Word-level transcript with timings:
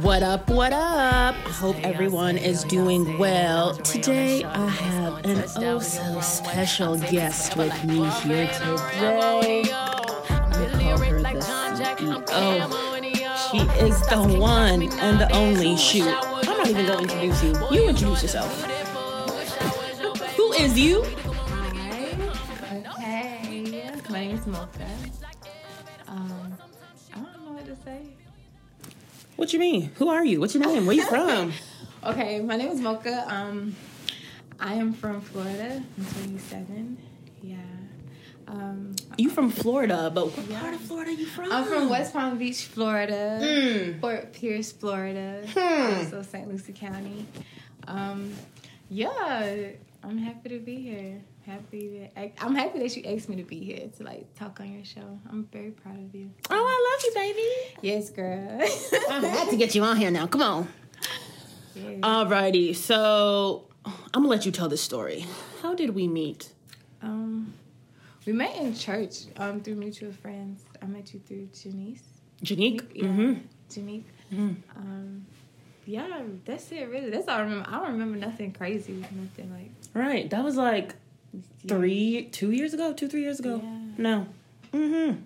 What 0.00 0.24
up, 0.24 0.50
what 0.50 0.72
up? 0.72 1.36
I 1.36 1.50
hope 1.50 1.76
everyone 1.84 2.36
is 2.36 2.64
doing 2.64 3.16
well. 3.16 3.76
Today 3.76 4.42
I 4.42 4.68
have 4.68 5.24
an 5.24 5.44
oh 5.58 5.78
so 5.78 6.20
special 6.20 6.98
guest 6.98 7.56
with 7.56 7.84
me 7.84 8.04
here 8.22 8.48
today. 8.48 9.62
I 9.70 10.02
call 10.58 10.98
her 11.02 11.22
the 11.22 11.40
CEO. 11.40 12.26
She 13.52 13.58
is 13.86 14.00
the 14.08 14.36
one 14.36 14.82
and 14.98 15.20
the 15.20 15.32
only. 15.32 15.76
Shoot, 15.76 16.08
I'm 16.08 16.44
not 16.44 16.66
even 16.66 16.86
going 16.86 17.06
to 17.06 17.22
introduce 17.22 17.42
you. 17.44 17.54
You 17.70 17.88
introduce 17.90 18.22
yourself. 18.22 18.64
Who 20.36 20.52
is 20.54 20.76
you? 20.76 21.04
You 29.54 29.60
mean? 29.60 29.92
Who 29.96 30.08
are 30.08 30.24
you? 30.24 30.40
What's 30.40 30.54
your 30.54 30.66
name? 30.66 30.86
Where 30.86 30.96
you 30.96 31.04
from? 31.06 31.52
Okay, 32.04 32.38
my 32.40 32.56
name 32.56 32.68
is 32.70 32.80
Mocha. 32.80 33.24
Um, 33.26 33.74
I 34.60 34.74
am 34.74 34.92
from 34.92 35.22
Florida. 35.22 35.82
I'm 35.96 36.04
27. 36.04 36.98
Yeah. 37.42 37.56
Um, 38.46 38.94
You 39.16 39.30
from 39.30 39.48
Florida, 39.50 40.10
but 40.14 40.26
what 40.26 40.60
part 40.60 40.74
of 40.74 40.80
Florida 40.82 41.14
you 41.14 41.24
from? 41.24 41.50
I'm 41.50 41.64
from 41.64 41.88
West 41.88 42.12
Palm 42.12 42.36
Beach, 42.36 42.64
Florida. 42.64 43.40
Mm. 43.42 44.00
Fort 44.02 44.34
Pierce, 44.34 44.70
Florida. 44.72 45.46
Hmm. 45.48 45.96
Also 45.96 46.20
St. 46.20 46.46
Lucie 46.46 46.74
County. 46.74 47.24
Um, 47.86 48.34
yeah, 48.90 49.70
I'm 50.02 50.18
happy 50.18 50.50
to 50.50 50.58
be 50.58 50.76
here. 50.76 51.22
Happy 51.46 52.10
that 52.16 52.32
I'm 52.40 52.54
happy 52.54 52.78
that 52.78 52.96
you 52.96 53.02
asked 53.04 53.28
me 53.28 53.36
to 53.36 53.42
be 53.42 53.60
here 53.62 53.88
to 53.98 54.02
like 54.02 54.34
talk 54.34 54.60
on 54.60 54.72
your 54.72 54.84
show. 54.84 55.18
I'm 55.30 55.44
very 55.52 55.70
proud 55.72 55.98
of 56.02 56.14
you. 56.14 56.30
Oh, 56.48 56.54
I 56.54 56.90
love 56.90 57.04
you, 57.04 57.14
baby. 57.14 57.78
Yes, 57.82 58.08
girl. 58.10 58.60
I 59.10 59.26
had 59.26 59.50
to 59.50 59.56
get 59.56 59.74
you 59.74 59.82
on 59.82 59.96
here 59.98 60.10
now. 60.10 60.26
Come 60.26 60.40
on. 60.42 60.68
Yeah. 61.74 61.82
Alrighty, 62.02 62.74
so 62.74 63.66
I'm 63.84 63.92
gonna 64.22 64.28
let 64.28 64.46
you 64.46 64.52
tell 64.52 64.68
this 64.70 64.80
story. 64.80 65.26
How 65.60 65.74
did 65.74 65.90
we 65.90 66.08
meet? 66.08 66.50
Um, 67.02 67.52
we 68.24 68.32
met 68.32 68.56
in 68.56 68.74
church 68.74 69.24
um, 69.36 69.60
through 69.60 69.74
mutual 69.74 70.12
friends. 70.12 70.62
I 70.80 70.86
met 70.86 71.12
you 71.12 71.20
through 71.20 71.48
Janice. 71.52 72.02
Janique? 72.42 72.84
Yeah, 72.94 73.04
Mm-hmm. 73.04 73.32
Janique. 73.70 74.04
Mhm. 74.32 74.56
Um, 74.76 75.26
yeah, 75.84 76.22
that's 76.46 76.72
it. 76.72 76.88
Really, 76.88 77.10
that's 77.10 77.28
all 77.28 77.36
I 77.36 77.40
remember. 77.42 77.68
I 77.68 77.72
don't 77.72 77.92
remember 77.92 78.16
nothing 78.16 78.52
crazy. 78.52 78.94
Nothing 78.94 79.52
like 79.52 79.70
Right, 79.92 80.30
that 80.30 80.42
was 80.42 80.56
like 80.56 80.94
three, 81.66 82.28
two 82.32 82.50
years 82.50 82.74
ago, 82.74 82.92
two, 82.92 83.08
three 83.08 83.22
years 83.22 83.40
ago. 83.40 83.60
Yeah. 83.62 83.78
No. 83.98 84.26
Mm-hmm. 84.72 85.20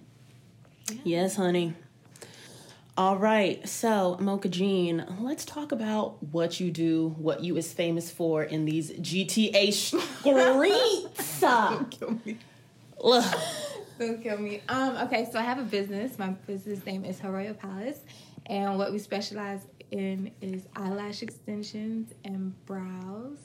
Yeah. 0.91 1.01
Yes, 1.05 1.37
honey. 1.37 1.75
All 2.97 3.17
right, 3.17 3.67
so 3.69 4.17
Mocha 4.19 4.49
Jean, 4.49 5.07
let's 5.21 5.45
talk 5.45 5.71
about 5.71 6.21
what 6.33 6.59
you 6.59 6.73
do, 6.73 7.15
what 7.17 7.45
you 7.45 7.57
is 7.57 7.73
famous 7.73 8.11
for 8.11 8.43
in 8.43 8.65
these 8.65 8.91
GTA 8.91 9.73
streets. 9.73 11.41
Don't 11.41 11.91
kill 11.91 12.19
me. 12.25 12.39
Ugh. 13.05 13.39
Don't 14.01 14.21
kill 14.21 14.39
me. 14.39 14.63
Um, 14.69 14.97
okay, 14.97 15.29
so 15.31 15.39
I 15.39 15.43
have 15.43 15.61
a 15.61 15.63
business. 15.63 16.19
My 16.19 16.31
business 16.31 16.85
name 16.85 17.05
is 17.05 17.23
Royal 17.23 17.55
Palace, 17.55 18.01
and 18.47 18.77
what 18.79 18.91
we 18.91 18.99
specialize 18.99 19.61
in 19.93 20.33
is 20.41 20.67
eyelash 20.75 21.23
extensions 21.23 22.13
and 22.25 22.53
brows, 22.67 23.39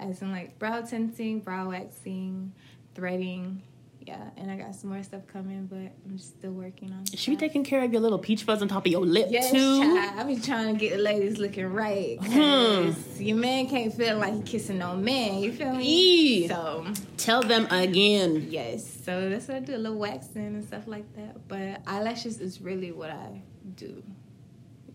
as 0.00 0.22
in 0.22 0.30
like 0.32 0.58
brow 0.58 0.80
tinting, 0.82 1.40
brow 1.40 1.68
waxing, 1.70 2.52
threading. 2.94 3.62
Yeah, 4.06 4.30
and 4.38 4.50
I 4.50 4.56
got 4.56 4.74
some 4.74 4.88
more 4.90 5.02
stuff 5.02 5.26
coming, 5.26 5.66
but 5.66 5.76
I'm 5.76 6.16
just 6.16 6.30
still 6.38 6.52
working 6.52 6.90
on. 6.90 7.04
She 7.14 7.32
be 7.32 7.36
taking 7.36 7.62
care 7.62 7.84
of 7.84 7.92
your 7.92 8.00
little 8.00 8.18
peach 8.18 8.44
fuzz 8.44 8.62
on 8.62 8.66
top 8.66 8.86
of 8.86 8.90
your 8.90 9.02
lip 9.04 9.26
Yes, 9.30 9.50
too. 9.52 9.78
child. 9.78 10.18
I 10.18 10.22
be 10.24 10.40
trying 10.40 10.74
to 10.74 10.80
get 10.80 10.96
the 10.96 11.02
ladies 11.02 11.36
looking 11.38 11.66
right. 11.66 12.18
Hmm. 12.18 12.92
'cause 12.92 13.20
Your 13.20 13.36
man 13.36 13.68
can't 13.68 13.92
feel 13.92 14.16
like 14.18 14.34
he 14.34 14.42
kissing 14.42 14.78
no 14.78 14.96
man. 14.96 15.40
You 15.40 15.52
feel 15.52 15.74
me? 15.74 15.84
Eee. 15.86 16.48
So 16.48 16.86
Tell 17.18 17.42
them 17.42 17.66
again. 17.70 18.46
yes, 18.50 18.82
so 19.04 19.28
that's 19.28 19.46
what 19.48 19.58
I 19.58 19.60
do, 19.60 19.76
a 19.76 19.76
little 19.76 19.98
waxing 19.98 20.46
and 20.46 20.64
stuff 20.64 20.88
like 20.88 21.04
that. 21.16 21.46
But 21.46 21.82
eyelashes 21.86 22.40
is 22.40 22.62
really 22.62 22.92
what 22.92 23.10
I 23.10 23.42
do. 23.76 24.02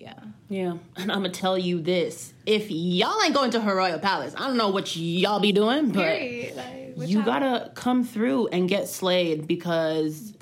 Yeah. 0.05 0.13
Yeah, 0.47 0.77
and 0.95 1.11
I'm 1.11 1.23
gonna 1.23 1.29
tell 1.29 1.57
you 1.57 1.81
this: 1.81 2.31
if 2.45 2.69
y'all 2.69 3.19
ain't 3.23 3.33
going 3.33 3.49
to 3.51 3.59
her 3.61 3.75
royal 3.75 3.97
palace, 3.97 4.35
I 4.37 4.45
don't 4.45 4.57
know 4.57 4.69
what 4.69 4.95
y'all 4.95 5.39
be 5.39 5.51
doing, 5.51 5.89
but 5.89 6.03
Period. 6.03 6.55
Like, 6.55 7.09
you 7.09 7.17
y'all- 7.17 7.25
gotta 7.25 7.71
come 7.73 8.03
through 8.03 8.49
and 8.49 8.69
get 8.69 8.87
slayed 8.87 9.47
because, 9.47 10.33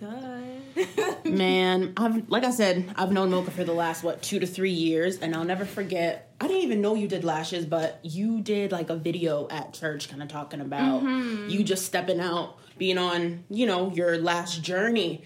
man, 1.26 1.94
I've 1.98 2.30
like 2.30 2.44
I 2.44 2.52
said, 2.52 2.94
I've 2.98 3.12
known 3.14 3.32
Mocha 3.32 3.52
for 3.52 3.64
the 3.64 3.74
last 3.74 4.04
what 4.04 4.22
two 4.22 4.40
to 4.40 4.46
three 4.48 4.72
years, 4.72 5.20
and 5.20 5.34
I'll 5.36 5.46
never 5.46 5.66
forget. 5.66 6.34
I 6.42 6.48
didn't 6.48 6.64
even 6.64 6.82
know 6.82 6.96
you 6.96 7.08
did 7.08 7.24
lashes, 7.24 7.66
but 7.66 8.00
you 8.04 8.42
did 8.42 8.74
like 8.74 8.90
a 8.90 8.98
video 8.98 9.48
at 9.50 9.74
church, 9.74 10.10
kind 10.10 10.22
of 10.22 10.28
talking 10.28 10.60
about 10.60 11.04
you 11.50 11.64
just 11.64 11.86
stepping 11.86 12.20
out, 12.20 12.58
being 12.78 12.98
on, 12.98 13.46
you 13.50 13.66
know, 13.66 13.90
your 13.94 14.18
last 14.18 14.62
journey. 14.62 15.24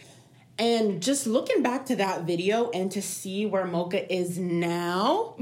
And 0.59 1.01
just 1.03 1.28
looking 1.28 1.62
back 1.62 1.85
to 1.88 1.95
that 1.97 2.23
video 2.23 2.69
and 2.72 2.91
to 2.94 3.01
see 3.01 3.45
where 3.45 3.66
Mocha 3.66 4.12
is 4.13 4.38
now, 4.40 5.35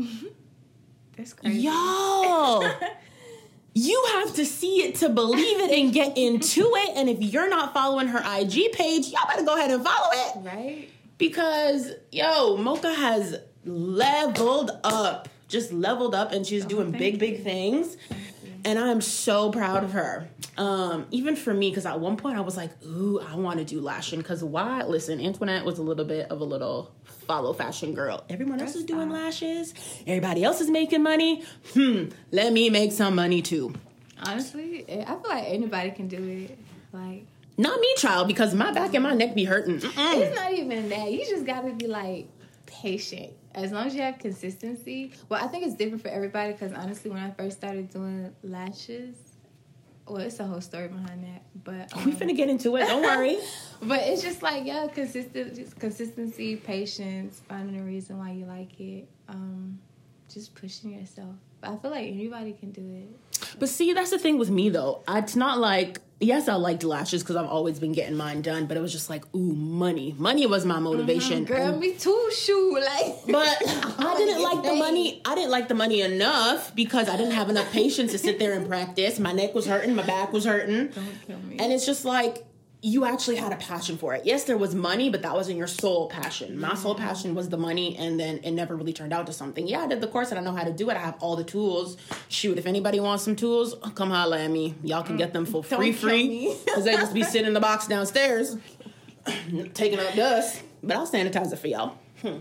That's 1.17 1.31
crazy. 1.33 1.59
Y'all, 1.59 2.69
you 3.73 4.03
have 4.15 4.33
to 4.35 4.45
see 4.45 4.83
it 4.83 4.95
to 4.95 5.07
believe 5.09 5.59
it 5.61 5.71
and 5.71 5.93
get 5.93 6.17
into 6.17 6.61
it. 6.73 6.97
And 6.97 7.09
if 7.09 7.21
you're 7.21 7.49
not 7.49 7.73
following 7.73 8.07
her 8.07 8.19
IG 8.19 8.73
page, 8.73 9.07
y'all 9.07 9.25
better 9.27 9.43
go 9.45 9.55
ahead 9.57 9.71
and 9.71 9.83
follow 9.83 10.09
it 10.11 10.37
Right? 10.45 10.89
because 11.17 11.91
yo, 12.11 12.57
Mocha 12.57 12.93
has 12.93 13.39
leveled 13.63 14.71
up, 14.83 15.29
just 15.47 15.71
leveled 15.71 16.13
up, 16.13 16.33
and 16.33 16.45
she's 16.45 16.65
oh, 16.65 16.67
doing 16.69 16.91
big, 16.91 17.13
you. 17.13 17.19
big 17.19 17.43
things. 17.43 17.95
And 18.65 18.79
I'm 18.79 18.99
so 18.99 19.51
proud 19.51 19.83
of 19.83 19.91
her. 19.93 20.27
Um, 20.57 21.05
even 21.11 21.35
for 21.35 21.53
me, 21.53 21.69
because 21.69 21.85
at 21.85 21.99
one 21.99 22.17
point 22.17 22.35
I 22.35 22.41
was 22.41 22.57
like, 22.57 22.71
ooh, 22.83 23.19
I 23.19 23.35
want 23.35 23.59
to 23.59 23.63
do 23.63 23.79
lashing. 23.79 24.19
Because 24.19 24.43
why? 24.43 24.81
Listen, 24.83 25.21
Antoinette 25.21 25.63
was 25.63 25.77
a 25.77 25.83
little 25.83 26.03
bit 26.03 26.31
of 26.31 26.41
a 26.41 26.43
little 26.43 26.91
follow 27.27 27.53
fashion 27.53 27.93
girl. 27.93 28.25
Everyone 28.27 28.59
else 28.59 28.75
is 28.75 28.83
doing 28.83 29.11
lashes. 29.11 29.73
Everybody 30.07 30.43
else 30.43 30.61
is 30.61 30.69
making 30.71 31.03
money. 31.03 31.43
Hmm, 31.73 32.05
let 32.31 32.51
me 32.51 32.71
make 32.71 32.91
some 32.91 33.13
money 33.15 33.43
too. 33.43 33.73
Honestly, 34.23 34.83
I 34.89 35.05
feel 35.05 35.23
like 35.29 35.43
anybody 35.47 35.91
can 35.91 36.07
do 36.07 36.17
it. 36.17 36.57
Like, 36.91 37.25
Not 37.57 37.79
me, 37.79 37.93
child, 37.97 38.27
because 38.27 38.55
my 38.55 38.71
back 38.71 38.93
and 38.95 39.03
my 39.03 39.13
neck 39.13 39.35
be 39.35 39.43
hurting. 39.43 39.79
Mm-mm. 39.79 40.21
It's 40.21 40.35
not 40.35 40.53
even 40.53 40.89
that. 40.89 41.11
You 41.11 41.19
just 41.19 41.45
gotta 41.45 41.71
be 41.71 41.85
like 41.87 42.27
patient. 42.65 43.31
As 43.55 43.71
long 43.71 43.87
as 43.87 43.95
you 43.95 44.01
have 44.01 44.19
consistency. 44.19 45.13
Well, 45.29 45.43
I 45.43 45.47
think 45.47 45.65
it's 45.65 45.75
different 45.75 46.01
for 46.01 46.09
everybody 46.09 46.51
because 46.51 46.73
honestly, 46.73 47.09
when 47.09 47.23
I 47.23 47.31
first 47.31 47.57
started 47.57 47.89
doing 47.89 48.33
lashes, 48.43 49.15
well, 50.07 50.17
it's 50.17 50.39
a 50.39 50.45
whole 50.45 50.61
story 50.61 50.87
behind 50.87 51.23
that. 51.23 51.43
But 51.63 51.91
We 52.05 52.11
um, 52.11 52.17
finna 52.17 52.35
get 52.35 52.49
into 52.49 52.75
it. 52.75 52.85
Don't 52.87 53.01
worry. 53.01 53.37
but 53.81 54.01
it's 54.03 54.21
just 54.21 54.43
like 54.43 54.65
yeah, 54.65 54.87
consistent, 54.93 55.79
consistency, 55.79 56.57
patience, 56.57 57.41
finding 57.47 57.79
a 57.79 57.83
reason 57.83 58.17
why 58.17 58.31
you 58.31 58.45
like 58.45 58.79
it, 58.79 59.07
um, 59.29 59.79
just 60.29 60.53
pushing 60.53 60.91
yourself. 60.91 61.35
I 61.63 61.75
feel 61.77 61.91
like 61.91 62.07
anybody 62.07 62.53
can 62.53 62.71
do 62.71 62.81
it. 62.81 63.57
But 63.57 63.69
see, 63.69 63.93
that's 63.93 64.11
the 64.11 64.19
thing 64.19 64.37
with 64.37 64.51
me 64.51 64.69
though. 64.69 65.01
It's 65.07 65.35
not 65.35 65.59
like 65.59 66.01
yes, 66.19 66.47
I 66.47 66.55
liked 66.55 66.83
lashes 66.83 67.23
because 67.23 67.35
I've 67.35 67.47
always 67.47 67.79
been 67.79 67.91
getting 67.91 68.15
mine 68.15 68.41
done, 68.41 68.65
but 68.65 68.77
it 68.77 68.79
was 68.79 68.91
just 68.91 69.09
like, 69.09 69.23
ooh, 69.35 69.53
money. 69.53 70.15
Money 70.17 70.45
was 70.45 70.65
my 70.65 70.75
mm-hmm. 70.75 70.83
motivation. 70.83 71.45
Girl, 71.45 71.69
And- 71.69 71.79
me 71.79 71.93
too. 71.93 72.29
Shoot, 72.33 72.73
like. 72.73 73.15
but 73.27 73.61
I 73.99 74.15
didn't 74.17 74.41
like 74.41 74.63
the 74.63 74.75
money. 74.75 75.21
I 75.25 75.35
didn't 75.35 75.51
like 75.51 75.67
the 75.67 75.75
money 75.75 76.01
enough 76.01 76.75
because 76.75 77.09
I 77.09 77.17
didn't 77.17 77.33
have 77.33 77.49
enough 77.49 77.71
patience 77.71 78.11
to 78.11 78.17
sit 78.17 78.39
there 78.39 78.53
and 78.53 78.67
practice. 78.67 79.19
My 79.19 79.31
neck 79.31 79.53
was 79.53 79.65
hurting, 79.65 79.95
my 79.95 80.03
back 80.03 80.33
was 80.33 80.45
hurting. 80.45 80.87
Don't 80.87 81.27
kill 81.27 81.39
me. 81.39 81.57
And 81.59 81.71
it's 81.71 81.85
just 81.85 82.05
like 82.05 82.45
you 82.85 83.03
actually 83.03 83.35
had 83.35 83.51
a 83.51 83.55
passion 83.55 83.97
for 83.97 84.13
it. 84.13 84.23
Yes, 84.25 84.43
there 84.43 84.59
was 84.59 84.75
money, 84.75 85.09
but 85.09 85.23
that 85.23 85.33
wasn't 85.33 85.57
your 85.57 85.65
sole 85.65 86.07
passion. 86.07 86.59
My 86.59 86.75
sole 86.75 86.93
passion 86.93 87.33
was 87.33 87.49
the 87.49 87.57
money, 87.57 87.97
and 87.97 88.19
then 88.19 88.37
it 88.43 88.51
never 88.51 88.75
really 88.75 88.93
turned 88.93 89.11
out 89.11 89.25
to 89.25 89.33
something. 89.33 89.67
Yeah, 89.67 89.79
I 89.79 89.87
did 89.87 90.01
the 90.01 90.07
course 90.07 90.29
and 90.29 90.39
I 90.39 90.43
know 90.43 90.55
how 90.55 90.63
to 90.63 90.71
do 90.71 90.91
it. 90.91 90.95
I 90.95 90.99
have 90.99 91.15
all 91.19 91.35
the 91.35 91.43
tools. 91.43 91.97
Shoot, 92.29 92.59
if 92.59 92.67
anybody 92.67 92.99
wants 92.99 93.23
some 93.23 93.35
tools, 93.35 93.73
come 93.95 94.11
holla 94.11 94.39
at 94.39 94.51
me. 94.51 94.75
Y'all 94.83 95.01
can 95.01 95.17
get 95.17 95.33
them 95.33 95.47
for 95.47 95.63
Don't 95.63 95.79
free, 95.79 95.93
free. 95.93 96.55
Because 96.63 96.83
they 96.85 96.93
just 96.93 97.15
be 97.15 97.23
sitting 97.23 97.47
in 97.47 97.53
the 97.55 97.59
box 97.59 97.87
downstairs, 97.87 98.55
taking 99.73 99.99
up 99.99 100.13
dust. 100.13 100.61
But 100.83 100.97
I'll 100.97 101.07
sanitize 101.07 101.51
it 101.51 101.57
for 101.57 101.67
y'all. 101.67 101.97
Hmm. 102.21 102.37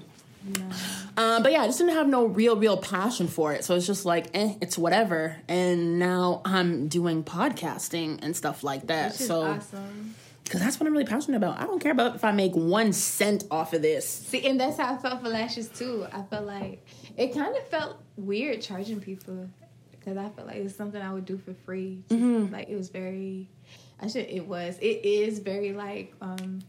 Um, 1.17 1.43
but 1.43 1.53
yeah, 1.53 1.63
I 1.63 1.67
just 1.67 1.79
didn't 1.79 1.95
have 1.95 2.07
no 2.07 2.27
real, 2.27 2.55
real 2.55 2.77
passion 2.77 3.29
for 3.29 3.55
it. 3.55 3.65
So 3.65 3.77
it's 3.77 3.87
just 3.87 4.05
like, 4.05 4.27
eh, 4.35 4.57
it's 4.61 4.77
whatever. 4.77 5.39
And 5.49 5.99
now 5.99 6.43
I'm 6.45 6.89
doing 6.89 7.25
podcasting 7.25 8.19
and 8.21 8.37
stuff 8.37 8.63
like 8.63 8.89
that. 8.89 9.15
So 9.15 9.45
awesome. 9.45 10.15
Because 10.45 10.61
that's 10.61 10.79
what 10.79 10.87
I'm 10.87 10.93
really 10.93 11.07
passionate 11.07 11.39
about. 11.39 11.59
I 11.59 11.65
don't 11.65 11.81
care 11.81 11.93
about 11.93 12.15
if 12.15 12.25
I 12.25 12.33
make 12.33 12.53
one 12.55 12.93
cent 12.93 13.45
off 13.51 13.73
of 13.73 13.83
this. 13.83 14.07
See, 14.09 14.47
and 14.47 14.61
that's 14.61 14.77
how 14.79 14.95
I 14.95 14.99
felt 14.99 15.23
for 15.23 15.29
lashes 15.29 15.69
too. 15.69 16.07
I 16.13 16.23
felt 16.23 16.47
like 16.47 16.85
it 17.17 17.35
kind 17.35 17.57
of 17.57 17.67
felt 17.69 17.97
weird 18.17 18.61
charging 18.61 19.01
people 19.01 19.49
because 19.91 20.17
I 20.19 20.29
felt 20.29 20.47
like 20.47 20.57
it's 20.57 20.77
something 20.77 21.01
I 21.01 21.13
would 21.13 21.25
do 21.25 21.39
for 21.39 21.55
free. 21.55 22.03
Just, 22.11 22.53
Like 22.53 22.69
it 22.69 22.77
was 22.77 22.91
very, 22.91 23.49
I 24.01 24.07
should. 24.07 24.27
It 24.29 24.47
was. 24.47 24.79
It 24.81 25.05
is 25.05 25.39
very 25.39 25.73
like 25.73 26.15
um 26.21 26.61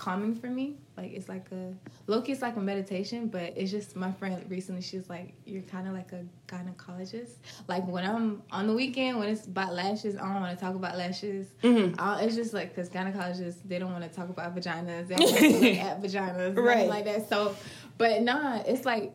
calming 0.00 0.34
for 0.34 0.46
me. 0.48 0.76
Like 0.96 1.12
it's 1.12 1.28
like 1.28 1.46
a 1.52 1.74
low 2.06 2.22
key, 2.22 2.32
it's 2.32 2.40
like 2.40 2.56
a 2.56 2.60
meditation, 2.60 3.28
but 3.28 3.52
it's 3.54 3.70
just 3.70 3.96
my 3.96 4.10
friend 4.12 4.42
recently. 4.48 4.80
She's 4.80 5.10
like, 5.10 5.34
"You're 5.44 5.60
kind 5.62 5.86
of 5.86 5.92
like 5.92 6.12
a 6.12 6.24
gynecologist." 6.48 7.32
Like 7.68 7.86
when 7.86 8.04
I'm 8.06 8.42
on 8.50 8.66
the 8.66 8.72
weekend 8.72 9.18
when 9.18 9.28
it's 9.28 9.46
about 9.46 9.74
lashes, 9.74 10.16
I 10.16 10.20
don't 10.20 10.40
want 10.40 10.58
to 10.58 10.64
talk 10.64 10.74
about 10.74 10.96
lashes. 10.96 11.48
Mm-hmm. 11.62 12.00
Uh, 12.00 12.18
it's 12.22 12.34
just 12.34 12.54
like 12.54 12.74
because 12.74 12.88
gynecologists 12.88 13.58
they 13.66 13.78
don't 13.78 13.92
want 13.92 14.04
to 14.04 14.10
talk 14.10 14.30
about 14.30 14.56
vaginas, 14.56 15.08
they 15.08 15.14
don't 15.16 15.30
want 15.30 15.38
to 15.38 15.50
look 15.50 15.76
at 15.76 16.02
vaginas, 16.02 16.56
Right. 16.56 16.64
right? 16.76 16.88
Like 16.88 17.04
that. 17.04 17.28
So, 17.28 17.54
but 17.98 18.22
nah, 18.22 18.62
it's 18.66 18.86
like 18.86 19.12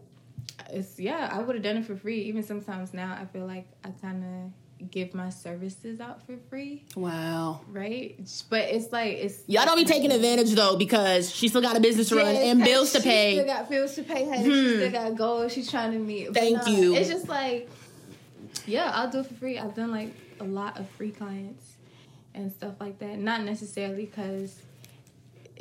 it's 0.70 1.00
yeah. 1.00 1.30
I 1.32 1.40
would 1.42 1.56
have 1.56 1.64
done 1.64 1.78
it 1.78 1.86
for 1.86 1.96
free. 1.96 2.22
Even 2.22 2.44
sometimes 2.44 2.94
now, 2.94 3.18
I 3.20 3.26
feel 3.26 3.48
like 3.48 3.68
I 3.84 3.90
kind 3.90 4.24
of 4.24 4.52
give 4.92 5.14
my 5.14 5.30
services 5.30 6.00
out 6.00 6.26
for 6.26 6.38
free, 6.50 6.84
Wow. 6.96 7.62
right? 7.72 8.16
But 8.50 8.62
it's 8.70 8.92
like 8.92 9.18
it's 9.18 9.44
Y'all 9.48 9.66
don't 9.66 9.78
be 9.78 9.86
taking 9.86 10.12
advantage 10.12 10.52
though 10.52 10.76
because 10.78 11.34
she 11.34 11.48
still 11.48 11.62
got 11.62 11.76
a 11.78 11.80
business 11.80 12.10
to 12.10 12.16
run 12.16 12.36
and 12.36 12.64
bills 12.64 12.92
to 12.94 12.98
She 12.98 13.02
still 13.02 13.12
pay. 13.12 13.40
Hmm. 13.42 13.48
got 13.48 13.70
bills 13.70 13.96
to 13.96 14.04
pay. 14.04 14.26
Honey. 14.30 14.44
She 14.44 14.76
still 14.76 14.92
got 14.92 15.16
goals 15.16 15.52
she's 15.54 15.70
trying 15.70 15.92
to 15.94 16.00
meet. 16.00 16.34
Thank 16.34 16.58
nah, 16.66 16.68
you. 16.68 16.96
It's 16.96 17.10
just 17.10 17.28
like, 17.28 17.70
yeah, 18.66 18.92
I'll 18.94 19.10
do 19.10 19.20
it 19.20 19.28
for 19.28 19.34
free. 19.36 19.58
I've 19.60 19.76
done 19.76 19.92
like 19.92 20.14
a 20.40 20.44
lot 20.44 20.80
of 20.80 20.90
free 20.92 21.12
clients 21.12 21.64
and 22.34 22.52
stuff 22.52 22.74
like 22.80 23.00
that. 23.00 23.18
Not 23.18 23.44
necessarily 23.44 24.06
because 24.06 24.60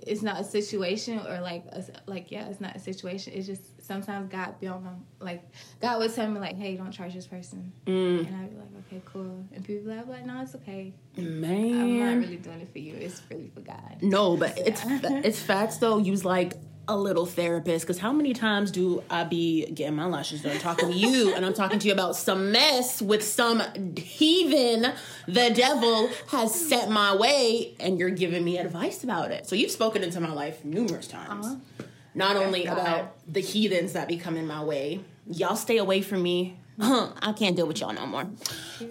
it's 0.06 0.22
not 0.22 0.40
a 0.40 0.44
situation 0.44 1.18
or 1.26 1.40
like 1.40 1.64
a, 1.66 1.84
like 2.06 2.30
yeah, 2.30 2.46
it's 2.48 2.60
not 2.60 2.76
a 2.76 2.78
situation. 2.78 3.32
It's 3.34 3.46
just 3.46 3.84
sometimes 3.84 4.30
God 4.30 4.58
be 4.60 4.66
on 4.66 4.84
my 4.84 4.90
like 5.20 5.42
God 5.80 5.98
would 5.98 6.14
tell 6.14 6.28
me 6.28 6.40
like, 6.40 6.56
hey, 6.56 6.76
don't 6.76 6.92
charge 6.92 7.14
this 7.14 7.26
person, 7.26 7.72
Mm, 7.86 8.26
and 8.26 8.36
I'd 8.36 8.50
be 8.50 8.56
like, 8.56 8.68
okay, 8.86 9.02
cool. 9.04 9.44
And 9.52 9.64
people 9.64 9.90
be 9.90 9.96
like, 9.96 10.06
like 10.06 10.26
no, 10.26 10.42
it's 10.42 10.54
okay. 10.56 10.92
man 11.16 11.80
I'm 11.80 11.98
not 11.98 12.16
really 12.26 12.36
doing 12.36 12.60
it 12.60 12.72
for 12.72 12.78
you. 12.78 12.94
It's 12.94 13.22
really 13.30 13.50
for 13.54 13.60
God. 13.60 13.98
No, 14.02 14.36
but 14.36 14.56
it's 14.58 14.82
it's 14.84 15.40
facts 15.40 15.78
though. 15.78 15.98
you 15.98 16.10
was 16.10 16.24
like 16.24 16.54
a 16.86 16.96
little 16.96 17.26
therapist 17.26 17.86
because 17.86 17.98
how 17.98 18.12
many 18.12 18.32
times 18.32 18.70
do 18.70 19.02
I 19.08 19.24
be 19.24 19.66
getting 19.66 19.96
my 19.96 20.06
lashes 20.06 20.42
done 20.42 20.58
talking 20.58 20.90
to 20.90 20.94
you 20.94 21.34
and 21.34 21.44
I'm 21.44 21.54
talking 21.54 21.78
to 21.78 21.86
you 21.86 21.92
about 21.92 22.16
some 22.16 22.52
mess 22.52 23.00
with 23.00 23.22
some 23.22 23.62
heathen 23.96 24.92
the 25.26 25.50
devil 25.54 26.10
has 26.28 26.54
set 26.54 26.90
my 26.90 27.14
way 27.16 27.74
and 27.80 27.98
you're 27.98 28.10
giving 28.10 28.44
me 28.44 28.58
advice 28.58 29.02
about 29.04 29.30
it. 29.30 29.46
So 29.46 29.56
you've 29.56 29.70
spoken 29.70 30.02
into 30.02 30.20
my 30.20 30.32
life 30.32 30.64
numerous 30.64 31.06
times. 31.06 31.46
Uh-huh. 31.46 31.84
Not 32.14 32.36
only 32.36 32.66
about 32.66 33.16
the 33.32 33.40
heathens 33.40 33.94
that 33.94 34.06
be 34.06 34.16
coming 34.16 34.46
my 34.46 34.62
way. 34.62 35.00
Y'all 35.26 35.56
stay 35.56 35.78
away 35.78 36.00
from 36.00 36.22
me. 36.22 36.58
I 36.80 37.34
can't 37.36 37.56
deal 37.56 37.66
with 37.66 37.80
y'all 37.80 37.92
no 37.92 38.06
more. 38.06 38.26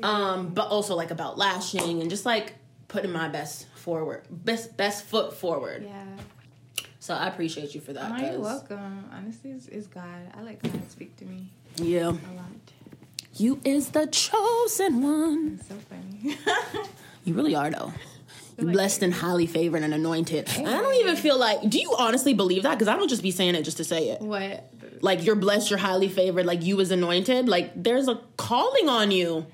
Um, 0.01 0.49
but 0.49 0.67
also 0.67 0.95
like 0.95 1.11
about 1.11 1.37
lashing 1.37 2.01
and 2.01 2.09
just 2.09 2.25
like 2.25 2.55
putting 2.87 3.11
my 3.11 3.29
best 3.29 3.67
forward, 3.75 4.23
best 4.29 4.75
best 4.77 5.05
foot 5.05 5.33
forward. 5.33 5.83
Yeah. 5.83 6.05
So 7.03 7.13
I 7.13 7.27
appreciate 7.27 7.75
you 7.75 7.81
for 7.81 7.91
that. 7.91 8.13
Oh, 8.13 8.31
you're 8.31 8.39
welcome. 8.39 9.03
Honestly, 9.11 9.51
it's, 9.51 9.67
it's 9.67 9.87
God. 9.87 10.05
I 10.37 10.41
let 10.41 10.63
God 10.63 10.89
speak 10.89 11.17
to 11.17 11.25
me 11.25 11.49
Yeah, 11.75 12.11
a 12.11 12.31
lot. 12.33 12.45
you 13.35 13.59
is 13.65 13.89
the 13.89 14.07
chosen 14.07 15.01
one. 15.03 15.59
It's 15.59 15.67
so 15.67 15.75
funny. 15.89 16.37
You 17.25 17.33
really 17.33 17.55
are 17.55 17.69
though. 17.69 17.91
You 18.57 18.67
like 18.67 18.73
blessed 18.73 19.03
and 19.03 19.13
highly 19.13 19.47
favored 19.47 19.81
and 19.83 19.93
anointed. 19.93 20.47
And 20.57 20.67
I 20.67 20.81
don't 20.81 20.95
even 20.95 21.17
feel 21.17 21.37
like. 21.37 21.69
Do 21.69 21.77
you 21.77 21.93
honestly 21.97 22.33
believe 22.33 22.63
that? 22.63 22.75
Because 22.75 22.87
I 22.87 22.95
don't 22.95 23.09
just 23.09 23.23
be 23.23 23.31
saying 23.31 23.55
it 23.55 23.63
just 23.63 23.77
to 23.77 23.83
say 23.83 24.09
it. 24.09 24.21
what? 24.21 24.69
Like 25.01 25.25
you're 25.25 25.35
blessed, 25.35 25.69
you're 25.71 25.79
highly 25.79 26.07
favored. 26.07 26.45
Like 26.45 26.63
you 26.63 26.77
was 26.77 26.91
anointed. 26.91 27.49
Like 27.49 27.71
there's 27.75 28.07
a 28.07 28.21
calling 28.37 28.87
on 28.87 29.11
you. 29.11 29.45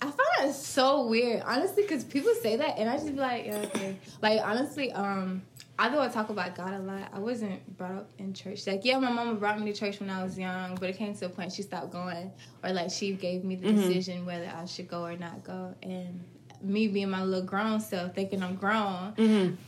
I 0.00 0.06
find 0.06 0.18
that 0.40 0.54
so 0.54 1.06
weird, 1.06 1.42
honestly, 1.46 1.82
because 1.82 2.04
people 2.04 2.32
say 2.42 2.56
that, 2.56 2.78
and 2.78 2.88
I 2.90 2.96
just 2.96 3.06
be 3.06 3.20
like, 3.20 3.46
yeah, 3.46 3.58
okay. 3.58 3.96
Like 4.20 4.40
honestly, 4.44 4.92
um, 4.92 5.42
although 5.78 6.02
I 6.02 6.08
talk 6.08 6.28
about 6.28 6.54
God 6.54 6.74
a 6.74 6.78
lot, 6.78 7.08
I 7.12 7.18
wasn't 7.18 7.76
brought 7.78 7.92
up 7.92 8.10
in 8.18 8.34
church. 8.34 8.66
Like, 8.66 8.84
yeah, 8.84 8.98
my 8.98 9.10
mama 9.10 9.34
brought 9.34 9.58
me 9.58 9.72
to 9.72 9.78
church 9.78 10.00
when 10.00 10.10
I 10.10 10.22
was 10.22 10.38
young, 10.38 10.74
but 10.76 10.90
it 10.90 10.96
came 10.96 11.14
to 11.14 11.26
a 11.26 11.28
point 11.28 11.52
she 11.52 11.62
stopped 11.62 11.90
going, 11.90 12.30
or 12.62 12.72
like 12.72 12.90
she 12.90 13.12
gave 13.12 13.44
me 13.44 13.56
the 13.56 13.72
decision 13.72 14.26
whether 14.26 14.50
I 14.54 14.66
should 14.66 14.88
go 14.88 15.04
or 15.04 15.16
not 15.16 15.42
go, 15.44 15.74
and. 15.82 16.20
Me 16.64 16.88
being 16.88 17.10
my 17.10 17.22
little 17.22 17.44
grown 17.44 17.80
self, 17.80 18.14
thinking 18.14 18.42
I'm 18.42 18.56
grown, 18.56 19.14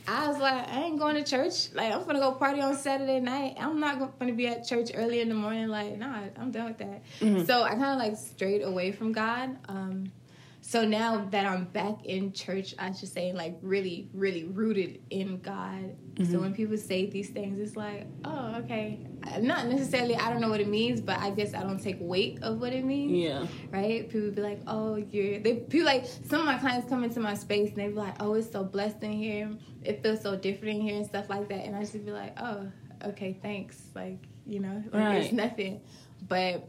I 0.07 0.27
was 0.27 0.39
like, 0.39 0.67
I 0.67 0.83
ain't 0.83 0.99
going 0.99 1.15
to 1.15 1.23
church. 1.23 1.73
Like, 1.73 1.93
I'm 1.93 2.03
gonna 2.05 2.19
go 2.19 2.31
party 2.33 2.59
on 2.61 2.75
Saturday 2.75 3.19
night. 3.19 3.55
I'm 3.59 3.79
not 3.79 4.17
gonna 4.19 4.33
be 4.33 4.47
at 4.47 4.67
church 4.67 4.91
early 4.95 5.19
in 5.21 5.29
the 5.29 5.35
morning. 5.35 5.67
Like, 5.67 5.97
nah, 5.97 6.21
I'm 6.39 6.51
done 6.51 6.65
with 6.65 6.77
that. 6.79 7.01
So 7.45 7.63
I 7.63 7.69
kind 7.71 7.83
of 7.85 7.99
like 7.99 8.17
strayed 8.17 8.63
away 8.63 8.91
from 8.91 9.11
God. 9.11 9.57
Um, 9.69 10.11
so 10.67 10.83
now 10.83 11.23
that 11.31 11.45
I'm 11.45 11.63
back 11.63 12.03
in 12.03 12.33
church, 12.33 12.75
I 12.77 12.91
should 12.91 13.07
say, 13.07 13.31
like 13.31 13.57
really, 13.61 14.09
really 14.13 14.43
rooted 14.43 14.99
in 15.09 15.39
God. 15.39 15.95
So 16.17 16.23
mm-hmm. 16.23 16.41
when 16.41 16.53
people 16.53 16.75
say 16.75 17.09
these 17.09 17.29
things, 17.29 17.57
it's 17.57 17.77
like, 17.77 18.05
oh, 18.25 18.55
okay. 18.57 18.99
Not 19.39 19.67
necessarily, 19.67 20.17
I 20.17 20.29
don't 20.29 20.41
know 20.41 20.49
what 20.49 20.59
it 20.59 20.67
means, 20.67 20.99
but 20.99 21.19
I 21.19 21.29
guess 21.29 21.53
I 21.53 21.63
don't 21.63 21.81
take 21.81 21.95
weight 22.01 22.39
of 22.43 22.59
what 22.59 22.73
it 22.73 22.83
means 22.83 23.13
Yeah. 23.13 23.47
right? 23.71 24.09
People 24.09 24.31
be 24.31 24.41
like, 24.41 24.59
"Oh, 24.67 24.95
you're." 24.97 25.39
They 25.39 25.53
people 25.55 25.85
like 25.85 26.05
some 26.05 26.41
of 26.41 26.45
my 26.45 26.57
clients 26.57 26.89
come 26.89 27.05
into 27.05 27.21
my 27.21 27.33
space 27.35 27.69
and 27.69 27.77
they 27.77 27.87
be 27.87 27.93
like, 27.93 28.21
"Oh, 28.21 28.33
it's 28.33 28.51
so 28.51 28.65
blessed 28.65 29.01
in 29.03 29.13
here. 29.13 29.49
It 29.85 30.03
feels 30.03 30.21
so 30.21 30.35
different 30.35 30.75
in 30.75 30.81
here 30.81 30.97
and 30.97 31.05
stuff 31.05 31.29
like 31.29 31.47
that." 31.47 31.63
And 31.65 31.77
I 31.77 31.79
just 31.79 31.93
be 32.05 32.11
like, 32.11 32.37
"Oh, 32.41 32.69
okay, 33.05 33.39
thanks." 33.41 33.83
Like 33.95 34.19
you 34.45 34.59
know, 34.59 34.83
like, 34.91 34.93
Right. 34.93 35.23
it's 35.23 35.31
nothing. 35.31 35.79
But 36.27 36.67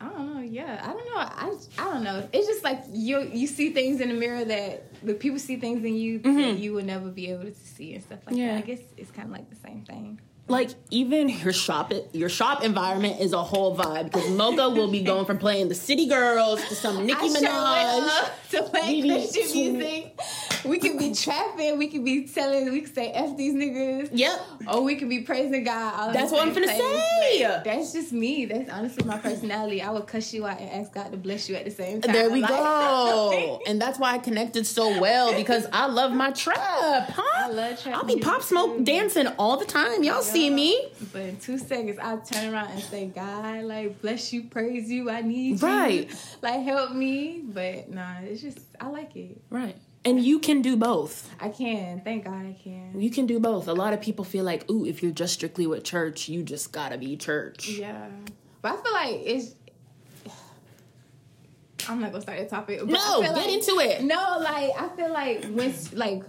I 0.00 0.08
don't 0.08 0.34
know. 0.34 0.40
Yeah, 0.42 0.80
I 0.82 0.92
don't 0.92 1.06
know. 1.06 1.16
I 1.18 1.56
I 1.78 1.84
don't 1.94 2.04
know. 2.04 2.28
It's 2.32 2.46
just 2.46 2.62
like 2.62 2.84
you 2.92 3.20
you 3.32 3.46
see 3.46 3.72
things 3.72 4.00
in 4.00 4.08
the 4.08 4.14
mirror 4.14 4.44
that 4.44 5.04
the 5.04 5.14
people 5.14 5.38
see 5.38 5.56
things 5.56 5.84
in 5.84 5.94
you 5.96 6.20
mm-hmm. 6.20 6.36
that 6.36 6.58
you 6.58 6.72
would 6.74 6.86
never 6.86 7.08
be 7.08 7.30
able 7.30 7.44
to 7.44 7.54
see 7.54 7.94
and 7.94 8.02
stuff 8.04 8.20
like 8.26 8.36
Yeah. 8.36 8.54
that. 8.54 8.58
I 8.58 8.66
guess 8.66 8.80
it's 8.96 9.10
kind 9.10 9.26
of 9.26 9.32
like 9.32 9.50
the 9.50 9.56
same 9.56 9.82
thing. 9.84 10.20
Like 10.48 10.70
even 10.90 11.28
your 11.28 11.52
shop, 11.52 11.92
your 12.12 12.28
shop 12.28 12.64
environment 12.64 13.20
is 13.20 13.32
a 13.32 13.42
whole 13.42 13.76
vibe 13.76 14.04
because 14.04 14.28
Mocha 14.30 14.70
will 14.70 14.90
be 14.90 15.02
going 15.02 15.26
from 15.26 15.38
playing 15.38 15.68
the 15.68 15.74
City 15.74 16.06
Girls 16.06 16.64
to 16.68 16.74
some 16.74 17.04
Nicki 17.06 17.28
Minaj. 17.28 18.30
to 18.50 18.62
play 18.64 19.02
We 19.02 19.08
Christian 19.10 19.78
music. 19.78 20.18
We 20.64 20.78
could 20.78 20.98
be 20.98 21.14
trapping. 21.14 21.78
We 21.78 21.88
could 21.88 22.04
be 22.04 22.26
telling. 22.26 22.72
We 22.72 22.80
could 22.80 22.94
say 22.94 23.10
"f 23.12 23.36
these 23.36 23.54
niggas." 23.54 24.08
Yep. 24.12 24.40
Or 24.72 24.82
we 24.82 24.96
could 24.96 25.08
be 25.08 25.20
praising 25.20 25.64
God. 25.64 25.94
all 26.08 26.12
That's 26.12 26.32
what 26.32 26.46
I'm 26.46 26.54
finna 26.54 26.66
say. 26.66 27.44
Like, 27.48 27.64
that's 27.64 27.92
just 27.92 28.12
me. 28.12 28.46
That's 28.46 28.70
honestly 28.70 29.04
my 29.04 29.18
personality. 29.18 29.82
I 29.82 29.90
would 29.90 30.06
cuss 30.06 30.32
you 30.32 30.46
out 30.46 30.60
and 30.60 30.70
ask 30.70 30.92
God 30.92 31.12
to 31.12 31.16
bless 31.18 31.48
you 31.48 31.54
at 31.56 31.64
the 31.64 31.70
same 31.70 32.00
time. 32.00 32.12
There 32.12 32.30
we 32.30 32.40
Like- 32.40 32.50
go. 32.50 33.60
and 33.66 33.80
that's 33.80 33.98
why 33.98 34.12
I 34.14 34.18
connected 34.18 34.66
so 34.66 34.98
well 35.00 35.32
because 35.34 35.66
I 35.72 35.86
love 35.86 36.12
my 36.12 36.30
trap, 36.32 37.10
huh? 37.10 37.22
I 37.36 37.48
love 37.50 37.80
trap 37.80 37.96
I'll 37.96 38.04
be 38.04 38.18
Pop 38.18 38.42
Smoke 38.42 38.82
dancing 38.84 39.26
all 39.38 39.56
the 39.58 39.64
time. 39.66 40.02
Y'all 40.02 40.22
see 40.22 40.37
Yeah. 40.46 40.54
me. 40.54 40.88
But 41.12 41.22
in 41.22 41.36
two 41.38 41.58
seconds, 41.58 41.98
I 42.00 42.16
turn 42.16 42.52
around 42.52 42.70
and 42.72 42.80
say, 42.82 43.06
God, 43.06 43.64
like, 43.64 44.00
bless 44.00 44.32
you, 44.32 44.44
praise 44.44 44.90
you, 44.90 45.10
I 45.10 45.22
need 45.22 45.62
Right. 45.62 46.08
you. 46.08 46.16
Like, 46.42 46.62
help 46.62 46.92
me. 46.92 47.42
But 47.44 47.90
nah, 47.90 48.20
it's 48.22 48.40
just, 48.42 48.58
I 48.80 48.88
like 48.88 49.14
it. 49.16 49.40
Right. 49.50 49.76
And 50.04 50.22
you 50.22 50.38
can 50.38 50.62
do 50.62 50.76
both. 50.76 51.28
I 51.40 51.48
can. 51.48 52.00
Thank 52.02 52.24
God 52.24 52.46
I 52.46 52.56
can. 52.62 53.00
You 53.00 53.10
can 53.10 53.26
do 53.26 53.40
both. 53.40 53.68
A 53.68 53.74
lot 53.74 53.92
of 53.92 54.00
people 54.00 54.24
feel 54.24 54.44
like, 54.44 54.70
ooh, 54.70 54.86
if 54.86 55.02
you're 55.02 55.12
just 55.12 55.34
strictly 55.34 55.66
with 55.66 55.84
church, 55.84 56.28
you 56.28 56.42
just 56.42 56.72
gotta 56.72 56.96
be 56.96 57.16
church. 57.16 57.68
Yeah. 57.68 58.06
But 58.62 58.72
I 58.78 58.82
feel 58.82 58.92
like 58.92 59.20
it's. 59.24 59.54
I'm 61.88 62.00
not 62.00 62.10
gonna 62.12 62.22
start 62.22 62.38
that 62.38 62.48
topic. 62.50 62.80
But 62.80 62.88
No, 62.90 62.98
I 62.98 63.12
feel 63.12 63.22
get 63.22 63.32
like- 63.36 63.48
into 63.52 63.78
it. 63.80 64.02
No, 64.04 64.38
like 64.40 64.70
I 64.78 64.88
feel 64.96 65.12
like 65.12 65.44
when 65.46 65.74
like 65.94 66.22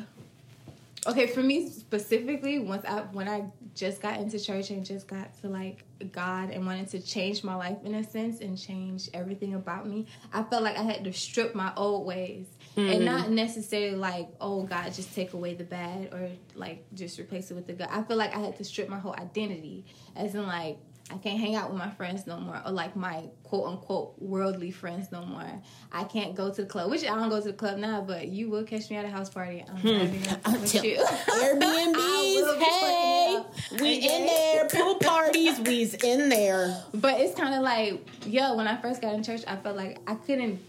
okay 1.08 1.27
for 1.27 1.41
me 1.41 1.70
specifically 1.70 2.60
once 2.60 2.86
I 2.86 3.01
when 3.12 3.27
I 3.27 3.46
just 3.74 4.01
got 4.01 4.20
into 4.20 4.39
church 4.39 4.70
and 4.72 4.86
just 4.86 5.08
got 5.08 5.39
to 5.41 5.48
like 5.48 5.86
God 6.12 6.50
and 6.50 6.65
wanted 6.65 6.89
to 6.89 7.01
change 7.01 7.44
my 7.44 7.56
life 7.56 7.77
in 7.84 7.96
a 7.96 8.03
sense 8.03 8.41
and 8.41 8.58
change 8.58 9.10
everything 9.13 9.53
about 9.53 9.88
me, 9.88 10.08
I 10.34 10.44
felt 10.44 10.63
like 10.63 10.77
I 10.77 10.84
had 10.84 11.03
to 11.03 11.13
strip 11.13 11.56
my 11.56 11.72
old 11.75 12.06
ways 12.06 12.48
and 12.75 13.03
not 13.03 13.25
mm-hmm. 13.25 13.36
necessarily 13.36 13.96
like 13.96 14.29
oh 14.39 14.63
God 14.63 14.94
just 14.94 15.13
take 15.13 15.34
away 15.34 15.53
the 15.53 15.63
bad 15.63 16.13
or 16.13 16.29
like 16.56 16.86
just 16.94 17.20
replace 17.20 17.51
it 17.51 17.53
with 17.53 17.68
the 17.68 17.74
good. 17.74 17.88
I 17.89 18.03
feel 18.03 18.18
like 18.18 18.36
I 18.36 18.39
had 18.39 18.58
to 18.58 18.63
strip 18.63 18.89
my 18.89 19.00
whole 19.00 19.15
identity 19.15 19.86
as 20.15 20.36
in 20.36 20.46
like 20.46 20.77
I 21.12 21.18
can't 21.18 21.39
hang 21.39 21.56
out 21.56 21.70
with 21.70 21.80
my 21.80 21.89
friends 21.89 22.28
no 22.28 22.39
more, 22.39 22.62
or 22.63 22.72
like 22.72 22.96
my 22.96 23.24
quote 23.44 23.68
unquote 23.68 24.13
worldly 24.20 24.70
friends 24.70 25.12
no 25.12 25.25
more. 25.25 25.62
I 25.92 26.04
can't 26.04 26.36
go 26.36 26.54
to 26.54 26.62
the 26.62 26.68
club, 26.68 26.92
which 26.92 27.04
I 27.04 27.16
don't 27.16 27.30
go 27.30 27.42
to 27.42 27.48
the 27.48 27.54
club 27.54 27.80
now, 27.80 28.01
but 28.01 28.28
you 28.28 28.50
will 28.50 28.63
catch 28.63 28.89
me 28.92 28.96
at 28.96 29.06
a 29.06 29.10
house 29.10 29.30
party. 29.30 29.66
I'm 29.68 29.78
hmm. 29.78 30.36
I'm 30.46 30.62
with 30.62 30.84
you. 30.84 30.98
Airbnbs, 30.98 32.60
hey, 32.60 33.44
we 33.82 33.96
in 33.96 34.25
there. 34.28 34.68
Pool 34.68 34.96
parties, 34.96 35.60
we's 35.62 35.96
in 35.96 36.30
there. 36.30 36.84
But 36.94 37.20
it's 37.20 37.36
kind 37.36 37.56
of 37.56 37.63
like, 37.63 38.08
yo, 38.25 38.56
when 38.56 38.68
I 38.68 38.80
first 38.80 39.01
got 39.01 39.16
in 39.16 39.24
church, 39.24 39.42
I 39.48 39.56
felt 39.56 39.78
like 39.78 39.98
I 40.06 40.13
couldn't, 40.13 40.60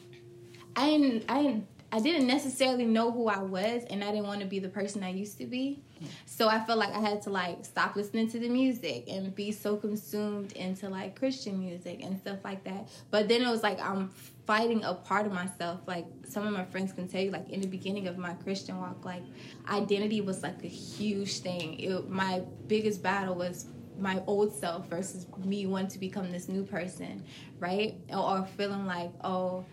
I 0.74 0.86
didn't, 0.90 1.24
I 1.28 1.42
didn't, 1.42 1.66
I 1.92 2.00
didn't 2.00 2.26
necessarily 2.26 2.86
know 2.86 3.10
who 3.10 3.28
I 3.28 3.42
was, 3.42 3.84
and 3.90 4.02
I 4.02 4.10
didn't 4.10 4.26
want 4.26 4.40
to 4.40 4.46
be 4.46 4.58
the 4.58 4.68
person 4.70 5.02
I 5.02 5.10
used 5.10 5.36
to 5.38 5.46
be. 5.46 5.82
So 6.26 6.48
I 6.48 6.60
felt 6.64 6.78
like 6.78 6.92
I 6.92 7.00
had 7.00 7.22
to 7.22 7.30
like 7.30 7.64
stop 7.64 7.96
listening 7.96 8.28
to 8.30 8.38
the 8.38 8.48
music 8.48 9.04
and 9.08 9.34
be 9.34 9.52
so 9.52 9.76
consumed 9.76 10.52
into 10.52 10.88
like 10.88 11.18
Christian 11.18 11.58
music 11.58 12.02
and 12.02 12.18
stuff 12.18 12.38
like 12.44 12.64
that. 12.64 12.88
But 13.10 13.28
then 13.28 13.42
it 13.42 13.50
was 13.50 13.62
like 13.62 13.80
I'm 13.80 14.10
fighting 14.46 14.82
a 14.84 14.94
part 14.94 15.26
of 15.26 15.32
myself. 15.32 15.80
Like 15.86 16.06
some 16.28 16.46
of 16.46 16.52
my 16.52 16.64
friends 16.64 16.92
can 16.92 17.08
tell 17.08 17.20
you, 17.20 17.30
like 17.30 17.48
in 17.50 17.60
the 17.60 17.68
beginning 17.68 18.08
of 18.08 18.18
my 18.18 18.34
Christian 18.34 18.78
walk, 18.78 19.04
like 19.04 19.22
identity 19.68 20.20
was 20.20 20.42
like 20.42 20.62
a 20.64 20.68
huge 20.68 21.38
thing. 21.38 21.78
It, 21.78 22.08
my 22.08 22.42
biggest 22.66 23.02
battle 23.02 23.34
was 23.34 23.66
my 23.98 24.22
old 24.26 24.52
self 24.52 24.88
versus 24.88 25.26
me 25.44 25.66
wanting 25.66 25.90
to 25.90 25.98
become 25.98 26.32
this 26.32 26.48
new 26.48 26.64
person, 26.64 27.22
right? 27.58 27.94
Or, 28.10 28.38
or 28.38 28.48
feeling 28.56 28.86
like, 28.86 29.12
oh, 29.22 29.64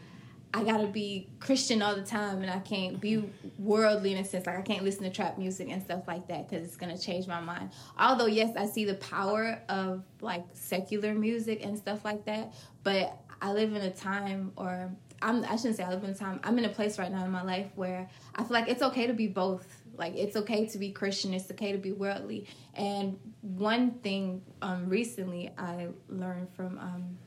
I 0.57 0.63
gotta 0.63 0.87
be 0.87 1.27
Christian 1.39 1.83
all 1.83 1.95
the 1.95 2.01
time 2.01 2.41
and 2.41 2.49
I 2.49 2.57
can't 2.57 2.99
be 2.99 3.23
worldly 3.59 4.13
in 4.13 4.17
a 4.17 4.25
sense. 4.25 4.47
Like 4.47 4.57
I 4.57 4.63
can't 4.63 4.83
listen 4.83 5.03
to 5.03 5.11
trap 5.11 5.37
music 5.37 5.67
and 5.69 5.83
stuff 5.83 6.07
like 6.07 6.27
that 6.29 6.49
because 6.49 6.65
it's 6.65 6.75
gonna 6.75 6.97
change 6.97 7.27
my 7.27 7.39
mind. 7.39 7.69
Although 7.95 8.25
yes, 8.25 8.55
I 8.57 8.65
see 8.65 8.83
the 8.83 8.95
power 8.95 9.61
of 9.69 10.03
like 10.19 10.43
secular 10.53 11.13
music 11.13 11.63
and 11.63 11.77
stuff 11.77 12.03
like 12.03 12.25
that, 12.25 12.55
but 12.81 13.19
I 13.39 13.51
live 13.51 13.75
in 13.75 13.83
a 13.83 13.91
time 13.91 14.51
or 14.55 14.91
I'm 15.21 15.43
I 15.43 15.57
shouldn't 15.57 15.77
say 15.77 15.83
I 15.83 15.91
live 15.91 16.03
in 16.03 16.09
a 16.09 16.15
time. 16.15 16.39
I'm 16.43 16.57
in 16.57 16.65
a 16.65 16.69
place 16.69 16.97
right 16.97 17.11
now 17.11 17.23
in 17.23 17.29
my 17.29 17.43
life 17.43 17.67
where 17.75 18.09
I 18.33 18.43
feel 18.43 18.53
like 18.53 18.67
it's 18.67 18.81
okay 18.81 19.05
to 19.05 19.13
be 19.13 19.27
both. 19.27 19.83
Like 19.95 20.15
it's 20.15 20.35
okay 20.37 20.65
to 20.65 20.77
be 20.79 20.89
Christian, 20.89 21.35
it's 21.35 21.51
okay 21.51 21.71
to 21.71 21.77
be 21.77 21.91
worldly. 21.91 22.47
And 22.73 23.19
one 23.41 23.91
thing 23.99 24.41
um, 24.63 24.89
recently 24.89 25.51
I 25.55 25.89
learned 26.09 26.49
from 26.55 26.79
um, 26.79 27.17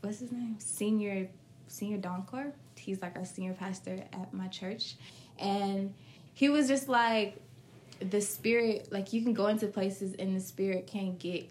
what's 0.00 0.20
his 0.20 0.32
name, 0.32 0.56
senior 0.58 1.28
senior 1.68 1.98
Doncor. 1.98 2.52
He's 2.76 3.00
like 3.00 3.16
our 3.16 3.24
senior 3.24 3.54
pastor 3.54 4.04
at 4.12 4.32
my 4.32 4.48
church, 4.48 4.96
and 5.38 5.94
he 6.34 6.48
was 6.48 6.68
just 6.68 6.88
like 6.88 7.36
the 8.00 8.20
spirit. 8.20 8.88
Like 8.90 9.12
you 9.12 9.22
can 9.22 9.32
go 9.32 9.46
into 9.46 9.66
places 9.66 10.14
and 10.18 10.36
the 10.36 10.40
spirit 10.40 10.86
can't 10.86 11.18
get 11.18 11.48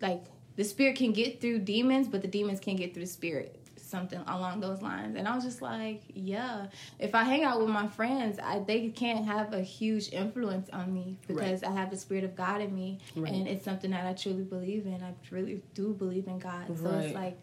like 0.00 0.24
the 0.56 0.64
spirit 0.64 0.96
can 0.96 1.12
get 1.12 1.40
through 1.40 1.60
demons, 1.60 2.08
but 2.08 2.22
the 2.22 2.28
demons 2.28 2.60
can't 2.60 2.78
get 2.78 2.94
through 2.94 3.04
the 3.04 3.10
spirit. 3.10 3.60
Something 3.76 4.18
along 4.26 4.60
those 4.60 4.82
lines, 4.82 5.14
and 5.16 5.28
I 5.28 5.34
was 5.36 5.44
just 5.44 5.62
like, 5.62 6.02
"Yeah, 6.12 6.66
if 6.98 7.14
I 7.14 7.22
hang 7.22 7.44
out 7.44 7.60
with 7.60 7.68
my 7.68 7.86
friends, 7.86 8.40
I, 8.42 8.58
they 8.58 8.88
can't 8.88 9.24
have 9.24 9.52
a 9.52 9.60
huge 9.60 10.12
influence 10.12 10.68
on 10.70 10.92
me 10.92 11.18
because 11.28 11.62
right. 11.62 11.70
I 11.70 11.74
have 11.74 11.90
the 11.90 11.96
spirit 11.96 12.24
of 12.24 12.34
God 12.34 12.60
in 12.60 12.74
me, 12.74 12.98
right. 13.14 13.32
and 13.32 13.46
it's 13.46 13.64
something 13.64 13.92
that 13.92 14.04
I 14.04 14.12
truly 14.14 14.42
believe 14.42 14.86
in. 14.86 15.04
I 15.04 15.14
really 15.30 15.62
do 15.74 15.94
believe 15.94 16.26
in 16.26 16.40
God, 16.40 16.68
right. 16.68 16.78
so 16.78 16.98
it's 16.98 17.14
like, 17.14 17.38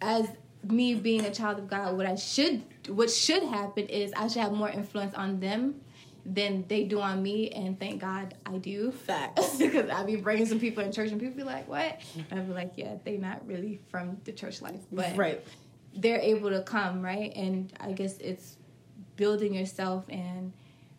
as 0.00 0.28
me 0.70 0.94
being 0.94 1.24
a 1.24 1.30
child 1.30 1.58
of 1.58 1.68
God, 1.68 1.96
what 1.96 2.06
I 2.06 2.14
should 2.14 2.62
what 2.88 3.10
should 3.10 3.42
happen 3.42 3.86
is 3.86 4.12
I 4.14 4.28
should 4.28 4.42
have 4.42 4.52
more 4.52 4.68
influence 4.68 5.14
on 5.14 5.40
them 5.40 5.80
than 6.26 6.64
they 6.68 6.84
do 6.84 7.00
on 7.00 7.22
me, 7.22 7.50
and 7.50 7.78
thank 7.78 8.00
God 8.00 8.34
I 8.46 8.56
do. 8.58 8.92
Facts. 8.92 9.56
because 9.58 9.90
I 9.90 10.04
be 10.04 10.16
bringing 10.16 10.46
some 10.46 10.58
people 10.58 10.82
in 10.82 10.92
church, 10.92 11.10
and 11.10 11.20
people 11.20 11.36
be 11.36 11.42
like, 11.42 11.68
"What?" 11.68 12.00
And 12.30 12.40
I 12.40 12.42
be 12.42 12.52
like, 12.52 12.72
"Yeah, 12.76 12.96
they 13.04 13.16
not 13.16 13.46
really 13.46 13.80
from 13.90 14.18
the 14.24 14.32
church 14.32 14.62
life, 14.62 14.80
but 14.90 15.16
right. 15.16 15.44
they're 15.94 16.20
able 16.20 16.50
to 16.50 16.62
come, 16.62 17.02
right?" 17.02 17.32
And 17.36 17.72
I 17.80 17.92
guess 17.92 18.18
it's 18.18 18.56
building 19.16 19.54
yourself 19.54 20.04
and 20.08 20.52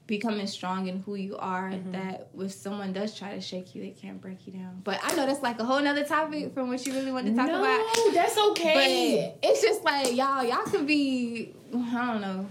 becoming 0.08 0.46
strong 0.46 0.88
in 0.88 1.02
who 1.02 1.16
you 1.16 1.36
are 1.38 1.72
mm-hmm. 1.72 1.92
that 1.92 2.28
if 2.38 2.52
someone 2.52 2.94
does 2.94 3.18
try 3.18 3.34
to 3.34 3.42
shake 3.42 3.74
you 3.74 3.82
they 3.82 3.90
can't 3.90 4.22
break 4.22 4.46
you 4.46 4.54
down 4.54 4.80
but 4.84 5.00
i 5.04 5.16
know 5.16 5.26
that's 5.26 5.42
like 5.42 5.60
a 5.60 5.66
whole 5.66 5.82
nother 5.82 6.04
topic 6.04 6.54
from 6.54 6.70
what 6.70 6.86
you 6.86 6.94
really 6.94 7.12
want 7.12 7.26
to 7.26 7.34
talk 7.36 7.50
about. 7.50 7.62
no, 7.62 7.64
about 7.64 8.14
that's 8.14 8.38
okay 8.38 9.36
but 9.42 9.50
it's 9.50 9.62
just 9.62 9.84
like 9.84 10.16
y'all 10.16 10.44
y'all 10.44 10.64
could 10.66 10.86
be 10.86 11.54
i 11.74 12.12
don't 12.12 12.22
know 12.22 12.46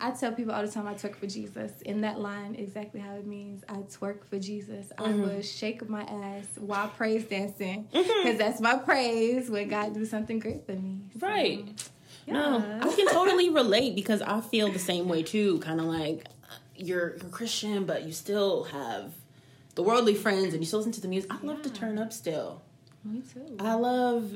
I 0.00 0.12
tell 0.12 0.32
people 0.32 0.54
all 0.54 0.62
the 0.62 0.70
time 0.70 0.86
I 0.86 0.94
twerk 0.94 1.16
for 1.16 1.26
Jesus. 1.26 1.72
In 1.82 2.02
that 2.02 2.20
line, 2.20 2.54
exactly 2.54 3.00
how 3.00 3.14
it 3.14 3.26
means. 3.26 3.64
I 3.68 3.78
twerk 3.78 4.24
for 4.24 4.38
Jesus. 4.38 4.92
Mm-hmm. 4.96 5.02
I 5.04 5.16
will 5.16 5.42
shake 5.42 5.88
my 5.88 6.02
ass 6.02 6.46
while 6.56 6.88
praise 6.88 7.24
dancing 7.24 7.88
because 7.90 8.06
mm-hmm. 8.06 8.38
that's 8.38 8.60
my 8.60 8.76
praise 8.76 9.50
when 9.50 9.68
God 9.68 9.94
do 9.94 10.04
something 10.04 10.38
great 10.38 10.64
for 10.66 10.72
me. 10.72 11.00
So, 11.18 11.26
right. 11.26 11.90
Yeah. 12.26 12.34
No, 12.34 12.80
I 12.82 12.94
can 12.94 13.08
totally 13.08 13.50
relate 13.50 13.94
because 13.94 14.22
I 14.22 14.40
feel 14.40 14.70
the 14.70 14.78
same 14.78 15.08
way 15.08 15.22
too. 15.22 15.58
Kind 15.60 15.80
of 15.80 15.86
like 15.86 16.26
you're 16.78 17.16
you're 17.16 17.30
Christian, 17.30 17.84
but 17.84 18.04
you 18.04 18.12
still 18.12 18.64
have 18.64 19.12
the 19.74 19.82
worldly 19.82 20.14
friends, 20.14 20.54
and 20.54 20.62
you 20.62 20.66
still 20.66 20.80
listen 20.80 20.92
to 20.92 21.00
the 21.00 21.08
music. 21.08 21.32
I 21.32 21.38
love 21.44 21.62
to 21.62 21.70
turn 21.70 21.98
up 21.98 22.12
still. 22.12 22.62
Me 23.04 23.22
too. 23.22 23.56
I 23.60 23.74
love 23.74 24.32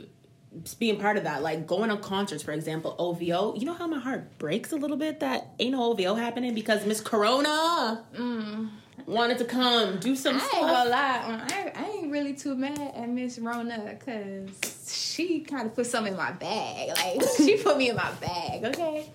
being 0.79 0.99
part 0.99 1.17
of 1.17 1.25
that. 1.25 1.43
Like 1.43 1.67
going 1.67 1.91
to 1.91 1.97
concerts, 1.97 2.43
for 2.43 2.53
example, 2.53 2.95
OVO. 2.99 3.55
You 3.55 3.67
know 3.67 3.75
how 3.75 3.87
my 3.87 3.99
heart 3.99 4.39
breaks 4.39 4.73
a 4.73 4.77
little 4.77 4.97
bit 4.97 5.21
that 5.21 5.55
ain't 5.59 5.73
no 5.73 5.93
OVO 5.93 6.15
happening 6.15 6.55
because 6.55 6.87
Miss 6.87 7.01
Corona 7.01 8.05
mm. 8.15 8.69
wanted 9.07 9.39
to 9.39 9.45
come 9.45 9.99
do 9.99 10.15
some 10.15 10.37
I 10.37 10.39
stuff. 10.39 10.55
Ain't 10.55 10.67
gonna 10.67 10.91
lie, 10.91 11.47
I, 11.51 11.73
I 11.75 11.91
ain't 11.91 12.13
really 12.13 12.35
too 12.35 12.55
mad 12.55 12.93
at 12.95 13.09
Miss 13.09 13.39
Rona 13.39 13.97
because 13.99 14.51
she 14.87 15.41
kind 15.41 15.67
of 15.67 15.75
put 15.75 15.87
some 15.87 16.07
in 16.07 16.17
my 16.17 16.33
bag. 16.33 16.89
Like 16.89 17.29
she 17.37 17.57
put 17.57 17.77
me 17.77 17.91
in 17.91 17.97
my 17.97 18.13
bag. 18.21 18.65
Okay. 18.65 19.11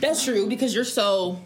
That's 0.00 0.24
true 0.24 0.48
because 0.48 0.74
you're 0.74 0.84
so 0.84 1.38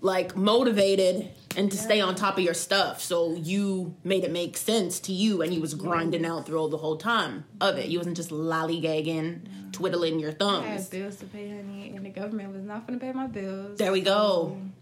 like 0.00 0.36
motivated 0.36 1.30
and 1.56 1.70
to 1.70 1.76
yeah. 1.76 1.82
stay 1.82 2.00
on 2.00 2.14
top 2.14 2.38
of 2.38 2.44
your 2.44 2.54
stuff. 2.54 3.02
So 3.02 3.34
you 3.34 3.94
made 4.04 4.24
it 4.24 4.30
make 4.30 4.56
sense 4.56 5.00
to 5.00 5.12
you, 5.12 5.42
and 5.42 5.52
you 5.52 5.60
was 5.60 5.74
grinding 5.74 6.24
out 6.24 6.46
through 6.46 6.68
the 6.68 6.76
whole 6.76 6.96
time 6.96 7.44
of 7.60 7.78
it. 7.78 7.88
You 7.88 7.98
wasn't 7.98 8.16
just 8.16 8.30
lollygagging, 8.30 9.40
yeah. 9.44 9.50
twiddling 9.72 10.18
your 10.18 10.32
thumbs. 10.32 10.66
I 10.66 10.70
had 10.70 10.90
bills 10.90 11.16
to 11.16 11.26
pay, 11.26 11.48
honey, 11.48 11.92
and 11.94 12.04
the 12.04 12.10
government 12.10 12.52
was 12.52 12.62
not 12.62 12.86
going 12.86 12.98
to 12.98 13.04
pay 13.04 13.12
my 13.12 13.26
bills. 13.26 13.78
There 13.78 13.92
we 13.92 14.00
go. 14.00 14.58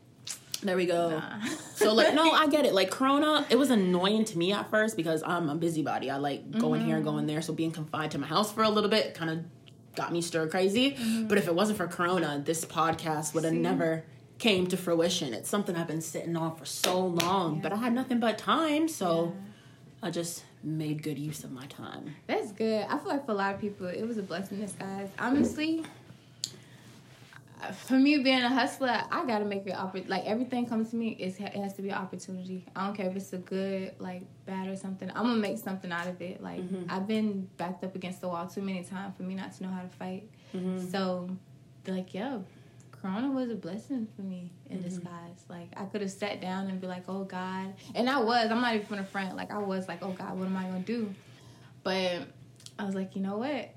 There 0.62 0.74
we 0.74 0.86
go. 0.86 1.10
Nah. 1.10 1.44
so 1.74 1.92
like, 1.92 2.14
no, 2.14 2.30
I 2.30 2.48
get 2.48 2.64
it. 2.64 2.72
Like 2.72 2.90
Corona, 2.90 3.46
it 3.50 3.56
was 3.56 3.70
annoying 3.70 4.24
to 4.24 4.38
me 4.38 4.54
at 4.54 4.70
first 4.70 4.96
because 4.96 5.22
I'm 5.22 5.50
a 5.50 5.54
busybody. 5.54 6.10
I 6.10 6.16
like 6.16 6.50
going 6.50 6.80
mm-hmm. 6.80 6.88
here 6.88 6.96
and 6.96 7.04
going 7.04 7.26
there. 7.26 7.42
So 7.42 7.52
being 7.52 7.72
confined 7.72 8.12
to 8.12 8.18
my 8.18 8.26
house 8.26 8.50
for 8.50 8.62
a 8.62 8.70
little 8.70 8.88
bit 8.88 9.12
kind 9.12 9.30
of 9.30 9.44
got 9.94 10.12
me 10.12 10.22
stir 10.22 10.48
crazy. 10.48 10.92
Mm-hmm. 10.92 11.28
But 11.28 11.36
if 11.38 11.46
it 11.46 11.54
wasn't 11.54 11.76
for 11.76 11.86
Corona, 11.86 12.42
this 12.44 12.64
podcast 12.64 13.34
would 13.34 13.44
have 13.44 13.52
never 13.52 14.04
came 14.38 14.66
to 14.68 14.76
fruition. 14.76 15.34
It's 15.34 15.48
something 15.48 15.76
I've 15.76 15.86
been 15.86 16.02
sitting 16.02 16.36
on 16.36 16.56
for 16.56 16.64
so 16.64 17.00
long, 17.00 17.56
yeah. 17.56 17.62
but 17.62 17.72
I 17.72 17.76
had 17.76 17.92
nothing 17.94 18.20
but 18.20 18.38
time, 18.38 18.88
so 18.88 19.32
yeah. 19.34 20.08
I 20.08 20.10
just 20.10 20.44
made 20.62 21.02
good 21.02 21.18
use 21.18 21.44
of 21.44 21.52
my 21.52 21.66
time. 21.66 22.14
That's 22.26 22.52
good. 22.52 22.86
I 22.88 22.98
feel 22.98 23.08
like 23.08 23.26
for 23.26 23.32
a 23.32 23.36
lot 23.36 23.54
of 23.54 23.60
people, 23.60 23.86
it 23.86 24.06
was 24.06 24.18
a 24.18 24.22
blessing 24.22 24.58
in 24.58 24.66
disguise. 24.66 25.08
Honestly, 25.18 25.84
for 27.72 27.94
me 27.94 28.18
being 28.18 28.42
a 28.42 28.48
hustler, 28.48 29.02
I 29.10 29.24
gotta 29.26 29.44
make 29.44 29.66
it 29.66 29.72
oppor- 29.72 30.08
like 30.08 30.24
everything 30.26 30.66
comes 30.66 30.90
to 30.90 30.96
me. 30.96 31.10
it 31.18 31.36
has 31.38 31.74
to 31.74 31.82
be 31.82 31.88
an 31.88 31.96
opportunity. 31.96 32.64
I 32.74 32.86
don't 32.86 32.96
care 32.96 33.08
if 33.08 33.16
it's 33.16 33.32
a 33.32 33.38
good, 33.38 33.94
like 33.98 34.22
bad 34.44 34.68
or 34.68 34.76
something. 34.76 35.10
I'm 35.14 35.24
gonna 35.24 35.36
make 35.36 35.58
something 35.58 35.90
out 35.90 36.06
of 36.06 36.20
it. 36.20 36.42
Like 36.42 36.60
mm-hmm. 36.60 36.90
I've 36.90 37.06
been 37.06 37.48
backed 37.56 37.84
up 37.84 37.94
against 37.94 38.20
the 38.20 38.28
wall 38.28 38.46
too 38.46 38.62
many 38.62 38.84
times 38.84 39.16
for 39.16 39.22
me 39.22 39.34
not 39.34 39.52
to 39.54 39.62
know 39.62 39.70
how 39.70 39.82
to 39.82 39.88
fight. 39.88 40.28
Mm-hmm. 40.54 40.90
So, 40.90 41.30
like, 41.86 42.12
yeah, 42.12 42.38
Corona 43.00 43.30
was 43.30 43.50
a 43.50 43.54
blessing 43.54 44.08
for 44.16 44.22
me 44.22 44.52
in 44.70 44.78
mm-hmm. 44.78 44.88
disguise. 44.88 45.44
Like 45.48 45.68
I 45.76 45.84
could 45.84 46.00
have 46.00 46.10
sat 46.10 46.40
down 46.40 46.68
and 46.68 46.80
be 46.80 46.86
like, 46.86 47.04
"Oh 47.08 47.24
God," 47.24 47.74
and 47.94 48.08
I 48.08 48.20
was. 48.20 48.50
I'm 48.50 48.60
not 48.60 48.74
even 48.74 48.86
from 48.86 48.96
the 48.98 49.04
front. 49.04 49.36
Like 49.36 49.50
I 49.50 49.58
was 49.58 49.88
like, 49.88 50.02
"Oh 50.02 50.12
God, 50.12 50.38
what 50.38 50.46
am 50.46 50.56
I 50.56 50.64
gonna 50.64 50.80
do?" 50.80 51.14
But 51.82 52.22
I 52.78 52.84
was 52.84 52.94
like, 52.94 53.14
you 53.14 53.22
know 53.22 53.38
what? 53.38 53.70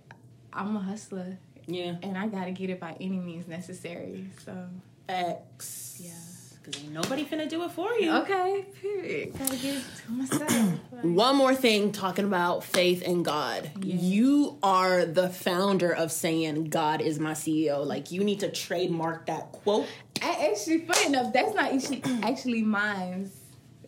I'm 0.52 0.76
a 0.76 0.80
hustler. 0.80 1.38
Yeah. 1.68 1.96
And 2.02 2.18
I 2.18 2.28
gotta 2.28 2.52
get 2.52 2.72
it 2.72 2.80
by 2.80 2.98
any 3.00 3.20
means 3.20 3.48
necessary. 3.48 4.26
So. 4.44 4.68
X. 5.08 6.02
Yeah 6.02 6.38
because 6.70 6.84
ain't 6.84 6.94
nobody 6.94 7.26
finna 7.26 7.50
do 7.50 7.64
it 7.64 7.72
for 7.72 7.94
you. 7.94 8.12
Okay, 8.18 8.66
period. 8.82 9.38
Gotta 9.38 9.58
get 9.58 9.76
it 9.76 9.84
to 10.06 10.12
myself. 10.12 10.80
One 11.02 11.36
more 11.36 11.56
thing 11.56 11.92
talking 11.92 12.26
about 12.26 12.64
faith 12.64 13.04
and 13.06 13.24
God. 13.24 13.72
Yes. 13.82 14.02
You 14.02 14.58
are 14.62 15.06
the 15.06 15.30
founder 15.30 15.92
of 15.92 16.12
saying 16.12 16.66
God 16.66 17.02
is 17.02 17.20
my 17.20 17.32
CEO. 17.32 17.86
Like 17.86 18.12
you 18.12 18.24
need 18.24 18.42
to 18.42 18.52
trademark 18.52 19.28
that 19.28 19.52
quote. 19.52 19.88
I 20.22 20.52
actually, 20.52 20.80
funny 20.80 21.08
enough, 21.08 21.34
that's 21.34 21.54
not 21.56 21.74
actually, 21.74 22.04
actually 22.24 22.62
mine. 22.62 23.32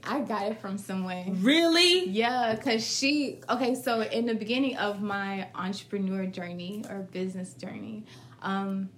I 0.04 0.22
got 0.22 0.48
it 0.48 0.60
from 0.60 0.78
someone. 0.78 1.44
Really? 1.44 2.10
Yeah, 2.10 2.56
because 2.56 2.86
she, 2.86 3.40
okay, 3.50 3.76
so 3.76 4.02
in 4.02 4.26
the 4.26 4.34
beginning 4.34 4.78
of 4.78 5.02
my 5.02 5.48
entrepreneur 5.54 6.26
journey 6.26 6.84
or 6.90 7.08
business 7.12 7.54
journey, 7.54 8.06
um, 8.42 8.90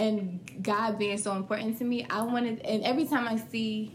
and 0.00 0.62
God 0.62 0.98
being 0.98 1.18
so 1.18 1.34
important 1.36 1.78
to 1.78 1.84
me, 1.84 2.06
I 2.08 2.22
wanted, 2.22 2.60
and 2.60 2.82
every 2.84 3.04
time 3.04 3.28
I 3.28 3.36
see 3.36 3.92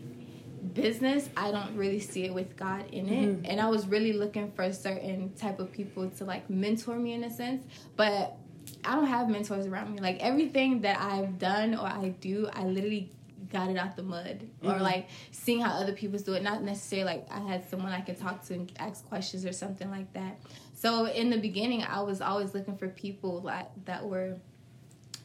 business, 0.74 1.30
I 1.36 1.50
don't 1.50 1.76
really 1.76 2.00
see 2.00 2.26
it 2.26 2.34
with 2.34 2.56
God 2.56 2.86
in 2.92 3.10
it. 3.10 3.30
Mm-hmm. 3.30 3.46
And 3.46 3.60
I 3.60 3.68
was 3.70 3.88
really 3.88 4.14
looking 4.14 4.52
for 4.52 4.64
a 4.64 4.74
certain 4.74 5.34
type 5.34 5.60
of 5.60 5.72
people 5.72 6.10
to 6.12 6.26
like 6.26 6.48
mentor 6.48 6.98
me 6.98 7.14
in 7.14 7.24
a 7.24 7.32
sense, 7.32 7.66
but 7.96 8.38
I 8.84 8.94
don't 8.96 9.08
have 9.08 9.30
mentors 9.30 9.66
around 9.66 9.94
me. 9.94 10.00
Like 10.00 10.20
everything 10.20 10.82
that 10.82 11.00
I've 11.00 11.40
done 11.40 11.74
or 11.74 11.88
I 11.88 12.10
do, 12.22 12.50
I 12.54 12.66
literally 12.66 13.12
got 13.52 13.70
it 13.70 13.78
out 13.78 13.96
the 13.96 14.04
mud 14.04 14.44
mm-hmm. 14.62 14.70
or 14.70 14.80
like 14.80 15.08
seeing 15.32 15.62
how 15.62 15.72
other 15.72 15.94
people 15.94 16.20
do 16.20 16.34
it 16.34 16.42
not 16.42 16.64
necessarily 16.64 17.06
like 17.06 17.28
i 17.30 17.40
had 17.40 17.70
someone 17.70 17.92
i 17.92 18.02
could 18.02 18.20
talk 18.20 18.44
to 18.44 18.56
and 18.56 18.72
ask 18.80 19.08
questions 19.08 19.46
or 19.46 19.54
something 19.54 19.92
like 19.92 20.12
that 20.14 20.40
so 20.74 21.06
in 21.06 21.30
the 21.30 21.38
beginning 21.38 21.84
i 21.84 22.02
was 22.02 22.22
always 22.22 22.56
looking 22.56 22.76
for 22.76 22.88
people 22.90 23.42
like 23.42 23.68
that 23.86 24.04
were 24.04 24.36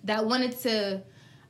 that 0.04 0.24
wanted 0.26 0.58
to 0.60 1.02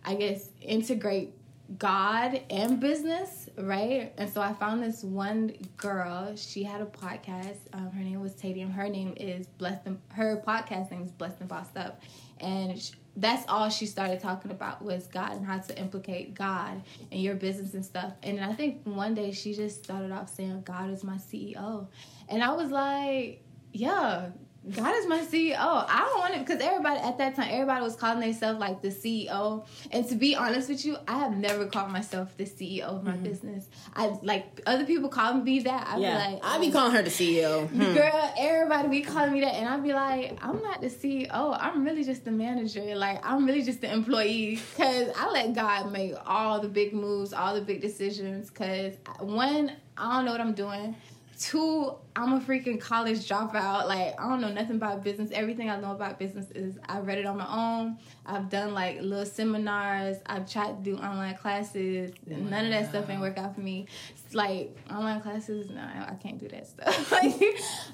I 0.04 0.14
guess, 0.14 0.49
integrate 0.61 1.35
God 1.78 2.40
and 2.50 2.80
business, 2.80 3.49
right? 3.57 4.12
And 4.19 4.28
so 4.28 4.40
I 4.40 4.52
found 4.54 4.83
this 4.83 5.04
one 5.04 5.52
girl. 5.76 6.35
She 6.37 6.64
had 6.64 6.80
a 6.80 6.87
podcast. 6.87 7.59
Um, 7.73 7.90
her 7.92 8.02
name 8.02 8.21
was 8.21 8.35
Tadium. 8.35 8.73
Her 8.73 8.88
name 8.88 9.14
is 9.16 9.47
Blessed. 9.47 9.87
And, 9.87 9.99
her 10.12 10.42
podcast 10.45 10.90
name 10.90 11.02
is 11.02 11.12
Blessed 11.12 11.40
and 11.40 11.49
Bossed 11.49 11.76
Up, 11.76 12.00
and 12.40 12.80
she, 12.80 12.95
that's 13.16 13.45
all 13.49 13.69
she 13.69 13.87
started 13.87 14.21
talking 14.21 14.50
about 14.50 14.83
was 14.83 15.07
God 15.07 15.33
and 15.33 15.45
how 15.45 15.59
to 15.59 15.78
implicate 15.78 16.35
God 16.35 16.83
in 17.11 17.21
your 17.21 17.35
business 17.35 17.75
and 17.75 17.85
stuff. 17.85 18.14
And 18.23 18.40
I 18.40 18.52
think 18.54 18.80
one 18.85 19.14
day 19.14 19.30
she 19.33 19.52
just 19.52 19.85
started 19.85 20.11
off 20.11 20.28
saying, 20.28 20.62
"God 20.62 20.90
is 20.90 21.04
my 21.04 21.16
CEO," 21.19 21.87
and 22.28 22.42
I 22.42 22.52
was 22.52 22.71
like, 22.71 23.45
"Yeah." 23.73 24.30
God 24.69 24.95
is 24.95 25.07
my 25.07 25.21
CEO. 25.21 25.57
I 25.57 26.07
don't 26.11 26.19
want 26.19 26.35
it 26.35 26.47
because 26.47 26.61
everybody 26.61 27.00
at 27.00 27.17
that 27.17 27.35
time, 27.35 27.49
everybody 27.50 27.83
was 27.83 27.97
calling 27.97 28.21
themselves 28.21 28.61
like 28.61 28.83
the 28.83 28.88
CEO. 28.88 29.67
And 29.90 30.07
to 30.09 30.14
be 30.17 30.37
honest 30.37 30.69
with 30.69 30.85
you, 30.85 30.99
I 31.09 31.19
have 31.19 31.35
never 31.35 31.64
called 31.64 31.90
myself 31.90 32.37
the 32.37 32.45
CEO 32.45 32.83
of 32.83 33.02
my 33.02 33.12
mm-hmm. 33.12 33.23
business. 33.23 33.69
I 33.95 34.09
like 34.23 34.61
other 34.67 34.85
people 34.85 35.09
call 35.09 35.33
me 35.35 35.61
that. 35.61 35.88
I'd 35.88 36.02
yeah, 36.02 36.12
be 36.12 36.35
like, 36.35 36.45
I 36.45 36.59
be 36.59 36.69
oh. 36.69 36.73
calling 36.73 36.93
her 36.93 37.02
the 37.02 37.11
CEO. 37.11 37.69
Hmm. 37.69 37.95
Girl, 37.95 38.35
everybody 38.37 38.88
be 38.88 39.00
calling 39.00 39.33
me 39.33 39.40
that, 39.40 39.55
and 39.55 39.67
I'd 39.67 39.83
be 39.83 39.95
like, 39.95 40.38
I'm 40.45 40.62
not 40.62 40.83
the 40.83 40.88
CEO. 40.88 41.57
I'm 41.59 41.83
really 41.83 42.05
just 42.05 42.26
the 42.26 42.31
manager. 42.31 42.95
Like 42.95 43.25
I'm 43.25 43.47
really 43.47 43.62
just 43.62 43.81
the 43.81 43.90
employee 43.90 44.61
because 44.76 45.09
I 45.17 45.31
let 45.31 45.55
God 45.55 45.90
make 45.90 46.12
all 46.26 46.61
the 46.61 46.69
big 46.69 46.93
moves, 46.93 47.33
all 47.33 47.55
the 47.55 47.62
big 47.62 47.81
decisions. 47.81 48.50
Because 48.50 48.95
one, 49.21 49.73
I 49.97 50.17
don't 50.17 50.26
know 50.26 50.33
what 50.33 50.40
I'm 50.43 50.52
doing. 50.52 50.97
Two, 51.40 51.94
I'm 52.14 52.35
a 52.35 52.40
freaking 52.40 52.78
college 52.78 53.26
dropout. 53.26 53.88
Like 53.88 54.20
I 54.20 54.28
don't 54.28 54.42
know 54.42 54.52
nothing 54.52 54.76
about 54.76 55.02
business. 55.02 55.30
Everything 55.32 55.70
I 55.70 55.80
know 55.80 55.92
about 55.92 56.18
business 56.18 56.50
is 56.50 56.78
I 56.87 56.99
read 57.00 57.16
it 57.16 57.25
on 57.25 57.38
my 57.38 57.49
own. 57.49 57.97
I've 58.26 58.50
done 58.50 58.75
like 58.75 59.00
little 59.00 59.25
seminars. 59.25 60.18
I've 60.26 60.50
tried 60.50 60.85
to 60.85 60.90
do 60.90 60.99
online 60.99 61.35
classes. 61.38 62.12
Wow. 62.26 62.37
None 62.40 62.64
of 62.66 62.70
that 62.73 62.90
stuff 62.90 63.09
ain't 63.09 63.23
work 63.23 63.38
out 63.38 63.54
for 63.54 63.62
me. 63.62 63.87
It's 64.11 64.35
like 64.35 64.76
online 64.90 65.23
classes, 65.23 65.70
no, 65.70 65.80
I 65.80 66.14
can't 66.23 66.38
do 66.38 66.47
that 66.49 66.66
stuff. 66.66 67.11
like 67.12 67.35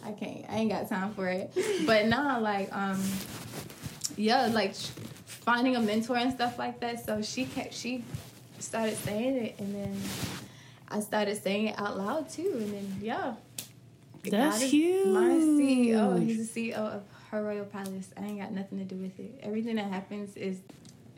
I 0.04 0.10
can't. 0.10 0.44
I 0.50 0.56
ain't 0.56 0.72
got 0.72 0.88
time 0.88 1.14
for 1.14 1.28
it. 1.28 1.56
But 1.86 2.06
now, 2.06 2.40
like 2.40 2.74
um, 2.74 3.00
yeah, 4.16 4.46
like 4.46 4.74
finding 4.74 5.76
a 5.76 5.80
mentor 5.80 6.16
and 6.16 6.32
stuff 6.32 6.58
like 6.58 6.80
that. 6.80 7.04
So 7.04 7.22
she 7.22 7.44
kept 7.44 7.74
she 7.74 8.02
started 8.58 8.96
saying 8.96 9.36
it, 9.36 9.54
and 9.60 9.72
then 9.72 10.00
I 10.88 11.00
started 11.00 11.42
saying 11.42 11.68
it 11.68 11.78
out 11.78 11.98
loud 11.98 12.28
too, 12.28 12.52
and 12.54 12.72
then 12.72 12.98
yeah, 13.00 13.34
that's 14.22 14.62
huge. 14.62 15.06
My 15.08 15.30
CEO, 15.30 16.24
he's 16.24 16.52
the 16.52 16.70
CEO 16.70 16.76
of 16.76 17.02
Her 17.30 17.42
Royal 17.42 17.64
Palace. 17.64 18.08
I 18.16 18.24
ain't 18.24 18.40
got 18.40 18.52
nothing 18.52 18.78
to 18.78 18.84
do 18.84 18.96
with 18.96 19.18
it. 19.18 19.40
Everything 19.42 19.76
that 19.76 19.90
happens 19.90 20.36
is 20.36 20.60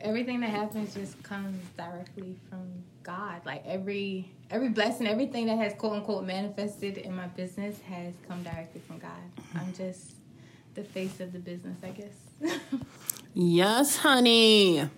everything 0.01 0.39
that 0.41 0.49
happens 0.49 0.93
just 0.93 1.21
comes 1.23 1.57
directly 1.77 2.35
from 2.49 2.67
God. 3.03 3.45
Like 3.45 3.63
every 3.65 4.31
every 4.49 4.69
blessing, 4.69 5.07
everything 5.07 5.45
that 5.47 5.57
has 5.57 5.73
quote 5.73 5.93
unquote 5.93 6.25
manifested 6.25 6.97
in 6.97 7.15
my 7.15 7.27
business 7.27 7.79
has 7.81 8.13
come 8.27 8.43
directly 8.43 8.81
from 8.87 8.99
God. 8.99 9.11
I'm 9.55 9.73
just 9.73 10.13
the 10.75 10.83
face 10.83 11.19
of 11.19 11.31
the 11.31 11.39
business, 11.39 11.77
I 11.83 11.89
guess. 11.89 12.59
yes, 13.33 13.97
honey. 13.97 14.89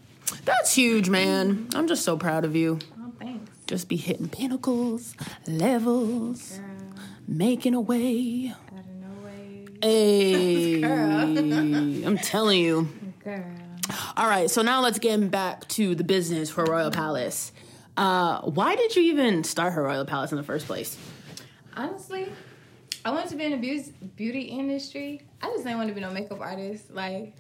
That's 0.46 0.74
huge, 0.74 1.10
man. 1.10 1.56
Mm-hmm. 1.56 1.78
I'm 1.78 1.88
just 1.88 2.04
so 2.06 2.16
proud 2.16 2.46
of 2.46 2.56
you. 2.56 2.80
Oh, 2.98 3.12
thanks 3.20 3.51
just 3.72 3.88
be 3.88 3.96
hitting 3.96 4.28
pinnacles, 4.28 5.16
levels, 5.48 6.60
Girl. 6.60 7.04
making 7.26 7.74
a 7.74 7.80
way. 7.80 8.54
Out 8.54 8.80
of 8.80 8.86
no 8.88 9.26
way. 9.26 9.66
Hey, 9.82 10.84
I'm 12.06 12.18
telling 12.18 12.60
you. 12.60 12.90
Girl. 13.24 13.46
All 14.18 14.28
right, 14.28 14.50
so 14.50 14.62
now 14.62 14.82
let's 14.82 15.00
get 15.00 15.32
back 15.32 15.70
to 15.70 15.96
the 15.96 16.04
business 16.04 16.50
for 16.50 16.66
Royal 16.66 16.92
Palace. 16.92 17.54
Uh, 17.96 18.42
why 18.42 18.76
did 18.76 18.94
you 18.98 19.04
even 19.04 19.46
start 19.46 19.72
her 19.72 19.84
Royal 19.84 20.04
Palace 20.04 20.32
in 20.34 20.38
the 20.38 20.44
first 20.44 20.68
place? 20.68 20.98
Honestly, 21.78 22.30
I 23.06 23.12
wanted 23.12 23.30
to 23.30 23.38
be 23.38 23.46
in 23.46 23.52
the 23.52 24.08
beauty 24.18 24.42
industry. 24.42 25.22
I 25.42 25.48
just 25.48 25.64
didn't 25.64 25.78
want 25.78 25.88
to 25.88 25.96
be 25.96 26.02
no 26.02 26.12
makeup 26.12 26.42
artist. 26.42 26.92
Like, 26.92 27.38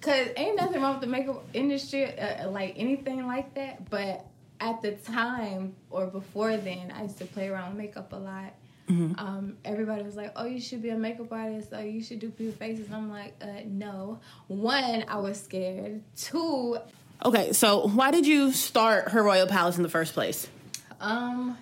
cause 0.00 0.28
ain't 0.34 0.56
nothing 0.56 0.80
wrong 0.80 0.92
with 0.92 1.02
the 1.02 1.08
makeup 1.08 1.44
industry, 1.52 2.18
uh, 2.18 2.50
like 2.50 2.72
anything 2.78 3.26
like 3.26 3.52
that. 3.52 3.90
But 3.90 4.24
at 4.60 4.82
the 4.82 4.92
time 4.92 5.74
or 5.90 6.06
before 6.06 6.56
then, 6.56 6.92
I 6.94 7.02
used 7.04 7.18
to 7.18 7.24
play 7.24 7.48
around 7.48 7.70
with 7.70 7.78
makeup 7.78 8.12
a 8.12 8.16
lot. 8.16 8.54
Mm-hmm. 8.88 9.18
Um, 9.18 9.56
everybody 9.64 10.02
was 10.02 10.16
like, 10.16 10.32
"Oh, 10.34 10.46
you 10.46 10.60
should 10.60 10.82
be 10.82 10.88
a 10.88 10.96
makeup 10.96 11.30
artist. 11.30 11.68
Oh, 11.72 11.80
you 11.80 12.02
should 12.02 12.20
do 12.20 12.30
people's 12.30 12.56
faces." 12.56 12.86
And 12.86 12.94
I'm 12.94 13.10
like, 13.10 13.34
uh, 13.40 13.60
"No." 13.66 14.20
One, 14.46 15.04
I 15.08 15.18
was 15.18 15.40
scared. 15.40 16.02
Two. 16.16 16.78
Okay, 17.24 17.52
so 17.52 17.88
why 17.88 18.10
did 18.10 18.26
you 18.26 18.52
start 18.52 19.10
her 19.10 19.22
royal 19.22 19.46
palace 19.46 19.76
in 19.76 19.82
the 19.82 19.88
first 19.88 20.14
place? 20.14 20.48
Um. 21.00 21.58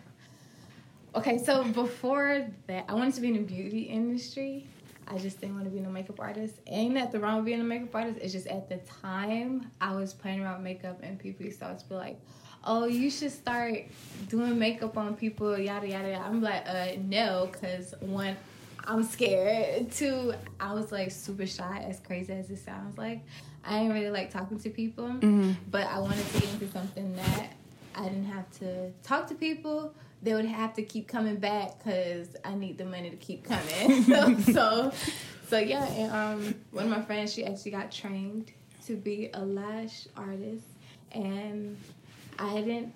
Okay, 1.16 1.38
so 1.38 1.64
before 1.64 2.47
that, 2.66 2.85
I 2.88 2.94
wanted 2.94 3.14
to 3.14 3.20
be 3.23 3.29
in 3.29 3.35
the 3.35 3.40
beauty 3.40 3.83
industry. 3.83 4.68
I 5.09 5.18
just 5.18 5.40
didn't 5.40 5.55
want 5.55 5.66
to 5.66 5.70
be 5.70 5.81
no 5.81 5.88
makeup 5.88 6.20
artist. 6.20 6.57
Ain't 6.66 6.94
nothing 6.94 7.20
wrong 7.20 7.37
with 7.37 7.47
being 7.47 7.61
a 7.61 7.64
makeup 7.64 7.94
artist. 7.94 8.18
It's 8.20 8.33
just 8.33 8.49
at 8.49 8.68
the 8.68 8.79
time 9.01 9.70
I 9.81 9.94
was 9.94 10.12
playing 10.12 10.42
around 10.42 10.57
with 10.57 10.64
makeup 10.64 11.01
and 11.03 11.18
people 11.18 11.49
started 11.53 11.79
to 11.79 11.85
be 11.87 11.94
like, 11.94 12.20
oh, 12.66 12.87
you 12.87 13.11
should 13.11 13.33
start 13.33 13.85
doing 14.29 14.59
makeup 14.59 14.96
on 14.96 15.14
people, 15.14 15.57
yada, 15.57 15.88
yada, 15.88 16.11
yada. 16.11 16.24
I'm 16.24 16.42
like, 16.42 16.64
uh, 16.66 16.88
no, 17.05 17.48
because 17.50 17.94
one, 18.00 18.37
I'm 18.85 19.02
scared. 19.05 19.90
Two, 19.92 20.35
I 20.61 20.74
was 20.74 20.92
like 20.92 21.11
super 21.11 21.46
shy, 21.46 21.85
as 21.88 22.00
crazy 22.00 22.33
as 22.33 22.50
it 22.50 22.59
sounds 22.59 22.98
like. 22.98 23.24
I 23.64 23.81
didn't 23.81 23.94
really 23.94 24.11
like 24.11 24.31
talking 24.31 24.59
to 24.61 24.70
people, 24.70 25.07
mm-hmm. 25.07 25.52
but 25.70 25.87
I 25.87 25.98
wanted 25.98 26.26
to 26.26 26.40
get 26.40 26.52
into 26.52 26.68
something 26.70 27.16
that 27.16 27.52
I 27.94 28.05
didn't 28.05 28.26
have 28.26 28.50
to 28.59 28.92
talk 29.02 29.26
to 29.29 29.35
people. 29.35 29.94
They 30.22 30.35
would 30.35 30.44
have 30.44 30.74
to 30.74 30.83
keep 30.83 31.09
coming 31.09 31.37
back 31.37 31.79
because 31.79 32.37
I 32.44 32.55
need 32.55 32.79
the 32.79 32.85
money 32.85 33.11
to 33.11 33.16
keep 33.16 33.44
coming. 33.44 34.02
so, 34.05 34.38
so, 34.52 34.92
so, 35.48 35.59
yeah. 35.59 35.85
And 35.85 36.12
um, 36.12 36.55
one 36.70 36.85
of 36.85 36.90
my 36.90 37.02
friends, 37.02 37.33
she 37.33 37.44
actually 37.44 37.72
got 37.72 37.90
trained 37.90 38.52
to 38.87 38.96
be 38.96 39.31
a 39.35 39.44
lash 39.44 40.07
artist, 40.16 40.64
and 41.12 41.76
I 42.38 42.61
didn't 42.61 42.92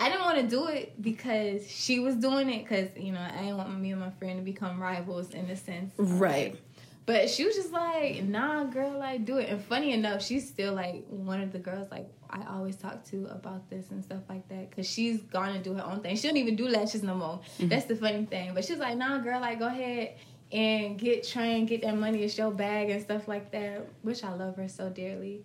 I 0.00 0.08
didn't 0.08 0.22
want 0.22 0.38
to 0.38 0.46
do 0.46 0.66
it 0.66 1.00
because 1.00 1.70
she 1.70 2.00
was 2.00 2.16
doing 2.16 2.50
it 2.50 2.64
because 2.64 2.88
you 2.96 3.12
know 3.12 3.20
I 3.20 3.42
didn't 3.42 3.56
want 3.56 3.80
me 3.80 3.92
and 3.92 4.00
my 4.00 4.10
friend 4.10 4.38
to 4.38 4.44
become 4.44 4.80
rivals 4.80 5.30
in 5.30 5.48
a 5.50 5.56
sense. 5.56 5.92
Right. 5.96 6.58
But 7.06 7.28
she 7.28 7.44
was 7.44 7.54
just 7.54 7.70
like, 7.70 8.24
nah, 8.24 8.64
girl, 8.64 8.98
like 8.98 9.26
do 9.26 9.36
it. 9.36 9.50
And 9.50 9.62
funny 9.62 9.92
enough, 9.92 10.22
she's 10.22 10.48
still 10.48 10.72
like 10.72 11.04
one 11.08 11.40
of 11.42 11.52
the 11.52 11.58
girls 11.58 11.90
like 11.90 12.08
I 12.30 12.42
always 12.50 12.76
talk 12.76 13.04
to 13.10 13.26
about 13.26 13.68
this 13.70 13.90
and 13.90 14.02
stuff 14.02 14.22
like 14.28 14.48
that 14.48 14.70
because 14.70 14.88
she's 14.88 15.20
gone 15.22 15.50
and 15.50 15.62
do 15.62 15.74
her 15.74 15.84
own 15.84 16.00
thing. 16.00 16.16
She 16.16 16.26
don't 16.26 16.38
even 16.38 16.56
do 16.56 16.66
lashes 16.66 17.02
no 17.02 17.14
more. 17.14 17.40
Mm-hmm. 17.58 17.68
That's 17.68 17.84
the 17.84 17.96
funny 17.96 18.24
thing. 18.24 18.54
But 18.54 18.64
she's 18.64 18.78
like, 18.78 18.96
nah, 18.96 19.18
girl, 19.18 19.40
like 19.40 19.58
go 19.58 19.66
ahead 19.68 20.16
and 20.50 20.98
get 20.98 21.26
trained, 21.26 21.68
get 21.68 21.82
that 21.82 21.96
money, 21.96 22.22
it's 22.22 22.36
your 22.36 22.50
bag 22.50 22.90
and 22.90 23.02
stuff 23.02 23.28
like 23.28 23.52
that. 23.52 23.86
Which 24.02 24.24
I 24.24 24.32
love 24.32 24.56
her 24.56 24.68
so 24.68 24.88
dearly. 24.88 25.44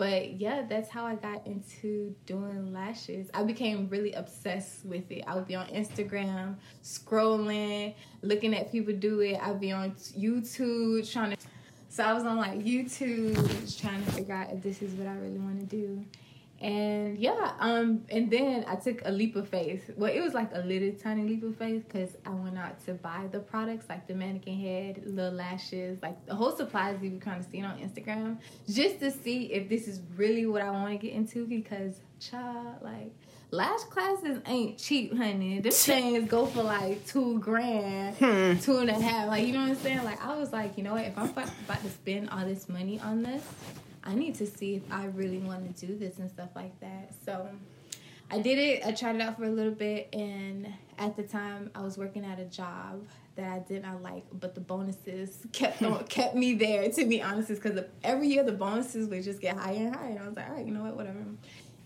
But 0.00 0.40
yeah, 0.40 0.62
that's 0.66 0.88
how 0.88 1.04
I 1.04 1.14
got 1.16 1.46
into 1.46 2.14
doing 2.24 2.72
lashes. 2.72 3.28
I 3.34 3.42
became 3.42 3.86
really 3.90 4.14
obsessed 4.14 4.86
with 4.86 5.10
it. 5.10 5.24
I 5.26 5.34
would 5.34 5.46
be 5.46 5.54
on 5.54 5.66
Instagram, 5.66 6.54
scrolling, 6.82 7.92
looking 8.22 8.54
at 8.54 8.72
people 8.72 8.94
do 8.94 9.20
it. 9.20 9.38
I'd 9.42 9.60
be 9.60 9.72
on 9.72 9.90
YouTube 9.90 11.12
trying 11.12 11.32
to. 11.32 11.36
So 11.90 12.02
I 12.02 12.14
was 12.14 12.24
on 12.24 12.38
like 12.38 12.64
YouTube 12.64 13.34
trying 13.78 14.02
to 14.02 14.12
figure 14.12 14.32
out 14.32 14.50
if 14.50 14.62
this 14.62 14.80
is 14.80 14.94
what 14.94 15.06
I 15.06 15.12
really 15.16 15.38
want 15.38 15.60
to 15.60 15.66
do 15.66 16.02
and 16.60 17.18
yeah 17.18 17.52
um 17.58 18.04
and 18.10 18.30
then 18.30 18.64
i 18.68 18.74
took 18.74 19.00
a 19.06 19.10
leap 19.10 19.34
of 19.34 19.48
faith. 19.48 19.90
Well 19.96 20.12
it 20.12 20.20
was 20.20 20.34
like 20.34 20.50
a 20.54 20.60
little 20.60 20.92
tiny 20.92 21.22
leap 21.22 21.42
of 21.42 21.56
faith 21.56 21.84
because 21.86 22.16
i 22.26 22.30
went 22.30 22.58
out 22.58 22.84
to 22.86 22.94
buy 22.94 23.28
the 23.32 23.40
products 23.40 23.86
like 23.88 24.06
the 24.06 24.14
mannequin 24.14 24.60
head 24.60 25.02
little 25.06 25.32
lashes 25.32 25.98
like 26.02 26.26
the 26.26 26.34
whole 26.34 26.54
supplies 26.54 26.98
you've 27.02 27.20
kind 27.20 27.40
of 27.40 27.50
seen 27.50 27.64
on 27.64 27.78
instagram 27.78 28.36
just 28.68 29.00
to 29.00 29.10
see 29.10 29.44
if 29.52 29.68
this 29.68 29.88
is 29.88 30.00
really 30.16 30.46
what 30.46 30.60
i 30.60 30.70
want 30.70 30.90
to 30.92 31.06
get 31.06 31.14
into 31.14 31.46
because 31.46 32.00
child 32.18 32.76
like 32.82 33.12
lash 33.50 33.80
classes 33.84 34.40
ain't 34.46 34.78
cheap 34.78 35.16
honey. 35.16 35.60
Them 35.60 35.72
things 35.72 36.28
go 36.28 36.46
for 36.46 36.62
like 36.62 37.04
two 37.06 37.38
grand 37.40 38.16
hmm. 38.16 38.58
two 38.58 38.78
and 38.78 38.90
a 38.90 39.00
half 39.00 39.28
like 39.28 39.46
you 39.46 39.52
know 39.52 39.62
what 39.62 39.70
i'm 39.70 39.76
saying? 39.76 40.04
Like 40.04 40.24
i 40.24 40.36
was 40.36 40.52
like 40.52 40.76
you 40.76 40.84
know 40.84 40.94
what? 40.94 41.04
If 41.04 41.18
i'm 41.18 41.30
about 41.30 41.82
to 41.82 41.90
spend 41.90 42.30
all 42.30 42.44
this 42.44 42.68
money 42.68 43.00
on 43.00 43.22
this 43.22 43.42
I 44.02 44.14
need 44.14 44.34
to 44.36 44.46
see 44.46 44.76
if 44.76 44.82
I 44.90 45.06
really 45.06 45.38
want 45.38 45.76
to 45.76 45.86
do 45.86 45.96
this 45.96 46.18
and 46.18 46.30
stuff 46.30 46.50
like 46.54 46.78
that. 46.80 47.12
So 47.24 47.48
I 48.30 48.38
did 48.38 48.58
it. 48.58 48.86
I 48.86 48.92
tried 48.92 49.16
it 49.16 49.20
out 49.20 49.36
for 49.36 49.44
a 49.44 49.50
little 49.50 49.72
bit, 49.72 50.08
and 50.12 50.72
at 50.98 51.16
the 51.16 51.22
time, 51.22 51.70
I 51.74 51.82
was 51.82 51.98
working 51.98 52.24
at 52.24 52.38
a 52.38 52.44
job 52.44 53.04
that 53.34 53.50
I 53.50 53.58
did 53.58 53.82
not 53.82 54.02
like, 54.02 54.24
but 54.32 54.54
the 54.54 54.60
bonuses 54.60 55.46
kept 55.52 55.82
on, 55.82 56.04
kept 56.08 56.34
me 56.36 56.54
there. 56.54 56.88
To 56.90 57.04
be 57.06 57.20
honest, 57.22 57.48
because 57.48 57.84
every 58.04 58.28
year 58.28 58.44
the 58.44 58.52
bonuses 58.52 59.08
would 59.08 59.24
just 59.24 59.40
get 59.40 59.56
higher 59.56 59.76
and 59.76 59.94
higher. 59.94 60.10
And 60.10 60.18
I 60.20 60.26
was 60.26 60.36
like, 60.36 60.48
all 60.48 60.56
right, 60.56 60.66
you 60.66 60.72
know 60.72 60.82
what, 60.82 60.96
whatever. 60.96 61.24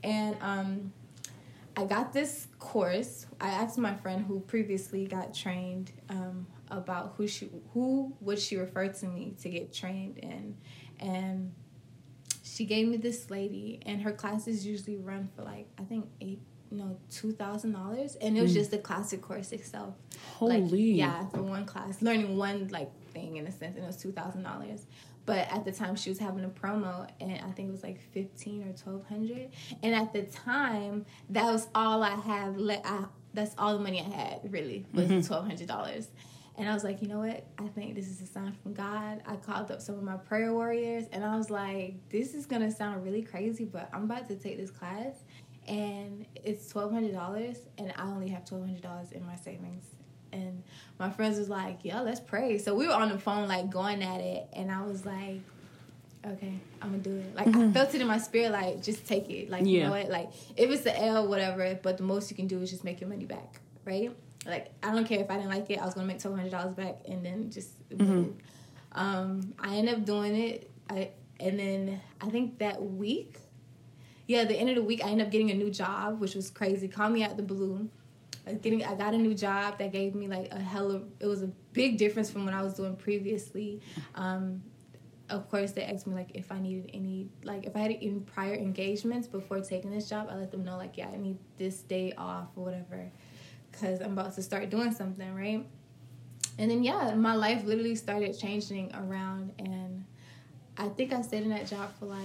And 0.03 0.37
um, 0.42 0.92
I 1.77 1.85
got 1.85 2.12
this 2.12 2.46
course. 2.59 3.27
I 3.40 3.48
asked 3.48 3.79
my 3.79 3.94
friend 3.94 4.24
who 4.27 4.40
previously 4.40 5.07
got 5.07 5.35
trained 5.35 5.92
um, 6.11 6.46
about 6.70 7.14
who 7.16 7.27
she 7.27 7.48
who 7.72 8.12
would 8.20 8.38
she 8.38 8.57
refer 8.57 8.88
to 8.88 9.07
me 9.07 9.35
to 9.40 9.48
get 9.48 9.72
trained 9.72 10.18
in, 10.18 10.57
and 11.00 11.53
she 12.55 12.64
gave 12.64 12.87
me 12.87 12.97
this 12.97 13.31
lady, 13.31 13.81
and 13.85 14.01
her 14.03 14.12
classes 14.12 14.64
usually 14.64 14.97
run 14.97 15.29
for 15.35 15.43
like 15.43 15.67
I 15.77 15.83
think 15.83 16.07
eight, 16.21 16.40
no, 16.71 16.97
two 17.11 17.33
thousand 17.33 17.73
dollars, 17.73 18.14
and 18.17 18.38
it 18.38 18.43
was 18.43 18.53
mm. 18.53 18.55
just 18.55 18.71
the 18.71 18.79
classic 18.79 19.23
course 19.23 19.51
itself. 19.51 19.95
Holy, 20.37 20.61
like, 20.61 20.71
yeah, 20.73 21.27
for 21.31 21.43
one 21.43 21.67
class, 21.67 22.01
learning 22.01 22.37
one 22.37 22.69
like 22.69 22.93
thing 23.12 23.37
in 23.38 23.47
a 23.49 23.51
sense, 23.51 23.75
and 23.75 23.85
it 23.85 23.87
was 23.87 23.97
two 23.97 24.12
thousand 24.12 24.45
dollars. 24.45 24.87
But 25.27 25.51
at 25.51 25.64
the 25.64 25.73
time, 25.73 25.97
she 25.97 26.11
was 26.11 26.19
having 26.19 26.45
a 26.45 26.49
promo, 26.49 27.09
and 27.21 27.33
I 27.33 27.51
think 27.53 27.71
it 27.71 27.73
was 27.73 27.83
like 27.83 28.01
fifteen 28.12 28.62
or 28.62 28.73
twelve 28.73 29.05
hundred. 29.09 29.51
And 29.83 29.93
at 29.93 30.12
the 30.12 30.23
time, 30.23 31.07
that 31.31 31.51
was 31.51 31.67
all 31.75 32.05
I 32.05 32.14
had. 32.14 32.57
Let 32.57 32.83
I, 32.85 33.07
that's 33.33 33.55
all 33.59 33.77
the 33.77 33.83
money 33.83 34.01
I 34.01 34.14
had. 34.14 34.53
Really 34.53 34.87
was 34.93 35.09
mm-hmm. 35.09 35.27
twelve 35.27 35.47
hundred 35.47 35.67
dollars. 35.67 36.09
And 36.57 36.69
I 36.69 36.75
was 36.75 36.85
like, 36.85 37.03
you 37.03 37.09
know 37.09 37.19
what? 37.19 37.45
I 37.59 37.67
think 37.69 37.97
this 37.97 38.07
is 38.07 38.21
a 38.21 38.27
sign 38.27 38.57
from 38.62 38.75
God. 38.75 39.23
I 39.27 39.37
called 39.37 39.73
up 39.73 39.83
some 39.83 39.97
of 39.97 40.03
my 40.05 40.17
prayer 40.17 40.53
warriors, 40.53 41.07
and 41.11 41.25
I 41.25 41.37
was 41.37 41.51
like, 41.51 41.97
this 42.11 42.35
is 42.35 42.47
gonna 42.47 42.71
sound 42.71 43.05
really 43.05 43.23
crazy, 43.23 43.64
but 43.64 43.88
I'm 43.93 44.05
about 44.05 44.29
to 44.29 44.37
take 44.37 44.57
this 44.57 44.71
class, 44.71 45.25
and 45.67 46.25
it's 46.37 46.69
twelve 46.69 46.93
hundred 46.93 47.12
dollars, 47.12 47.59
and 47.77 47.93
I 47.97 48.05
only 48.05 48.29
have 48.29 48.45
twelve 48.45 48.64
hundred 48.64 48.83
dollars 48.83 49.11
in 49.11 49.27
my 49.27 49.37
savings 49.37 49.95
and 50.35 50.62
my 50.99 51.11
friends 51.11 51.38
was 51.38 51.49
like, 51.49 51.79
"Yeah, 51.83 52.01
let's 52.01 52.21
pray." 52.21 52.59
So 52.59 52.75
we 52.75 52.87
were 52.87 52.93
on 52.93 53.09
the 53.09 53.19
phone, 53.19 53.49
like 53.49 53.71
going 53.71 54.03
at 54.03 54.21
it, 54.21 54.49
and 54.53 54.71
I 54.71 54.83
was 54.83 55.07
like, 55.07 55.40
"Okay, 56.27 56.55
I'm 56.83 56.90
gonna 56.90 57.03
do 57.03 57.17
it." 57.17 57.35
Like 57.35 57.47
mm-hmm. 57.47 57.71
I 57.71 57.73
felt 57.73 57.95
it 57.95 58.01
in 58.01 58.07
my 58.07 58.19
spirit, 58.19 58.53
like 58.53 58.83
just 58.83 59.07
take 59.07 59.31
it. 59.31 59.51
Like 59.51 59.62
yeah. 59.62 59.69
you 59.69 59.83
know 59.85 59.90
what? 59.90 60.11
Like 60.11 60.31
if 60.57 60.71
it's 60.71 60.83
the 60.83 61.01
L, 61.01 61.29
whatever. 61.29 61.79
But 61.83 61.97
the 61.97 62.03
most 62.03 62.31
you 62.31 62.37
can 62.37 62.47
do 62.47 62.61
is 62.61 62.71
just 62.71 62.85
make 62.85 63.01
your 63.01 63.09
money 63.09 63.25
back, 63.25 63.61
right? 63.85 64.14
Like 64.47 64.73
I 64.83 64.93
don't 64.93 65.07
care 65.07 65.21
if 65.21 65.31
I 65.31 65.37
didn't 65.37 65.51
like 65.51 65.71
it, 65.71 65.79
I 65.79 65.85
was 65.85 65.95
gonna 65.95 66.07
make 66.07 66.21
twelve 66.21 66.37
hundred 66.37 66.51
dollars 66.51 66.75
back, 66.75 66.97
and 67.09 67.25
then 67.25 67.51
just. 67.51 67.89
Mm-hmm. 67.91 68.31
Um, 68.97 69.55
I 69.59 69.77
ended 69.77 69.95
up 69.95 70.05
doing 70.05 70.37
it. 70.37 70.71
I 70.89 71.11
and 71.41 71.59
then 71.59 72.01
I 72.21 72.31
think 72.31 72.59
that 72.59 72.81
week, 72.81 73.39
yeah, 74.29 74.45
the 74.45 74.57
end 74.57 74.69
of 74.71 74.77
the 74.77 74.83
week, 74.83 75.05
I 75.05 75.09
ended 75.09 75.27
up 75.27 75.33
getting 75.33 75.51
a 75.51 75.55
new 75.55 75.71
job, 75.71 76.21
which 76.21 76.35
was 76.35 76.49
crazy. 76.51 76.87
Call 76.87 77.11
me 77.11 77.25
out 77.25 77.37
the 77.37 77.43
blue 77.43 77.89
getting 78.61 78.85
I 78.85 78.95
got 78.95 79.15
a 79.15 79.19
new 79.19 79.35
job 79.35 79.79
that 79.79 79.93
gave 79.93 80.15
me 80.15 80.29
like 80.29 80.53
a 80.53 80.61
hell 80.61 80.91
of 80.91 81.05
it 81.21 81.27
was 81.27 81.43
a 81.43 81.51
big 81.73 81.99
difference 81.99 82.31
from 82.31 82.45
what 82.45 82.55
I 82.55 82.63
was 82.63 82.75
doing 82.75 82.97
previously. 82.97 83.81
Um, 84.15 84.63
of 85.31 85.49
course, 85.51 85.73
they 85.73 85.85
asked 85.85 86.07
me 86.07 86.15
like 86.15 86.33
if 86.35 86.53
I 86.53 86.61
needed 86.61 86.91
any 86.93 87.29
like 87.43 87.65
if 87.65 87.75
I 87.75 87.81
had 87.81 87.91
any 87.91 88.21
prior 88.27 88.55
engagements 88.55 89.27
before 89.27 89.61
taking 89.61 89.91
this 89.91 90.09
job. 90.09 90.29
I 90.31 90.37
let 90.37 90.51
them 90.51 90.65
know 90.65 90.77
like 90.77 90.97
yeah 90.99 91.09
I 91.09 91.17
need 91.17 91.39
this 91.57 91.81
day 91.81 92.13
off 92.19 92.49
or 92.57 92.65
whatever 92.65 93.11
because 93.75 94.01
I'm 94.01 94.13
about 94.13 94.35
to 94.35 94.43
start 94.43 94.71
doing 94.71 94.93
something 94.93 95.35
right. 95.35 95.67
And 96.59 96.71
then 96.71 96.85
yeah, 96.85 97.15
my 97.15 97.35
life 97.35 97.65
literally 97.65 97.97
started 97.97 98.39
changing 98.39 98.95
around, 98.95 99.53
and 99.59 100.05
I 100.79 100.89
think 100.89 101.13
I 101.13 101.21
stayed 101.23 101.43
in 101.43 101.51
that 101.51 101.67
job 101.67 101.91
for 101.99 102.07
like 102.07 102.21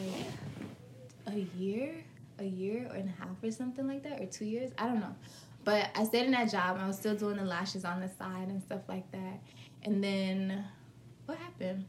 a 1.28 1.40
year, 1.58 1.96
a 2.38 2.44
year 2.44 2.90
and 2.94 3.10
a 3.10 3.24
half 3.24 3.44
or 3.44 3.52
something 3.52 3.88
like 3.88 4.04
that, 4.04 4.22
or 4.22 4.26
two 4.28 4.46
years. 4.46 4.72
I 4.78 4.86
don't 4.86 5.00
know. 5.00 5.16
But 5.64 5.90
I 5.96 6.04
stayed 6.04 6.26
in 6.26 6.32
that 6.32 6.52
job. 6.52 6.78
I 6.80 6.88
was 6.88 6.98
still 6.98 7.16
doing 7.16 7.38
the 7.38 7.44
lashes 7.44 7.86
on 7.86 8.00
the 8.02 8.10
side 8.10 8.48
and 8.48 8.62
stuff 8.62 8.82
like 8.88 9.12
that. 9.12 9.40
And 9.84 10.04
then 10.04 10.66
what 11.26 11.38
happened? 11.38 11.86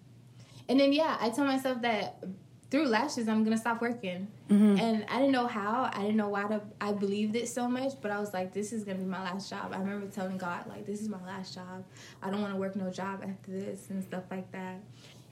And 0.68 0.78
then 0.78 0.92
yeah, 0.92 1.16
I 1.20 1.30
told 1.30 1.48
myself 1.48 1.82
that 1.82 2.22
through 2.70 2.86
lashes 2.86 3.28
I'm 3.28 3.42
gonna 3.42 3.58
stop 3.58 3.80
working. 3.80 4.28
Mm-hmm. 4.48 4.78
And 4.78 5.04
I 5.08 5.18
didn't 5.18 5.32
know 5.32 5.46
how. 5.46 5.90
I 5.92 6.00
didn't 6.02 6.16
know 6.16 6.28
why 6.28 6.44
to, 6.44 6.60
I 6.80 6.92
believed 6.92 7.34
it 7.36 7.48
so 7.48 7.68
much, 7.68 7.94
but 8.00 8.10
I 8.10 8.20
was 8.20 8.32
like, 8.32 8.52
this 8.52 8.72
is 8.72 8.84
gonna 8.84 8.98
be 8.98 9.04
my 9.04 9.22
last 9.22 9.50
job. 9.50 9.72
I 9.72 9.78
remember 9.78 10.06
telling 10.06 10.38
God 10.38 10.66
like, 10.68 10.86
this 10.86 11.00
is 11.00 11.08
my 11.08 11.22
last 11.26 11.54
job. 11.54 11.84
I 12.22 12.30
don't 12.30 12.40
want 12.40 12.54
to 12.54 12.58
work 12.58 12.76
no 12.76 12.90
job 12.90 13.22
after 13.22 13.50
this 13.50 13.90
and 13.90 14.02
stuff 14.02 14.24
like 14.30 14.50
that. 14.52 14.80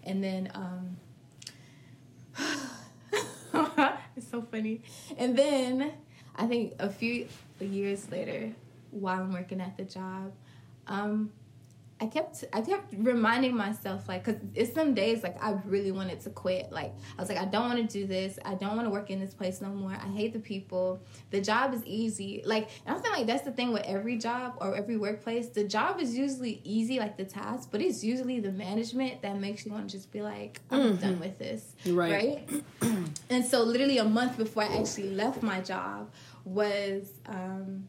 And 0.05 0.22
then 0.22 0.51
um, 0.55 0.96
it's 4.16 4.29
so 4.31 4.42
funny. 4.42 4.83
And 5.16 5.37
then 5.37 5.92
I 6.35 6.46
think 6.46 6.74
a 6.79 6.90
few 6.90 7.29
years 7.61 8.11
later, 8.11 8.53
while 8.90 9.20
I'm 9.20 9.33
working 9.33 9.61
at 9.61 9.77
the 9.77 9.85
job, 9.85 10.33
um, 10.87 11.31
I 12.01 12.07
kept 12.07 12.45
I 12.53 12.61
kept 12.61 12.95
reminding 12.97 13.57
myself 13.57 14.09
like 14.09 14.25
because 14.25 14.41
it's 14.55 14.73
some 14.73 14.95
days 14.95 15.23
like 15.23 15.43
I 15.43 15.59
really 15.65 15.91
wanted 15.91 16.21
to 16.23 16.31
quit. 16.31 16.71
Like 16.71 16.93
I 17.17 17.21
was 17.21 17.29
like 17.29 17.39
I 17.39 17.45
don't 17.45 17.69
want 17.69 17.79
to 17.79 17.99
do 18.01 18.07
this. 18.07 18.39
I 18.45 18.55
don't 18.55 18.77
want 18.77 18.87
to 18.87 18.91
work 18.91 19.11
in 19.11 19.19
this 19.19 19.35
place 19.35 19.61
no 19.61 19.69
more. 19.69 19.93
I 19.93 20.09
hate 20.09 20.33
the 20.33 20.39
people. 20.39 21.01
The 21.31 21.41
job 21.41 21.75
is 21.75 21.85
easy. 21.85 22.43
Like 22.45 22.69
and 22.87 22.97
I 22.97 23.01
feel 23.01 23.11
like 23.11 23.27
that's 23.27 23.43
the 23.43 23.53
thing 23.53 23.73
with 23.73 23.83
every 23.83 24.17
job 24.17 24.55
or 24.61 24.77
every 24.77 24.97
workplace. 24.97 25.49
The 25.49 25.65
job 25.65 26.01
is 26.01 26.17
usually 26.17 26.61
easy 26.65 26.99
like 26.99 27.17
the 27.17 27.25
task 27.25 27.71
but 27.73 27.81
it's 27.81 28.05
usually 28.05 28.39
the 28.41 28.53
management 28.53 29.23
that 29.23 29.37
makes 29.39 29.67
you 29.67 29.73
want 29.73 29.91
to 29.91 29.97
just 29.97 30.13
be 30.13 30.23
like 30.23 30.61
I'm 30.71 30.81
mm-hmm. 30.81 30.97
done 31.01 31.21
with 31.21 31.39
this. 31.39 31.75
Right. 31.87 32.49
Right? 32.53 32.65
And 33.31 33.45
so 33.45 33.63
literally 33.63 33.99
a 33.99 34.05
month 34.05 34.39
before 34.39 34.63
I 34.63 34.79
actually 34.79 35.11
left 35.11 35.43
my 35.43 35.61
job 35.61 36.11
was 36.45 37.13
um, 37.27 37.89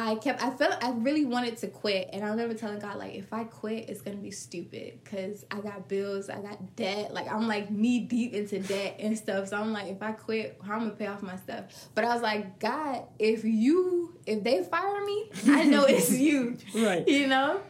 I 0.00 0.14
kept 0.14 0.40
I 0.40 0.50
felt 0.50 0.82
I 0.82 0.92
really 0.92 1.24
wanted 1.24 1.56
to 1.58 1.66
quit 1.66 2.10
and 2.12 2.24
I 2.24 2.28
remember 2.28 2.54
telling 2.54 2.78
God 2.78 2.98
like 2.98 3.16
if 3.16 3.32
I 3.32 3.42
quit 3.42 3.90
it's 3.90 4.00
gonna 4.00 4.16
be 4.18 4.30
stupid 4.30 5.00
because 5.02 5.44
I 5.50 5.58
got 5.60 5.88
bills 5.88 6.30
I 6.30 6.40
got 6.40 6.76
debt 6.76 7.12
like 7.12 7.26
I'm 7.26 7.48
like 7.48 7.68
knee 7.68 7.98
deep 7.98 8.32
into 8.32 8.60
debt 8.60 8.96
and 9.00 9.18
stuff 9.18 9.48
so 9.48 9.56
I'm 9.56 9.72
like 9.72 9.88
if 9.88 10.00
I 10.00 10.12
quit 10.12 10.56
how 10.64 10.74
I'm 10.74 10.80
gonna 10.80 10.92
pay 10.92 11.08
off 11.08 11.20
my 11.20 11.34
stuff? 11.34 11.64
But 11.96 12.04
I 12.04 12.14
was 12.14 12.22
like 12.22 12.60
God 12.60 13.06
if 13.18 13.44
you 13.44 14.14
if 14.24 14.44
they 14.44 14.62
fire 14.62 15.04
me 15.04 15.30
I 15.48 15.64
know 15.64 15.84
it's 15.88 16.12
you 16.12 16.56
right. 16.76 17.06
you 17.08 17.26
know? 17.26 17.60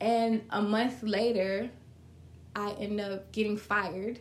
And 0.00 0.40
a 0.48 0.62
month 0.62 1.02
later 1.02 1.68
I 2.56 2.70
end 2.72 2.98
up 2.98 3.30
getting 3.30 3.58
fired 3.58 4.20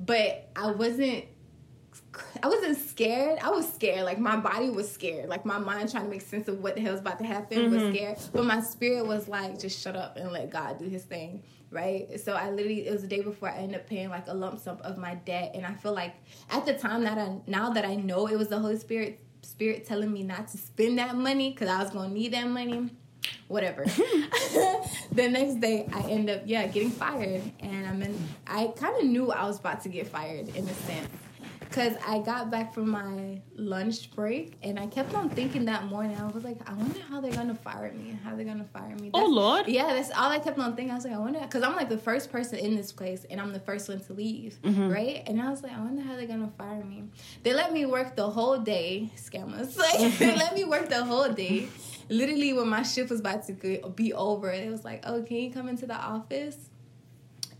but 0.00 0.48
I 0.56 0.70
wasn't 0.70 1.26
I 2.42 2.48
wasn't 2.48 2.78
scared. 2.78 3.38
I 3.40 3.50
was 3.50 3.70
scared. 3.72 4.04
Like 4.04 4.18
my 4.18 4.36
body 4.36 4.70
was 4.70 4.90
scared. 4.90 5.28
Like 5.28 5.44
my 5.44 5.58
mind 5.58 5.90
trying 5.90 6.04
to 6.04 6.10
make 6.10 6.22
sense 6.22 6.48
of 6.48 6.62
what 6.62 6.74
the 6.74 6.80
hell 6.80 6.92
was 6.92 7.00
about 7.00 7.18
to 7.18 7.24
happen 7.24 7.58
mm-hmm. 7.58 7.74
was 7.74 7.94
scared. 7.94 8.18
But 8.32 8.44
my 8.44 8.60
spirit 8.60 9.06
was 9.06 9.28
like, 9.28 9.58
just 9.58 9.80
shut 9.80 9.96
up 9.96 10.16
and 10.16 10.32
let 10.32 10.50
God 10.50 10.78
do 10.78 10.86
His 10.86 11.04
thing, 11.04 11.42
right? 11.70 12.20
So 12.20 12.34
I 12.34 12.50
literally 12.50 12.86
it 12.86 12.92
was 12.92 13.02
the 13.02 13.08
day 13.08 13.20
before 13.20 13.50
I 13.50 13.56
ended 13.56 13.80
up 13.80 13.86
paying 13.86 14.08
like 14.08 14.26
a 14.26 14.34
lump 14.34 14.60
sum 14.60 14.78
of 14.82 14.98
my 14.98 15.14
debt, 15.16 15.52
and 15.54 15.66
I 15.66 15.74
feel 15.74 15.92
like 15.92 16.14
at 16.50 16.66
the 16.66 16.74
time 16.74 17.04
that 17.04 17.18
I 17.18 17.36
now 17.46 17.70
that 17.70 17.84
I 17.84 17.96
know 17.96 18.26
it 18.26 18.36
was 18.36 18.48
the 18.48 18.58
Holy 18.58 18.78
Spirit 18.78 19.20
Spirit 19.42 19.86
telling 19.86 20.12
me 20.12 20.22
not 20.22 20.48
to 20.48 20.58
spend 20.58 20.98
that 20.98 21.16
money 21.16 21.50
because 21.50 21.68
I 21.68 21.82
was 21.82 21.90
gonna 21.90 22.12
need 22.12 22.32
that 22.32 22.48
money 22.48 22.90
whatever. 23.48 23.84
the 25.12 25.28
next 25.28 25.60
day, 25.60 25.88
I 25.92 26.00
end 26.02 26.30
up 26.30 26.42
yeah 26.46 26.66
getting 26.66 26.90
fired, 26.90 27.42
and 27.60 27.86
I'm 27.86 28.02
in. 28.02 28.16
I 28.46 28.72
kind 28.76 28.96
of 28.96 29.04
knew 29.04 29.30
I 29.30 29.44
was 29.46 29.58
about 29.58 29.82
to 29.82 29.88
get 29.88 30.06
fired 30.06 30.48
in 30.54 30.66
a 30.66 30.74
sense 30.74 31.08
because 31.78 31.96
I 32.04 32.18
got 32.18 32.50
back 32.50 32.74
from 32.74 32.88
my 32.88 33.40
lunch 33.54 34.10
break 34.10 34.58
and 34.64 34.80
I 34.80 34.88
kept 34.88 35.14
on 35.14 35.30
thinking 35.30 35.66
that 35.66 35.84
morning. 35.84 36.16
I 36.16 36.26
was 36.26 36.42
like, 36.42 36.58
I 36.68 36.72
wonder 36.72 36.98
how 37.08 37.20
they're 37.20 37.30
gonna 37.30 37.54
fire 37.54 37.92
me 37.92 38.10
and 38.10 38.18
how 38.18 38.34
they're 38.34 38.44
gonna 38.44 38.64
fire 38.64 38.96
me. 38.96 39.12
Oh, 39.14 39.20
that's, 39.20 39.30
oh 39.30 39.32
Lord! 39.32 39.68
Yeah, 39.68 39.94
that's 39.94 40.10
all 40.10 40.28
I 40.28 40.40
kept 40.40 40.58
on 40.58 40.74
thinking. 40.74 40.90
I 40.90 40.96
was 40.96 41.04
like, 41.04 41.14
I 41.14 41.18
wonder 41.18 41.38
because 41.38 41.62
I'm 41.62 41.76
like 41.76 41.88
the 41.88 41.98
first 41.98 42.32
person 42.32 42.58
in 42.58 42.74
this 42.74 42.90
place 42.90 43.24
and 43.30 43.40
I'm 43.40 43.52
the 43.52 43.60
first 43.60 43.88
one 43.88 44.00
to 44.00 44.12
leave, 44.12 44.58
mm-hmm. 44.62 44.88
right? 44.88 45.22
And 45.28 45.40
I 45.40 45.50
was 45.50 45.62
like, 45.62 45.72
I 45.72 45.78
wonder 45.78 46.02
how 46.02 46.16
they're 46.16 46.26
gonna 46.26 46.52
fire 46.58 46.82
me. 46.82 47.04
They 47.44 47.54
let 47.54 47.72
me 47.72 47.86
work 47.86 48.16
the 48.16 48.28
whole 48.28 48.58
day, 48.58 49.12
scammers. 49.16 49.78
Like 49.88 50.18
they 50.18 50.34
let 50.34 50.54
me 50.54 50.64
work 50.64 50.88
the 50.88 51.04
whole 51.04 51.28
day. 51.28 51.68
Literally, 52.08 52.52
when 52.54 52.68
my 52.68 52.82
shift 52.82 53.10
was 53.10 53.20
about 53.20 53.46
to 53.46 53.52
be 53.94 54.12
over, 54.12 54.50
it 54.50 54.68
was 54.68 54.84
like, 54.84 55.04
oh, 55.06 55.22
can 55.22 55.36
you 55.36 55.52
come 55.52 55.68
into 55.68 55.86
the 55.86 55.94
office? 55.94 56.56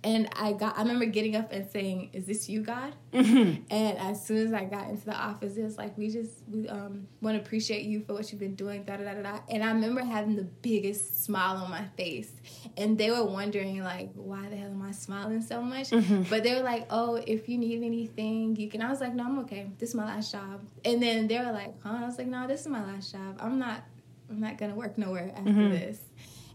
And 0.09 0.27
I 0.33 0.55
got, 0.55 0.79
I 0.79 0.81
remember 0.81 1.05
getting 1.05 1.37
up 1.37 1.53
and 1.53 1.71
saying, 1.71 2.09
"Is 2.15 2.25
this 2.25 2.49
you, 2.49 2.63
God?" 2.63 2.95
Mm-hmm. 3.13 3.63
And 3.71 3.99
as 3.99 4.25
soon 4.25 4.39
as 4.47 4.55
I 4.55 4.65
got 4.65 4.89
into 4.89 5.05
the 5.05 5.15
office, 5.15 5.59
it 5.59 5.63
was 5.63 5.77
like, 5.77 5.99
"We 5.99 6.09
just, 6.09 6.33
we 6.51 6.67
um, 6.67 7.07
want 7.21 7.37
to 7.37 7.43
appreciate 7.43 7.85
you 7.85 8.01
for 8.01 8.15
what 8.15 8.33
you've 8.33 8.41
been 8.41 8.55
doing." 8.55 8.85
Da 8.85 8.97
da 8.97 9.05
da 9.05 9.21
da. 9.21 9.41
And 9.51 9.63
I 9.63 9.71
remember 9.71 10.03
having 10.03 10.35
the 10.35 10.45
biggest 10.45 11.25
smile 11.25 11.59
on 11.59 11.71
my 11.71 11.85
face, 11.99 12.33
and 12.79 12.97
they 12.97 13.11
were 13.11 13.23
wondering 13.23 13.85
like, 13.85 14.11
"Why 14.15 14.49
the 14.49 14.57
hell 14.57 14.71
am 14.71 14.81
I 14.81 14.93
smiling 14.93 15.43
so 15.43 15.61
much?" 15.61 15.91
Mm-hmm. 15.91 16.23
But 16.31 16.43
they 16.43 16.55
were 16.55 16.63
like, 16.63 16.87
"Oh, 16.89 17.17
if 17.17 17.47
you 17.47 17.59
need 17.59 17.83
anything, 17.83 18.57
you 18.57 18.71
can." 18.71 18.81
I 18.81 18.89
was 18.89 19.03
like, 19.03 19.15
"No, 19.15 19.25
I'm 19.25 19.39
okay. 19.41 19.71
This 19.77 19.91
is 19.91 19.95
my 19.95 20.07
last 20.07 20.33
job." 20.33 20.63
And 20.87 21.03
then 21.03 21.29
they 21.29 21.39
were 21.39 21.53
like, 21.53 21.75
"Huh?" 21.83 21.99
I 22.01 22.07
was 22.07 22.17
like, 22.17 22.29
"No, 22.29 22.47
this 22.47 22.63
is 22.63 22.69
my 22.69 22.83
last 22.83 23.13
job. 23.13 23.37
I'm 23.41 23.59
not, 23.59 23.83
I'm 24.31 24.41
not 24.41 24.57
gonna 24.57 24.75
work 24.75 24.97
nowhere 24.97 25.33
after 25.37 25.51
mm-hmm. 25.51 25.71
this." 25.71 26.01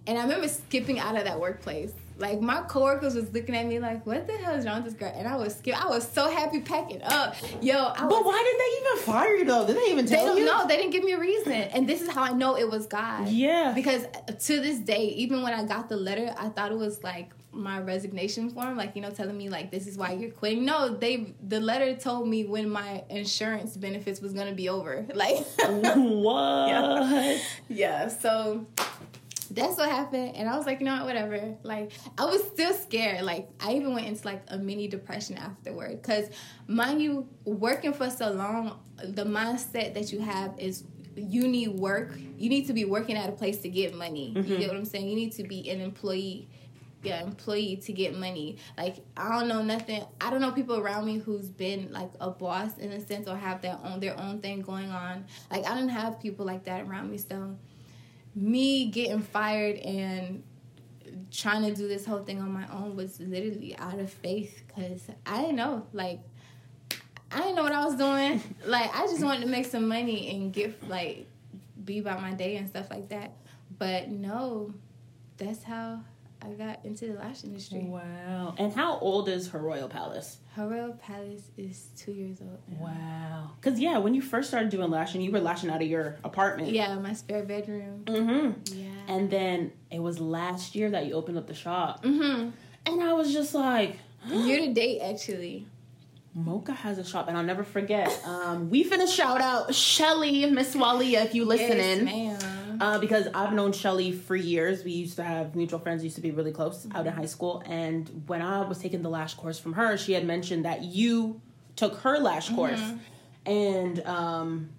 And 0.07 0.17
I 0.17 0.23
remember 0.23 0.47
skipping 0.47 0.99
out 0.99 1.15
of 1.15 1.25
that 1.25 1.39
workplace 1.39 1.93
like 2.17 2.41
my 2.41 2.61
coworkers 2.61 3.15
was 3.15 3.31
looking 3.33 3.55
at 3.55 3.65
me 3.65 3.79
like, 3.79 4.05
"What 4.05 4.27
the 4.27 4.33
hell 4.33 4.55
is 4.55 4.65
wrong 4.65 4.83
with 4.83 4.85
this 4.85 4.93
girl?" 4.93 5.13
And 5.15 5.27
I 5.27 5.35
was 5.35 5.55
scared. 5.55 5.77
I 5.79 5.87
was 5.87 6.07
so 6.07 6.29
happy 6.29 6.61
packing 6.61 7.01
up, 7.03 7.35
yo. 7.61 7.75
I 7.75 8.01
but 8.01 8.09
was, 8.09 8.25
why 8.25 8.43
did 8.43 8.59
they 8.59 8.91
even 8.91 9.05
fire 9.05 9.35
you 9.35 9.45
though? 9.45 9.65
Did 9.65 9.77
they 9.77 9.91
even 9.91 10.05
tell 10.05 10.35
they 10.35 10.41
you? 10.41 10.45
No, 10.45 10.67
they 10.67 10.77
didn't 10.77 10.91
give 10.91 11.03
me 11.03 11.13
a 11.13 11.19
reason. 11.19 11.53
And 11.53 11.87
this 11.87 12.01
is 12.01 12.09
how 12.09 12.23
I 12.23 12.33
know 12.33 12.57
it 12.57 12.69
was 12.69 12.87
God. 12.87 13.29
Yeah. 13.29 13.73
Because 13.73 14.05
to 14.27 14.59
this 14.59 14.79
day, 14.79 15.07
even 15.09 15.41
when 15.41 15.53
I 15.53 15.63
got 15.63 15.89
the 15.89 15.97
letter, 15.97 16.33
I 16.37 16.49
thought 16.49 16.71
it 16.71 16.77
was 16.77 17.03
like 17.03 17.31
my 17.53 17.79
resignation 17.79 18.49
form, 18.49 18.75
like 18.77 18.95
you 18.95 19.01
know, 19.01 19.09
telling 19.09 19.37
me 19.37 19.49
like 19.49 19.71
this 19.71 19.87
is 19.87 19.97
why 19.97 20.13
you're 20.13 20.31
quitting. 20.31 20.65
No, 20.65 20.89
they 20.89 21.33
the 21.47 21.59
letter 21.59 21.95
told 21.95 22.27
me 22.27 22.45
when 22.45 22.69
my 22.69 23.03
insurance 23.09 23.77
benefits 23.77 24.21
was 24.21 24.33
gonna 24.33 24.53
be 24.53 24.69
over. 24.69 25.05
Like 25.13 25.45
what? 25.95 26.67
yeah. 26.69 27.37
yeah. 27.69 28.07
So 28.07 28.65
that's 29.53 29.77
what 29.77 29.89
happened 29.89 30.35
and 30.35 30.49
i 30.49 30.57
was 30.57 30.65
like 30.65 30.79
you 30.79 30.85
know 30.85 30.95
what 30.97 31.05
whatever 31.05 31.55
like 31.63 31.91
i 32.17 32.25
was 32.25 32.43
still 32.43 32.73
scared 32.73 33.23
like 33.23 33.47
i 33.59 33.73
even 33.73 33.93
went 33.93 34.05
into 34.05 34.25
like 34.25 34.43
a 34.49 34.57
mini 34.57 34.87
depression 34.87 35.37
afterward 35.37 36.01
because 36.01 36.29
mind 36.67 37.01
you 37.01 37.27
working 37.45 37.93
for 37.93 38.09
so 38.09 38.31
long 38.31 38.79
the 39.03 39.23
mindset 39.23 39.93
that 39.93 40.11
you 40.11 40.19
have 40.19 40.57
is 40.57 40.83
you 41.15 41.47
need 41.47 41.69
work 41.69 42.17
you 42.37 42.49
need 42.49 42.65
to 42.65 42.73
be 42.73 42.85
working 42.85 43.15
at 43.15 43.29
a 43.29 43.33
place 43.33 43.59
to 43.59 43.69
get 43.69 43.93
money 43.93 44.33
mm-hmm. 44.35 44.51
you 44.51 44.57
get 44.57 44.67
what 44.67 44.77
i'm 44.77 44.85
saying 44.85 45.07
you 45.07 45.15
need 45.15 45.31
to 45.31 45.43
be 45.43 45.69
an 45.69 45.79
employee 45.81 46.47
yeah, 47.03 47.21
employee 47.21 47.75
to 47.77 47.91
get 47.91 48.17
money. 48.17 48.57
Like 48.77 49.03
I 49.17 49.29
don't 49.29 49.47
know 49.47 49.61
nothing. 49.61 50.03
I 50.21 50.29
don't 50.29 50.41
know 50.41 50.51
people 50.51 50.77
around 50.77 51.05
me 51.05 51.17
who's 51.17 51.49
been 51.49 51.91
like 51.91 52.09
a 52.19 52.29
boss 52.29 52.77
in 52.77 52.91
a 52.93 53.05
sense 53.05 53.27
or 53.27 53.35
have 53.35 53.61
their 53.61 53.77
own 53.83 53.99
their 53.99 54.17
own 54.17 54.39
thing 54.39 54.61
going 54.61 54.89
on. 54.89 55.25
Like 55.51 55.65
I 55.65 55.75
don't 55.75 55.89
have 55.89 56.19
people 56.21 56.45
like 56.45 56.63
that 56.65 56.87
around 56.87 57.11
me. 57.11 57.17
So 57.17 57.57
me 58.35 58.85
getting 58.85 59.21
fired 59.21 59.77
and 59.77 60.43
trying 61.31 61.63
to 61.63 61.73
do 61.73 61.87
this 61.87 62.05
whole 62.05 62.23
thing 62.23 62.39
on 62.41 62.51
my 62.51 62.67
own 62.71 62.95
was 62.95 63.19
literally 63.19 63.75
out 63.77 63.99
of 63.99 64.11
faith 64.11 64.63
because 64.67 65.01
I 65.25 65.41
didn't 65.41 65.55
know. 65.55 65.85
Like 65.93 66.19
I 67.31 67.39
didn't 67.39 67.55
know 67.55 67.63
what 67.63 67.71
I 67.71 67.85
was 67.85 67.95
doing. 67.95 68.41
Like 68.65 68.95
I 68.95 69.05
just 69.07 69.23
wanted 69.23 69.41
to 69.41 69.47
make 69.47 69.65
some 69.65 69.87
money 69.87 70.35
and 70.35 70.53
get 70.53 70.87
like 70.87 71.27
be 71.83 71.99
about 71.99 72.21
my 72.21 72.31
day 72.31 72.57
and 72.57 72.67
stuff 72.67 72.89
like 72.89 73.09
that. 73.09 73.33
But 73.77 74.09
no, 74.09 74.73
that's 75.37 75.63
how 75.63 75.99
I 76.45 76.53
got 76.53 76.83
into 76.83 77.07
the 77.07 77.13
lash 77.13 77.43
industry. 77.43 77.85
Wow. 77.87 78.55
And 78.57 78.73
how 78.73 78.97
old 78.99 79.29
is 79.29 79.47
her 79.49 79.59
Royal 79.59 79.87
Palace? 79.87 80.39
Her 80.55 80.67
Royal 80.67 80.93
Palace 80.93 81.49
is 81.57 81.87
two 81.95 82.11
years 82.11 82.41
old. 82.41 82.59
Now. 82.67 82.85
Wow. 82.85 83.51
Because, 83.59 83.79
yeah, 83.79 83.97
when 83.97 84.13
you 84.13 84.21
first 84.21 84.49
started 84.49 84.69
doing 84.69 84.91
lashing, 84.91 85.21
you 85.21 85.31
were 85.31 85.39
lashing 85.39 85.69
out 85.69 85.81
of 85.81 85.87
your 85.87 86.17
apartment. 86.23 86.71
Yeah, 86.71 86.95
my 86.99 87.13
spare 87.13 87.43
bedroom. 87.43 88.03
Mm-hmm. 88.05 88.77
Yeah. 88.77 88.87
And 89.07 89.29
then 89.29 89.71
it 89.89 89.99
was 89.99 90.19
last 90.19 90.75
year 90.75 90.91
that 90.91 91.05
you 91.05 91.13
opened 91.13 91.37
up 91.37 91.47
the 91.47 91.53
shop. 91.53 92.03
Mm-hmm. 92.03 92.49
And 92.85 93.03
I 93.03 93.13
was 93.13 93.31
just 93.31 93.53
like... 93.53 93.97
Year 94.27 94.59
to 94.59 94.73
date, 94.73 95.01
actually. 95.01 95.67
Mocha 96.33 96.73
has 96.73 96.97
a 96.97 97.03
shop, 97.03 97.27
and 97.27 97.37
I'll 97.37 97.43
never 97.43 97.63
forget. 97.63 98.09
Um, 98.25 98.69
we 98.69 98.83
finna 98.83 99.07
shout 99.07 99.39
out 99.39 99.75
Shelly, 99.75 100.49
Miss 100.49 100.75
Walia, 100.75 101.25
if 101.25 101.35
you 101.35 101.45
listening. 101.45 102.07
Yes, 102.07 102.41
ma'am 102.41 102.62
uh, 102.83 102.99
because 102.99 103.27
I've 103.33 103.53
known 103.53 103.71
Shelly 103.71 104.11
for 104.11 104.35
years. 104.35 104.83
We 104.83 104.91
used 104.91 105.15
to 105.15 105.23
have 105.23 105.55
mutual 105.55 105.79
friends, 105.79 106.03
used 106.03 106.17
to 106.17 106.21
be 106.21 106.31
really 106.31 106.51
close 106.51 106.85
out 106.93 107.07
in 107.07 107.13
high 107.13 107.25
school. 107.25 107.63
And 107.65 108.23
when 108.27 108.41
I 108.41 108.61
was 108.67 108.77
taking 108.79 109.01
the 109.01 109.09
lash 109.09 109.35
course 109.35 109.57
from 109.57 109.73
her, 109.73 109.97
she 109.97 110.11
had 110.11 110.25
mentioned 110.25 110.65
that 110.65 110.83
you 110.83 111.39
took 111.77 111.95
her 111.99 112.19
lash 112.19 112.47
mm-hmm. 112.47 112.55
course. 112.55 112.81
Mm-hmm. 112.81 112.97
And 113.49 113.99
um, 114.05 114.69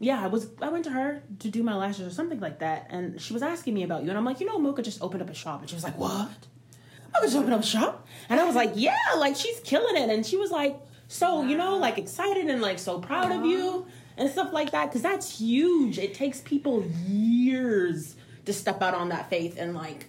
yeah, 0.00 0.22
I 0.22 0.26
was 0.26 0.50
I 0.60 0.68
went 0.68 0.84
to 0.84 0.90
her 0.90 1.22
to 1.38 1.48
do 1.48 1.62
my 1.62 1.74
lashes 1.74 2.06
or 2.06 2.10
something 2.10 2.40
like 2.40 2.58
that, 2.58 2.88
and 2.90 3.20
she 3.20 3.32
was 3.32 3.42
asking 3.42 3.72
me 3.72 3.82
about 3.84 4.02
you, 4.02 4.10
and 4.10 4.18
I'm 4.18 4.24
like, 4.24 4.40
you 4.40 4.46
know, 4.46 4.58
Mocha 4.58 4.82
just 4.82 5.00
opened 5.00 5.22
up 5.22 5.30
a 5.30 5.34
shop, 5.34 5.60
and 5.60 5.68
she 5.68 5.76
was 5.76 5.84
like, 5.84 5.98
what? 5.98 6.30
Mocha 7.14 7.26
just 7.26 7.36
opened 7.36 7.54
up 7.54 7.60
a 7.60 7.66
shop, 7.66 8.06
and 8.28 8.38
I 8.38 8.44
was 8.44 8.54
like, 8.54 8.72
yeah, 8.74 8.96
like 9.16 9.36
she's 9.36 9.60
killing 9.60 9.96
it, 9.96 10.10
and 10.10 10.24
she 10.24 10.36
was 10.36 10.50
like, 10.50 10.78
so 11.08 11.42
you 11.44 11.56
know, 11.56 11.76
like 11.76 11.96
excited 11.96 12.46
and 12.46 12.60
like 12.60 12.78
so 12.78 12.98
proud 12.98 13.32
of 13.32 13.46
you 13.46 13.86
and 14.16 14.30
stuff 14.30 14.52
like 14.52 14.70
that 14.70 14.86
because 14.86 15.02
that's 15.02 15.38
huge. 15.38 15.98
It 15.98 16.14
takes 16.14 16.40
people 16.40 16.84
years 17.06 18.16
to 18.44 18.52
step 18.52 18.82
out 18.82 18.94
on 18.94 19.10
that 19.10 19.28
faith 19.28 19.56
and 19.58 19.74
like 19.74 20.06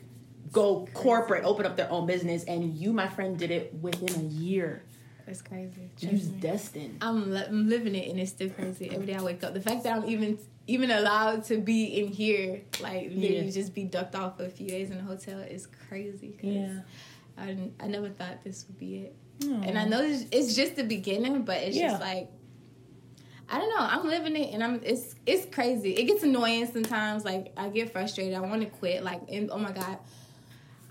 go 0.51 0.87
corporate, 0.93 1.43
open 1.43 1.65
up 1.65 1.75
their 1.77 1.91
own 1.91 2.05
business, 2.05 2.43
and 2.45 2.73
you, 2.75 2.93
my 2.93 3.07
friend, 3.07 3.37
did 3.37 3.51
it 3.51 3.73
within 3.81 4.19
a 4.19 4.27
year. 4.27 4.83
It's 5.25 5.41
crazy. 5.41 5.91
You're 5.99 6.19
destined. 6.39 6.99
I'm, 7.01 7.31
li- 7.31 7.43
I'm 7.45 7.67
living 7.67 7.95
it, 7.95 8.09
and 8.09 8.17
it's 8.17 8.31
still 8.31 8.49
crazy. 8.49 8.89
Every 8.89 9.07
day 9.07 9.15
I 9.15 9.21
wake 9.21 9.43
up, 9.43 9.53
the 9.53 9.61
fact 9.61 9.83
that 9.83 9.97
I'm 9.97 10.09
even 10.09 10.39
even 10.67 10.91
allowed 10.91 11.45
to 11.45 11.57
be 11.57 11.85
in 11.99 12.07
here, 12.07 12.61
like 12.81 13.09
literally 13.09 13.45
yeah. 13.45 13.51
just 13.51 13.73
be 13.73 13.83
ducked 13.85 14.15
off 14.15 14.37
for 14.37 14.45
a 14.45 14.49
few 14.49 14.67
days 14.67 14.89
in 14.89 14.97
a 14.97 15.01
hotel, 15.01 15.39
is 15.39 15.67
crazy. 15.89 16.37
yeah, 16.41 16.79
I 17.37 17.57
I 17.79 17.87
never 17.87 18.09
thought 18.09 18.43
this 18.43 18.65
would 18.67 18.77
be 18.77 18.99
it. 18.99 19.15
Aww. 19.39 19.67
And 19.67 19.77
I 19.77 19.85
know 19.85 20.01
it's 20.01 20.55
just 20.55 20.75
the 20.75 20.83
beginning, 20.83 21.43
but 21.43 21.57
it's 21.57 21.75
yeah. 21.77 21.89
just 21.89 22.01
like 22.01 22.29
I 23.49 23.59
don't 23.59 23.69
know. 23.69 23.77
I'm 23.79 24.07
living 24.07 24.35
it, 24.35 24.53
and 24.53 24.63
I'm. 24.63 24.81
It's 24.83 25.15
it's 25.25 25.45
crazy. 25.53 25.93
It 25.93 26.05
gets 26.05 26.23
annoying 26.23 26.67
sometimes. 26.67 27.23
Like 27.23 27.53
I 27.55 27.69
get 27.69 27.91
frustrated. 27.91 28.33
I 28.33 28.41
want 28.41 28.61
to 28.61 28.67
quit. 28.67 29.03
Like, 29.03 29.21
and, 29.29 29.49
oh 29.51 29.57
my 29.57 29.71
god, 29.71 29.99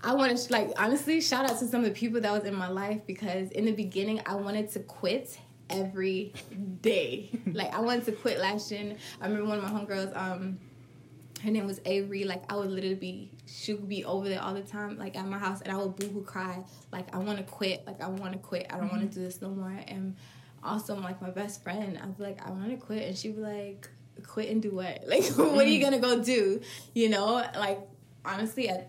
I 0.03 0.13
want 0.13 0.37
to 0.37 0.51
like 0.51 0.71
honestly 0.77 1.21
shout 1.21 1.49
out 1.49 1.59
to 1.59 1.65
some 1.65 1.81
of 1.81 1.85
the 1.85 1.91
people 1.91 2.21
that 2.21 2.31
was 2.31 2.45
in 2.45 2.55
my 2.55 2.67
life 2.67 3.01
because 3.05 3.51
in 3.51 3.65
the 3.65 3.71
beginning 3.71 4.21
I 4.25 4.35
wanted 4.35 4.71
to 4.71 4.79
quit 4.79 5.39
every 5.69 6.33
day. 6.81 7.29
like 7.53 7.73
I 7.73 7.79
wanted 7.79 8.05
to 8.05 8.11
quit 8.13 8.39
lashing. 8.39 8.97
I 9.21 9.27
remember 9.27 9.49
one 9.49 9.59
of 9.59 9.63
my 9.63 9.69
homegirls. 9.69 10.15
Um, 10.15 10.59
her 11.43 11.51
name 11.51 11.67
was 11.67 11.81
Avery. 11.85 12.23
Like 12.23 12.51
I 12.51 12.55
would 12.55 12.69
literally 12.69 12.95
be, 12.95 13.31
she 13.45 13.73
would 13.73 13.89
be 13.89 14.05
over 14.05 14.27
there 14.27 14.41
all 14.41 14.53
the 14.53 14.61
time, 14.61 14.97
like 14.97 15.15
at 15.15 15.27
my 15.27 15.37
house, 15.37 15.61
and 15.61 15.71
I 15.71 15.77
would 15.77 15.95
boohoo 15.95 16.23
cry. 16.23 16.63
Like 16.91 17.13
I 17.13 17.19
want 17.19 17.37
to 17.37 17.43
quit. 17.43 17.85
Like 17.85 18.01
I 18.01 18.07
want 18.07 18.33
to 18.33 18.39
quit. 18.39 18.67
I 18.69 18.77
don't 18.77 18.87
mm-hmm. 18.87 18.97
want 18.97 19.11
to 19.11 19.19
do 19.19 19.23
this 19.23 19.41
no 19.41 19.49
more. 19.49 19.75
And 19.87 20.15
also 20.67 20.95
like 20.95 21.21
my 21.21 21.29
best 21.29 21.63
friend. 21.63 21.99
I 22.01 22.05
was 22.05 22.19
like, 22.19 22.45
I 22.45 22.51
want 22.51 22.69
to 22.69 22.77
quit, 22.77 23.07
and 23.07 23.17
she'd 23.17 23.35
be 23.35 23.41
like, 23.41 23.89
quit 24.25 24.49
and 24.49 24.61
do 24.61 24.71
what? 24.71 25.03
Like, 25.07 25.23
what 25.35 25.65
are 25.65 25.69
you 25.69 25.81
gonna 25.81 25.99
go 25.99 26.21
do? 26.21 26.61
You 26.93 27.09
know, 27.09 27.45
like 27.55 27.79
honestly, 28.25 28.69
I, 28.69 28.85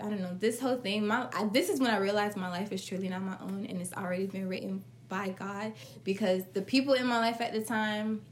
I 0.00 0.04
don't 0.04 0.20
know. 0.20 0.36
This 0.38 0.60
whole 0.60 0.76
thing, 0.76 1.06
my 1.06 1.28
I, 1.34 1.44
this 1.52 1.68
is 1.68 1.80
when 1.80 1.90
I 1.90 1.98
realized 1.98 2.36
my 2.36 2.48
life 2.48 2.72
is 2.72 2.84
truly 2.84 3.08
not 3.08 3.22
my 3.22 3.36
own, 3.40 3.66
and 3.66 3.80
it's 3.80 3.92
already 3.92 4.26
been 4.26 4.48
written 4.48 4.84
by 5.08 5.30
God 5.30 5.72
because 6.04 6.44
the 6.52 6.62
people 6.62 6.94
in 6.94 7.06
my 7.06 7.18
life 7.18 7.40
at 7.40 7.52
the 7.52 7.62
time. 7.62 8.22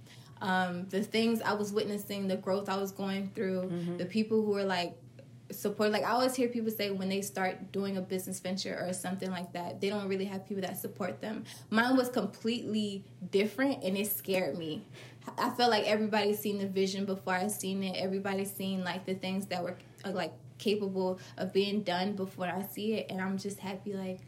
Um, 0.41 0.87
the 0.89 1.03
things 1.03 1.43
I 1.43 1.55
was 1.55 1.73
witnessing, 1.73 2.29
the 2.29 2.37
growth 2.37 2.69
I 2.69 2.77
was 2.77 2.93
going 2.93 3.33
through, 3.35 3.63
mm-hmm. 3.63 3.97
the 3.97 4.05
people 4.05 4.45
who 4.45 4.53
were 4.53 4.63
like 4.63 4.97
support 5.51 5.91
like 5.91 6.05
i 6.05 6.11
always 6.11 6.35
hear 6.35 6.49
people 6.49 6.71
say 6.71 6.91
when 6.91 7.09
they 7.09 7.23
start 7.23 7.73
doing 7.73 7.97
a 7.97 8.01
business 8.01 8.39
venture 8.41 8.85
or 8.87 8.93
something 8.93 9.31
like 9.31 9.51
that 9.53 9.81
they 9.81 9.89
don't 9.89 10.09
really 10.09 10.25
have 10.25 10.47
people 10.47 10.61
that 10.61 10.77
support 10.77 11.21
them 11.21 11.45
mine 11.71 11.97
was 11.97 12.09
completely 12.09 13.03
different 13.31 13.83
and 13.83 13.97
it 13.97 14.07
scared 14.07 14.59
me 14.59 14.85
i 15.39 15.49
felt 15.51 15.71
like 15.71 15.85
everybody 15.87 16.35
seen 16.35 16.59
the 16.59 16.67
vision 16.67 17.05
before 17.05 17.33
i 17.33 17.47
seen 17.47 17.83
it 17.83 17.97
everybody 17.97 18.45
seen 18.45 18.85
like 18.85 19.07
the 19.07 19.15
things 19.15 19.47
that 19.47 19.63
were 19.63 19.77
uh, 20.05 20.11
like 20.11 20.33
capable 20.59 21.19
of 21.39 21.53
being 21.53 21.83
done 21.83 22.13
before 22.15 22.47
i 22.47 22.63
see 22.63 22.95
it 22.95 23.07
and 23.11 23.21
i'm 23.21 23.39
just 23.39 23.59
happy 23.59 23.95
like 23.95 24.21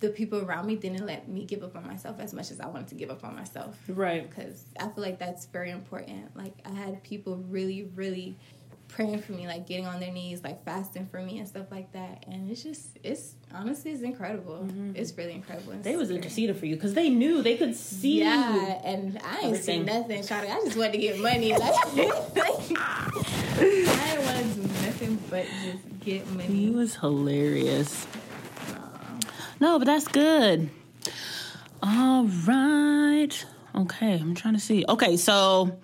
the 0.00 0.08
people 0.10 0.44
around 0.44 0.66
me 0.66 0.76
didn't 0.76 1.06
let 1.06 1.28
me 1.28 1.44
give 1.44 1.62
up 1.62 1.74
on 1.74 1.86
myself 1.86 2.20
as 2.20 2.34
much 2.34 2.50
as 2.50 2.60
I 2.60 2.66
wanted 2.66 2.88
to 2.88 2.94
give 2.96 3.10
up 3.10 3.24
on 3.24 3.34
myself. 3.34 3.78
Right. 3.88 4.28
Because 4.28 4.64
I 4.78 4.88
feel 4.88 5.02
like 5.02 5.18
that's 5.18 5.46
very 5.46 5.70
important. 5.70 6.36
Like 6.36 6.52
I 6.66 6.70
had 6.74 7.02
people 7.02 7.38
really, 7.48 7.84
really 7.94 8.36
praying 8.88 9.20
for 9.20 9.32
me, 9.32 9.46
like 9.46 9.66
getting 9.66 9.86
on 9.86 10.00
their 10.00 10.10
knees, 10.10 10.42
like 10.42 10.64
fasting 10.64 11.06
for 11.06 11.20
me 11.20 11.38
and 11.38 11.48
stuff 11.48 11.66
like 11.70 11.92
that. 11.92 12.24
And 12.28 12.50
it's 12.50 12.62
just, 12.62 12.98
it's 13.02 13.34
honestly, 13.54 13.92
it's 13.92 14.02
incredible. 14.02 14.64
Mm-hmm. 14.64 14.92
It's 14.94 15.16
really 15.16 15.32
incredible. 15.32 15.72
It's 15.72 15.84
they 15.84 15.96
was 15.96 16.10
interceding 16.10 16.54
for 16.54 16.66
you 16.66 16.76
because 16.76 16.94
they 16.94 17.10
knew 17.10 17.42
they 17.42 17.56
could 17.56 17.74
see. 17.74 18.20
Yeah, 18.20 18.80
and 18.84 19.20
I 19.22 19.40
ain't 19.40 19.56
seen 19.58 19.84
nothing, 19.84 20.22
Charlie. 20.22 20.48
I 20.48 20.60
just 20.64 20.76
wanted 20.76 20.92
to 20.92 20.98
get 20.98 21.18
money. 21.18 21.52
Like, 21.52 21.60
I 21.62 23.10
didn't 23.58 24.24
want 24.24 24.38
to 24.38 24.54
do 24.54 24.62
nothing 24.62 25.18
but 25.30 25.46
just 25.64 26.00
get 26.00 26.26
money. 26.30 26.46
He 26.46 26.70
was 26.70 26.96
hilarious. 26.96 28.06
No, 29.60 29.78
but 29.78 29.86
that's 29.86 30.08
good. 30.08 30.70
All 31.82 32.24
right. 32.24 33.46
Okay, 33.74 34.14
I'm 34.14 34.34
trying 34.34 34.54
to 34.54 34.60
see. 34.60 34.84
Okay, 34.88 35.16
so 35.16 35.78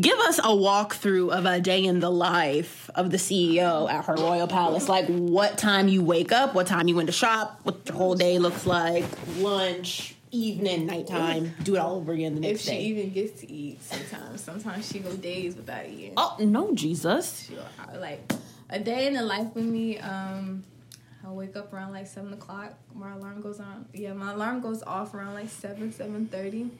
give 0.00 0.18
us 0.18 0.38
a 0.38 0.42
walkthrough 0.42 1.30
of 1.30 1.46
a 1.46 1.60
day 1.60 1.84
in 1.84 2.00
the 2.00 2.10
life 2.10 2.90
of 2.94 3.10
the 3.10 3.16
CEO 3.16 3.90
at 3.90 4.04
her 4.06 4.14
royal 4.14 4.46
palace. 4.46 4.88
Like 4.88 5.06
what 5.06 5.58
time 5.58 5.88
you 5.88 6.02
wake 6.02 6.32
up, 6.32 6.54
what 6.54 6.66
time 6.66 6.88
you 6.88 6.96
went 6.96 7.06
to 7.08 7.12
shop, 7.12 7.60
what 7.62 7.86
your 7.86 7.96
whole 7.96 8.14
day 8.14 8.38
looks 8.38 8.66
like, 8.66 9.04
lunch, 9.38 10.14
evening, 10.30 10.86
nighttime. 10.86 11.54
Do 11.62 11.76
it 11.76 11.78
all 11.78 11.96
over 11.96 12.12
again 12.12 12.34
the 12.34 12.40
next 12.40 12.64
day. 12.64 12.74
if 12.74 12.80
she 12.80 12.86
even 12.86 13.10
gets 13.10 13.40
to 13.40 13.50
eat 13.50 13.82
sometimes. 13.82 14.40
Sometimes 14.42 14.88
she 14.90 14.98
go 14.98 15.12
days 15.14 15.56
without 15.56 15.86
eating. 15.86 16.14
Oh 16.16 16.36
no, 16.40 16.74
Jesus! 16.74 17.50
Like 17.96 18.32
a 18.70 18.78
day 18.78 19.06
in 19.06 19.14
the 19.14 19.22
life 19.22 19.54
with 19.54 19.64
me. 19.64 19.98
Um, 19.98 20.64
I 21.26 21.30
wake 21.30 21.56
up 21.56 21.72
around 21.72 21.92
like 21.92 22.06
seven 22.06 22.32
o'clock. 22.32 22.74
My 22.94 23.12
alarm 23.12 23.40
goes 23.40 23.60
on. 23.60 23.86
Yeah, 23.94 24.12
my 24.12 24.32
alarm 24.32 24.60
goes 24.60 24.82
off 24.82 25.14
around 25.14 25.34
like 25.34 25.48
seven, 25.48 25.92
seven 25.92 26.26
thirty. 26.26 26.70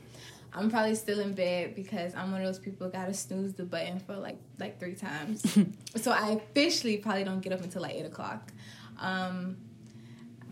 I'm 0.55 0.71
probably 0.71 0.95
still 0.95 1.21
in 1.21 1.35
bed 1.35 1.75
because 1.75 2.15
I'm 2.15 2.31
one 2.31 2.41
of 2.41 2.47
those 2.47 2.59
people 2.59 2.89
gotta 2.89 3.13
snooze 3.13 3.55
the 3.55 3.65
button 3.65 3.99
for 3.99 4.17
like 4.17 4.39
like 4.59 4.79
three 4.79 4.95
times. 4.95 5.43
so 5.97 6.13
I 6.13 6.31
officially 6.31 6.99
probably 6.99 7.25
don't 7.25 7.41
get 7.41 7.53
up 7.53 7.63
until 7.63 7.83
like 7.83 7.95
eight 7.95 8.07
o'clock. 8.07 8.53
Um, 9.01 9.57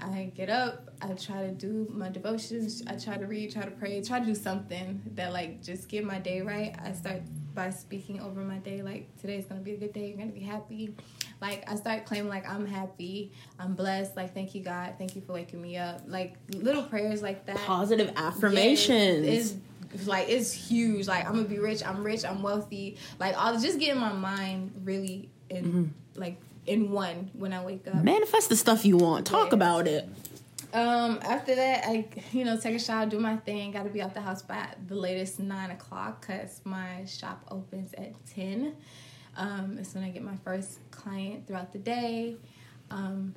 I 0.01 0.33
get 0.35 0.51
up, 0.51 0.91
I 1.01 1.13
try 1.13 1.47
to 1.47 1.53
do 1.53 1.89
my 1.93 2.09
devotions, 2.09 2.83
I 2.89 2.97
try 2.97 3.17
to 3.17 3.27
read, 3.27 3.53
try 3.53 3.63
to 3.63 3.71
pray, 3.71 4.03
try 4.03 4.19
to 4.19 4.27
do 4.27 4.35
something 4.35 5.01
that 5.15 5.33
like 5.33 5.63
just 5.63 5.89
get 5.89 6.05
my 6.05 6.19
day 6.19 6.41
right. 6.41 6.75
I 6.85 6.93
start 6.93 7.23
by 7.55 7.71
speaking 7.71 8.21
over 8.21 8.41
my 8.41 8.59
day, 8.59 8.83
like 8.83 9.09
today's 9.21 9.45
gonna 9.45 9.61
be 9.61 9.73
a 9.73 9.77
good 9.77 9.93
day, 9.93 10.09
you're 10.09 10.17
gonna 10.17 10.33
be 10.33 10.41
happy. 10.41 10.95
Like 11.41 11.71
I 11.71 11.77
start 11.77 12.07
claiming 12.07 12.29
like 12.29 12.49
I'm 12.49 12.67
happy, 12.67 13.31
I'm 13.59 13.75
blessed, 13.75 14.17
like 14.17 14.35
thank 14.35 14.55
you 14.55 14.63
God, 14.63 14.95
thank 14.99 15.15
you 15.15 15.21
for 15.23 15.35
waking 15.35 15.63
me 15.63 15.77
up. 15.77 16.01
Like 16.07 16.35
little 16.53 16.83
prayers 16.83 17.23
like 17.23 17.47
that. 17.47 17.59
Positive 17.59 18.13
affirmations. 18.17 19.27
Yes, 19.27 19.55
like 20.07 20.29
it's 20.29 20.53
huge. 20.53 21.07
Like 21.07 21.27
I'm 21.27 21.35
gonna 21.35 21.49
be 21.49 21.59
rich. 21.59 21.85
I'm 21.85 22.03
rich. 22.05 22.25
I'm 22.25 22.43
wealthy. 22.43 22.97
Like 23.19 23.37
I 23.37 23.51
was 23.53 23.63
just 23.63 23.79
getting 23.79 24.01
my 24.01 24.13
mind 24.13 24.73
really 24.85 25.31
in 25.51 25.65
mm-hmm. 25.65 26.21
like 26.21 26.41
in 26.67 26.91
one 26.91 27.31
when 27.35 27.53
I 27.53 27.65
wake 27.65 27.87
up. 27.87 28.03
Manifest 28.03 28.49
the 28.49 28.57
stuff 28.57 28.85
you 28.85 28.97
want. 28.97 29.27
Talk 29.27 29.53
about 29.53 29.87
it. 29.87 30.09
Um, 30.73 31.21
after 31.23 31.55
that, 31.55 31.85
I 31.87 32.07
you 32.33 32.45
know 32.45 32.57
take 32.57 32.75
a 32.75 32.79
shower, 32.79 33.07
do 33.07 33.19
my 33.19 33.37
thing. 33.37 33.73
Got 33.73 33.85
to 33.85 33.91
be 33.91 34.01
out 34.01 34.15
the 34.15 34.21
house 34.21 34.43
by 34.43 34.69
the 34.87 34.95
latest 34.95 35.39
nine 35.39 35.71
o'clock 35.71 36.23
because 36.27 36.61
my 36.65 37.05
shop 37.05 37.45
opens 37.51 37.93
at 37.95 38.13
ten. 38.27 38.75
Um, 39.37 39.79
it's 39.79 39.95
when 39.95 40.05
I 40.05 40.11
get 40.11 40.23
my 40.23 40.37
first 40.45 40.79
client 40.91 41.47
throughout 41.47 41.73
the 41.73 41.79
day. 41.79 42.37
Um, 42.91 43.35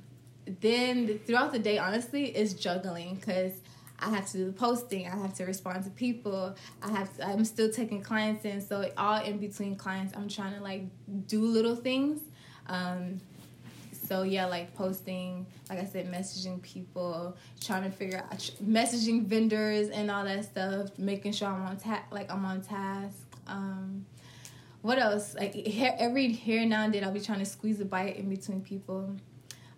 then 0.62 1.20
throughout 1.26 1.52
the 1.52 1.60
day, 1.60 1.78
honestly, 1.78 2.26
is 2.26 2.54
juggling 2.54 3.16
because 3.16 3.54
I 4.00 4.10
have 4.10 4.30
to 4.32 4.38
do 4.38 4.46
the 4.46 4.52
posting. 4.52 5.08
I 5.08 5.16
have 5.16 5.34
to 5.36 5.46
respond 5.46 5.84
to 5.86 5.90
people. 5.90 6.56
I 6.82 6.92
have. 6.92 7.16
To, 7.18 7.28
I'm 7.28 7.46
still 7.46 7.72
taking 7.72 8.02
clients 8.02 8.46
in, 8.46 8.62
so 8.62 8.90
all 8.98 9.22
in 9.24 9.38
between 9.38 9.76
clients, 9.76 10.14
I'm 10.16 10.28
trying 10.28 10.54
to 10.56 10.62
like 10.62 10.84
do 11.28 11.42
little 11.42 11.76
things. 11.76 12.22
Um, 12.68 13.22
so 14.08 14.24
yeah, 14.24 14.46
like 14.46 14.76
posting, 14.76 15.46
like 15.70 15.80
I 15.80 15.86
said, 15.86 16.12
messaging 16.12 16.62
people, 16.62 17.36
trying 17.60 17.84
to 17.84 17.90
figure 17.90 18.20
out 18.20 18.38
messaging 18.64 19.26
vendors 19.26 19.90
and 19.90 20.12
all 20.12 20.26
that 20.26 20.46
stuff, 20.46 20.98
making 20.98 21.32
sure 21.32 21.48
I'm 21.48 21.66
on 21.66 21.78
ta- 21.78 22.04
like 22.12 22.32
I'm 22.32 22.46
on 22.46 22.62
task. 22.62 23.18
Um, 23.48 24.06
what 24.82 25.00
else? 25.00 25.34
Like 25.36 25.56
every 25.56 26.32
here 26.32 26.62
and 26.62 26.70
now 26.70 26.84
and 26.84 26.94
then, 26.94 27.04
I'll 27.04 27.12
be 27.12 27.20
trying 27.20 27.40
to 27.40 27.46
squeeze 27.46 27.80
a 27.80 27.86
bite 27.86 28.18
in 28.18 28.30
between 28.30 28.62
people. 28.62 29.16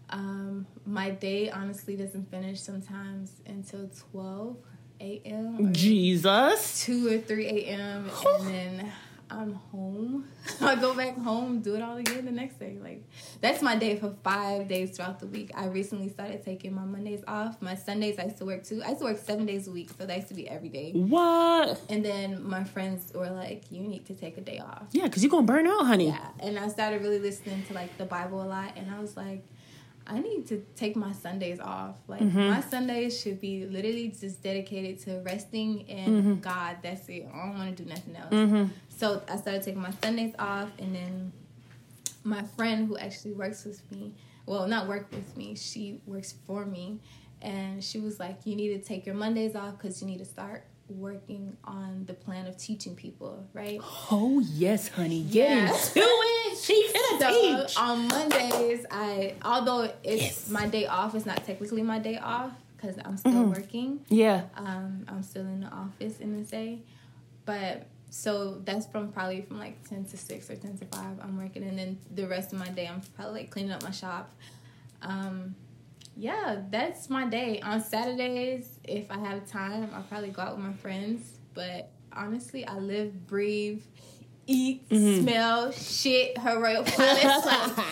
Um, 0.10 0.66
my 0.86 1.10
day 1.10 1.50
honestly 1.50 1.96
doesn't 1.96 2.32
finish 2.32 2.62
sometimes 2.62 3.34
until 3.46 3.90
twelve 4.12 4.58
a.m. 5.02 5.74
Jesus, 5.74 6.86
two 6.86 7.08
or 7.14 7.18
three 7.20 7.46
a.m. 7.48 8.10
and 8.26 8.48
then 8.48 8.92
I'm 9.30 9.54
home. 9.54 10.26
I 10.62 10.76
go 10.76 10.94
back 10.94 11.18
home, 11.18 11.60
do 11.60 11.76
it 11.76 11.82
all 11.82 11.98
again 11.98 12.26
the 12.26 12.32
next 12.32 12.60
day. 12.60 12.78
Like 12.82 13.04
that's 13.42 13.62
my 13.62 13.76
day 13.76 13.98
for 13.98 14.16
five 14.24 14.68
days 14.68 14.96
throughout 14.96 15.20
the 15.20 15.28
week. 15.28 15.52
I 15.54 15.66
recently 15.66 16.10
started 16.10 16.44
taking 16.44 16.74
my 16.74 16.86
Mondays 16.86 17.24
off. 17.28 17.62
My 17.62 17.76
Sundays 17.76 18.18
I 18.18 18.24
used 18.26 18.38
to 18.38 18.46
work 18.46 18.64
too. 18.64 18.82
I 18.84 18.90
used 18.90 19.00
to 19.00 19.06
work 19.06 19.18
seven 19.18 19.46
days 19.46 19.68
a 19.68 19.72
week, 19.72 19.90
so 19.98 20.06
that 20.06 20.16
used 20.16 20.30
to 20.30 20.34
be 20.34 20.48
every 20.48 20.70
day. 20.70 20.94
What? 20.94 21.82
And 21.90 22.04
then 22.04 22.48
my 22.48 22.64
friends 22.64 23.12
were 23.14 23.30
like, 23.30 23.64
"You 23.70 23.82
need 23.82 24.06
to 24.06 24.14
take 24.14 24.38
a 24.38 24.42
day 24.42 24.60
off." 24.60 24.88
Yeah, 24.92 25.04
because 25.04 25.24
you're 25.24 25.32
gonna 25.32 25.46
burn 25.46 25.68
out, 25.68 25.86
honey. 25.86 26.08
Yeah, 26.08 26.28
and 26.40 26.58
I 26.58 26.70
started 26.70 27.02
really 27.02 27.20
listening 27.20 27.64
to 27.64 27.74
like 27.74 27.98
the 27.98 28.06
Bible 28.06 28.42
a 28.42 28.48
lot, 28.48 28.72
and 28.78 28.90
I 28.90 29.00
was 29.00 29.18
like. 29.18 29.44
I 30.10 30.20
need 30.20 30.48
to 30.48 30.66
take 30.76 30.96
my 30.96 31.12
Sundays 31.12 31.60
off. 31.60 31.96
Like 32.08 32.22
mm-hmm. 32.22 32.50
my 32.50 32.62
Sundays 32.62 33.20
should 33.20 33.42
be 33.42 33.66
literally 33.66 34.08
just 34.08 34.42
dedicated 34.42 35.00
to 35.02 35.20
resting 35.20 35.82
in 35.82 36.06
mm-hmm. 36.06 36.36
God. 36.36 36.78
That's 36.82 37.08
it. 37.10 37.28
I 37.34 37.46
don't 37.46 37.58
want 37.58 37.76
to 37.76 37.84
do 37.84 37.90
nothing 37.90 38.16
else. 38.16 38.32
Mm-hmm. 38.32 38.66
So 38.90 39.22
I 39.28 39.36
started 39.36 39.64
taking 39.64 39.82
my 39.82 39.92
Sundays 40.02 40.34
off, 40.40 40.70
and 40.80 40.96
then 40.96 41.34
my 42.24 42.42
friend 42.42 42.88
who 42.88 42.98
actually 42.98 43.34
works 43.34 43.66
with 43.66 43.82
me, 43.92 44.14
well, 44.46 44.68
not 44.68 44.88
work 44.88 45.12
with 45.12 45.36
me, 45.36 45.56
she 45.56 46.02
works 46.06 46.34
for 46.46 46.66
me, 46.66 47.00
and 47.42 47.84
she 47.84 48.00
was 48.00 48.20
like, 48.20 48.40
"You 48.46 48.56
need 48.56 48.70
to 48.70 48.80
take 48.80 49.06
your 49.06 49.16
Mondays 49.16 49.56
off 49.56 49.78
because 49.78 50.02
you 50.02 50.08
need 50.08 50.20
to 50.20 50.26
start 50.26 50.64
working 50.90 51.58
on 51.64 52.06
the 52.06 52.14
plan 52.14 52.48
of 52.48 52.58
teaching 52.58 52.96
people, 52.96 53.46
right? 53.54 53.80
Oh 54.12 54.42
yes, 54.54 54.88
honey, 54.90 55.24
get 55.24 55.50
yeah. 55.50 55.74
into 55.74 55.92
it. 55.96 56.34
She 56.58 56.90
can 56.92 57.20
so, 57.20 57.30
teach. 57.30 57.78
On 57.78 58.08
Mondays, 58.08 58.86
I 58.90 59.36
although 59.44 59.92
it's 60.04 60.24
yes. 60.24 60.50
my 60.50 60.66
day 60.66 60.88
off, 60.88 61.14
it's 61.14 61.26
not 61.26 61.46
technically 61.46 61.84
my 61.84 62.00
day 62.00 62.18
off 62.18 62.52
because 62.76 62.98
I'm 63.06 63.16
still 63.18 63.32
mm-hmm. 63.32 63.52
working. 63.52 64.00
Yeah, 64.10 64.46
um, 64.56 65.06
I'm 65.08 65.22
still 65.22 65.44
in 65.44 65.62
the 65.62 65.68
office 65.68 66.20
in 66.20 66.36
the 66.36 66.44
day, 66.44 66.80
but 67.46 67.86
so 68.10 68.60
that's 68.66 68.88
from 68.88 69.12
probably 69.12 69.42
from 69.42 69.60
like 69.60 69.88
10 69.88 70.06
to 70.06 70.18
6 70.18 70.50
or 70.50 70.56
10 70.56 70.78
to 70.78 70.86
5 70.86 71.02
i'm 71.22 71.38
working 71.38 71.62
and 71.64 71.78
then 71.78 71.98
the 72.16 72.26
rest 72.26 72.54
of 72.54 72.60
my 72.60 72.70
day 72.70 72.88
i'm 72.88 73.02
probably 73.16 73.42
like 73.42 73.50
cleaning 73.50 73.72
up 73.72 73.84
my 73.84 73.92
shop 73.92 74.32
um, 75.02 75.56
yeah, 76.18 76.62
that's 76.70 77.10
my 77.10 77.28
day. 77.28 77.60
On 77.62 77.82
Saturdays, 77.82 78.80
if 78.84 79.12
I 79.12 79.20
have 79.20 79.48
time, 79.48 79.90
I'll 79.94 80.04
probably 80.04 80.30
go 80.30 80.42
out 80.42 80.58
with 80.58 80.66
my 80.66 80.74
friends. 80.74 81.38
But 81.54 81.92
honestly, 82.12 82.66
I 82.66 82.80
live, 82.80 83.28
breathe, 83.28 83.84
eat, 84.48 84.90
mm-hmm. 84.90 85.24
smell, 85.24 85.72
shit, 85.72 86.38
her 86.40 86.60
royal 86.60 86.84
palace. 86.84 87.46
like, 87.46 87.86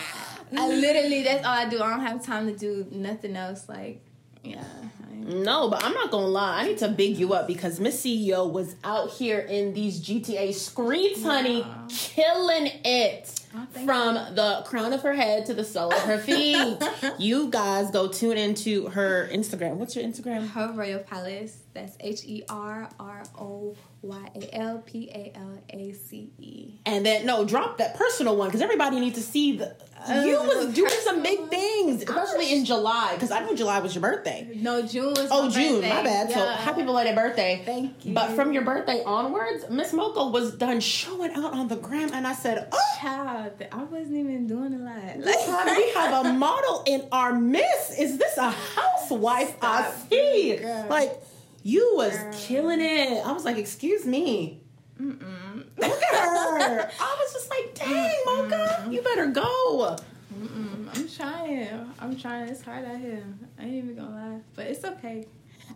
I 0.56 0.68
literally, 0.68 1.22
that's 1.22 1.46
all 1.46 1.52
I 1.52 1.68
do. 1.68 1.80
I 1.80 1.90
don't 1.90 2.00
have 2.00 2.24
time 2.24 2.46
to 2.46 2.56
do 2.56 2.86
nothing 2.90 3.36
else. 3.36 3.68
Like, 3.68 4.04
yeah. 4.42 4.64
No, 5.12 5.68
but 5.68 5.82
I'm 5.82 5.92
not 5.92 6.10
gonna 6.10 6.26
lie. 6.26 6.60
I 6.60 6.66
need 6.68 6.78
to 6.78 6.88
big 6.88 7.16
you 7.16 7.32
up 7.32 7.48
because 7.48 7.80
Miss 7.80 8.00
CEO 8.00 8.50
was 8.50 8.76
out 8.84 9.10
here 9.10 9.40
in 9.40 9.72
these 9.72 10.00
GTA 10.00 10.54
streets, 10.54 11.22
honey, 11.22 11.66
killing 11.88 12.70
it. 12.84 13.40
Oh, 13.58 13.84
From 13.84 14.14
the 14.34 14.62
crown 14.66 14.92
of 14.92 15.02
her 15.02 15.14
head 15.14 15.46
to 15.46 15.54
the 15.54 15.64
sole 15.64 15.92
of 15.92 16.02
her 16.02 16.18
feet. 16.18 16.78
you 17.18 17.48
guys 17.48 17.90
go 17.90 18.08
tune 18.08 18.36
into 18.36 18.88
her 18.88 19.28
Instagram. 19.32 19.76
What's 19.76 19.96
your 19.96 20.04
Instagram? 20.04 20.48
Her 20.48 20.72
Royal 20.72 21.00
Palace. 21.00 21.58
That's 21.72 21.96
H 22.00 22.24
E 22.24 22.42
R 22.48 22.88
R 22.98 23.22
O 23.38 23.76
Y 24.02 24.28
A 24.34 24.54
L 24.54 24.82
P 24.84 25.08
A 25.10 25.32
L 25.36 25.58
A 25.70 25.92
C 25.92 26.30
E. 26.38 26.74
And 26.84 27.04
then 27.04 27.26
no, 27.26 27.44
drop 27.44 27.78
that 27.78 27.96
personal 27.96 28.36
one 28.36 28.48
because 28.48 28.62
everybody 28.62 29.00
needs 29.00 29.16
to 29.16 29.22
see 29.22 29.56
the. 29.56 29.74
You 30.08 30.36
oh, 30.38 30.64
was 30.64 30.74
doing 30.74 30.92
some 31.02 31.22
big 31.22 31.48
things, 31.48 32.02
especially 32.02 32.52
in 32.52 32.64
July 32.64 33.12
because 33.14 33.30
I 33.30 33.40
know 33.40 33.54
July 33.54 33.78
was 33.80 33.94
your 33.94 34.02
birthday. 34.02 34.50
No, 34.54 34.82
June 34.82 35.10
was. 35.10 35.28
Oh, 35.30 35.50
June. 35.50 35.80
Birthday. 35.80 35.88
My 35.88 36.02
bad. 36.02 36.30
Yeah. 36.30 36.36
So 36.36 36.46
happy 36.46 36.82
belated 36.82 37.14
birthday. 37.14 37.62
Thank 37.64 38.04
you. 38.04 38.14
But 38.14 38.30
from 38.32 38.52
your 38.52 38.62
birthday 38.62 39.02
onwards, 39.04 39.64
Miss 39.70 39.92
Mocha 39.92 40.26
was 40.26 40.54
done 40.56 40.80
showing 40.80 41.32
out 41.32 41.52
on 41.52 41.68
the 41.68 41.76
gram, 41.76 42.10
and 42.12 42.26
I 42.26 42.34
said, 42.34 42.68
"Oh, 42.72 42.96
child, 43.00 43.52
I 43.72 43.82
wasn't 43.84 44.16
even 44.16 44.46
doing 44.46 44.74
a 44.74 44.78
lot. 44.78 44.96
Like, 45.26 45.76
we 45.76 45.90
have 45.92 46.26
a 46.26 46.32
model 46.32 46.82
in 46.86 47.06
our 47.12 47.32
midst. 47.32 47.98
Is 47.98 48.18
this 48.18 48.36
a 48.36 48.50
housewife 48.50 49.56
Stop 49.56 49.84
I 49.84 50.08
see? 50.08 50.64
Like." 50.88 51.20
You 51.66 51.94
was 51.96 52.16
Girl. 52.16 52.32
killing 52.32 52.80
it. 52.80 53.26
I 53.26 53.32
was 53.32 53.44
like, 53.44 53.56
excuse 53.56 54.06
me. 54.06 54.60
Mm-mm. 55.02 55.45
Look 55.78 56.02
at 56.02 56.14
her. 56.14 56.90
I 57.00 57.16
was 57.20 57.32
just 57.32 57.50
like, 57.50 57.74
dang, 57.74 58.14
Mocha, 58.26 58.88
you 58.90 59.02
better 59.02 59.26
go. 59.26 59.96
Mm-mm. 60.34 60.88
I'm 60.94 61.08
trying. 61.08 61.94
I'm 61.98 62.16
trying. 62.16 62.48
It's 62.48 62.62
hard 62.62 62.84
out 62.84 62.98
here. 62.98 63.24
I 63.58 63.64
ain't 63.64 63.74
even 63.74 63.96
gonna 63.96 64.10
lie, 64.10 64.40
but 64.54 64.66
it's 64.66 64.84
okay. 64.84 65.26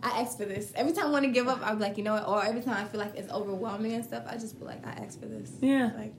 I 0.03 0.21
asked 0.21 0.37
for 0.37 0.45
this. 0.45 0.71
Every 0.75 0.93
time 0.93 1.07
I 1.07 1.09
want 1.09 1.25
to 1.25 1.31
give 1.31 1.47
up, 1.47 1.59
I'm 1.61 1.79
like, 1.79 1.97
you 1.97 2.03
know 2.03 2.13
what? 2.13 2.27
Or 2.27 2.43
every 2.43 2.61
time 2.61 2.77
I 2.77 2.87
feel 2.87 2.99
like 2.99 3.15
it's 3.15 3.31
overwhelming 3.31 3.93
and 3.93 4.03
stuff, 4.03 4.23
I 4.27 4.37
just 4.37 4.57
feel 4.57 4.67
like 4.67 4.85
I 4.85 4.91
asked 4.91 5.19
for 5.19 5.25
this. 5.27 5.51
Yeah. 5.61 5.91
Like, 5.97 6.13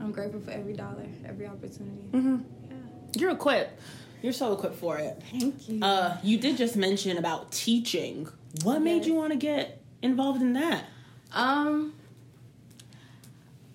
I'm 0.00 0.12
grateful 0.12 0.40
for 0.40 0.50
every 0.50 0.72
dollar, 0.72 1.06
every 1.26 1.46
opportunity. 1.46 2.08
Mm-hmm. 2.12 2.38
Yeah. 2.68 2.76
You're 3.16 3.30
equipped. 3.30 3.80
You're 4.22 4.32
so 4.32 4.52
equipped 4.52 4.76
for 4.76 4.98
it. 4.98 5.20
Thank 5.30 5.68
you. 5.68 5.80
Uh, 5.82 6.16
you 6.22 6.38
did 6.38 6.56
just 6.56 6.76
mention 6.76 7.18
about 7.18 7.52
teaching. 7.52 8.28
What 8.62 8.74
yes. 8.74 8.82
made 8.82 9.04
you 9.04 9.14
want 9.14 9.32
to 9.32 9.38
get 9.38 9.82
involved 10.00 10.40
in 10.40 10.52
that? 10.54 10.84
Um, 11.32 11.94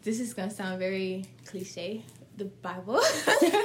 this 0.08 0.22
is 0.22 0.34
gonna 0.34 0.50
sound 0.50 0.80
very 0.80 1.26
cliche. 1.44 2.02
The 2.38 2.46
Bible, 2.46 3.02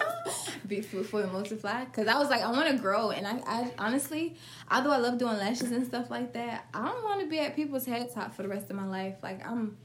be 0.66 0.81
fruitful 0.81 1.20
and 1.20 1.31
multiply. 1.31 1.85
Because 1.85 2.09
I 2.09 2.18
was 2.18 2.31
like, 2.31 2.40
I 2.40 2.50
want 2.50 2.68
to 2.68 2.76
grow, 2.78 3.11
and 3.11 3.24
I, 3.26 3.38
I 3.46 3.72
honestly, 3.78 4.35
although 4.68 4.90
I 4.90 4.96
love 4.96 5.18
doing 5.18 5.37
lashes 5.37 5.70
and 5.70 5.87
stuff 5.87 6.11
like 6.11 6.33
that, 6.33 6.66
I 6.74 6.85
don't 6.87 7.05
want 7.05 7.20
to 7.20 7.28
be 7.28 7.38
at 7.38 7.55
people's 7.55 7.87
head 7.87 8.12
top 8.12 8.35
for 8.35 8.42
the 8.42 8.48
rest 8.48 8.70
of 8.70 8.76
my 8.76 8.87
life. 8.87 9.16
Like 9.22 9.46
I'm, 9.46 9.76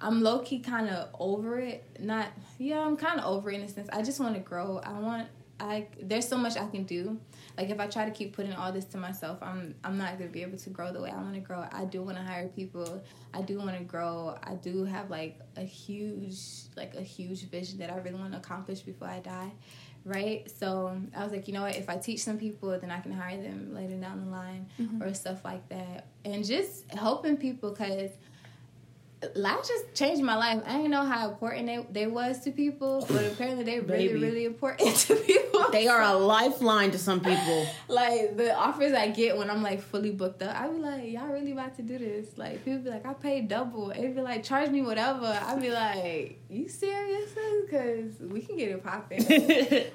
I'm 0.00 0.22
low 0.22 0.40
key 0.40 0.58
kind 0.58 0.88
of 0.88 1.10
over 1.20 1.60
it. 1.60 1.84
Not, 2.00 2.28
yeah, 2.58 2.80
I'm 2.80 2.96
kind 2.96 3.20
of 3.20 3.26
over 3.26 3.52
it 3.52 3.56
in 3.56 3.62
a 3.62 3.68
sense. 3.68 3.88
I 3.92 4.02
just 4.02 4.18
want 4.18 4.34
to 4.34 4.40
grow. 4.40 4.80
I 4.82 4.98
want 4.98 5.28
I 5.60 5.86
there's 6.00 6.26
so 6.26 6.36
much 6.36 6.56
I 6.56 6.66
can 6.66 6.82
do. 6.82 7.18
Like 7.56 7.70
if 7.70 7.78
I 7.78 7.86
try 7.86 8.04
to 8.04 8.10
keep 8.10 8.34
putting 8.34 8.54
all 8.54 8.72
this 8.72 8.84
to 8.86 8.98
myself, 8.98 9.38
I'm 9.42 9.74
I'm 9.84 9.98
not 9.98 10.18
gonna 10.18 10.30
be 10.30 10.42
able 10.42 10.58
to 10.58 10.70
grow 10.70 10.92
the 10.92 11.00
way 11.00 11.10
I 11.10 11.16
want 11.16 11.34
to 11.34 11.40
grow. 11.40 11.64
I 11.70 11.84
do 11.84 12.02
want 12.02 12.16
to 12.16 12.22
hire 12.22 12.48
people. 12.48 13.02
I 13.34 13.42
do 13.42 13.58
want 13.58 13.76
to 13.76 13.84
grow. 13.84 14.36
I 14.42 14.54
do 14.54 14.84
have 14.84 15.10
like 15.10 15.40
a 15.56 15.62
huge 15.62 16.38
like 16.76 16.94
a 16.94 17.02
huge 17.02 17.48
vision 17.50 17.78
that 17.78 17.90
I 17.90 17.96
really 17.98 18.18
want 18.18 18.32
to 18.32 18.38
accomplish 18.38 18.80
before 18.80 19.08
I 19.08 19.20
die, 19.20 19.52
right? 20.04 20.50
So 20.58 20.98
I 21.16 21.24
was 21.24 21.32
like, 21.32 21.46
you 21.46 21.54
know 21.54 21.62
what? 21.62 21.76
If 21.76 21.88
I 21.88 21.96
teach 21.96 22.20
some 22.20 22.38
people, 22.38 22.70
then 22.78 22.90
I 22.90 23.00
can 23.00 23.12
hire 23.12 23.40
them 23.40 23.74
later 23.74 23.96
down 23.96 24.24
the 24.24 24.30
line 24.30 24.66
mm-hmm. 24.80 25.02
or 25.02 25.12
stuff 25.14 25.44
like 25.44 25.68
that, 25.68 26.06
and 26.24 26.44
just 26.44 26.90
helping 26.92 27.36
people 27.36 27.70
because 27.70 28.10
lashes 29.34 29.82
changed 29.94 30.22
my 30.22 30.36
life. 30.36 30.62
I 30.66 30.76
didn't 30.76 30.90
know 30.90 31.04
how 31.04 31.30
important 31.30 31.66
they, 31.66 31.86
they 31.90 32.06
was 32.06 32.40
to 32.40 32.50
people, 32.50 33.06
but 33.08 33.24
apparently 33.24 33.64
they're 33.64 33.82
really, 33.82 34.14
really 34.14 34.44
important 34.44 34.96
to 35.06 35.16
people. 35.16 35.64
They 35.70 35.88
are 35.88 36.02
a 36.02 36.14
lifeline 36.14 36.90
to 36.90 36.98
some 36.98 37.20
people. 37.20 37.66
like 37.88 38.36
the 38.36 38.54
offers 38.54 38.92
I 38.92 39.08
get 39.08 39.36
when 39.36 39.50
I'm 39.50 39.62
like 39.62 39.80
fully 39.80 40.10
booked 40.10 40.42
up, 40.42 40.58
I 40.58 40.68
be 40.68 40.78
like, 40.78 41.10
y'all 41.10 41.28
really 41.28 41.52
about 41.52 41.76
to 41.76 41.82
do 41.82 41.98
this? 41.98 42.36
Like 42.36 42.64
people 42.64 42.80
be 42.80 42.90
like, 42.90 43.06
I 43.06 43.14
paid 43.14 43.48
double. 43.48 43.88
They 43.88 44.08
be 44.08 44.20
like, 44.20 44.42
charge 44.42 44.70
me 44.70 44.82
whatever. 44.82 45.26
I 45.26 45.56
be 45.56 45.70
like, 45.70 46.40
you 46.48 46.68
serious? 46.68 47.30
Because 47.64 48.20
we 48.20 48.40
can 48.40 48.56
get 48.56 48.70
it 48.70 48.82
popping. 48.82 49.24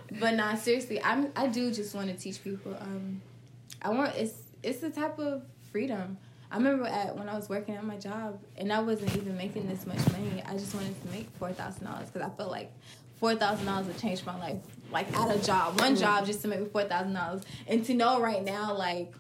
but 0.20 0.36
nah, 0.36 0.56
seriously, 0.56 1.02
I'm 1.04 1.32
I 1.36 1.48
do 1.48 1.72
just 1.72 1.94
want 1.94 2.10
to 2.10 2.16
teach 2.16 2.44
people. 2.44 2.76
Um, 2.80 3.22
I 3.82 3.90
want 3.90 4.16
it's 4.16 4.34
it's 4.64 4.80
the 4.80 4.90
type 4.90 5.20
of 5.20 5.44
freedom 5.72 6.18
I 6.52 6.58
remember 6.58 6.86
at 6.86 7.18
when 7.18 7.28
I 7.28 7.36
was 7.36 7.50
working 7.50 7.76
at 7.76 7.84
my 7.84 7.98
job, 7.98 8.40
and 8.58 8.72
I 8.72 8.80
wasn't 8.80 9.16
even 9.18 9.36
making 9.38 9.68
this 9.68 9.86
much 9.86 10.00
money. 10.12 10.42
I 10.48 10.54
just 10.54 10.74
wanted 10.74 11.00
to 11.02 11.08
make 11.10 11.30
four 11.38 11.52
thousand 11.52 11.86
dollars 11.86 12.10
because 12.10 12.28
I 12.28 12.34
felt 12.36 12.52
like 12.52 12.72
four 13.18 13.36
thousand 13.36 13.66
dollars 13.66 13.88
would 13.88 13.98
change 14.00 14.26
my 14.26 14.38
life. 14.40 14.58
Like 14.92 15.12
at 15.18 15.36
a 15.36 15.40
job, 15.44 15.80
one 15.80 15.96
job 15.96 16.26
just 16.26 16.42
to 16.44 16.48
make 16.48 16.72
four 16.72 16.86
thousand 16.86 17.14
dollars, 17.14 17.44
and 17.68 17.84
to 17.86 17.94
know 17.94 18.22
right 18.22 18.44
now, 18.44 18.74
like 18.74 19.14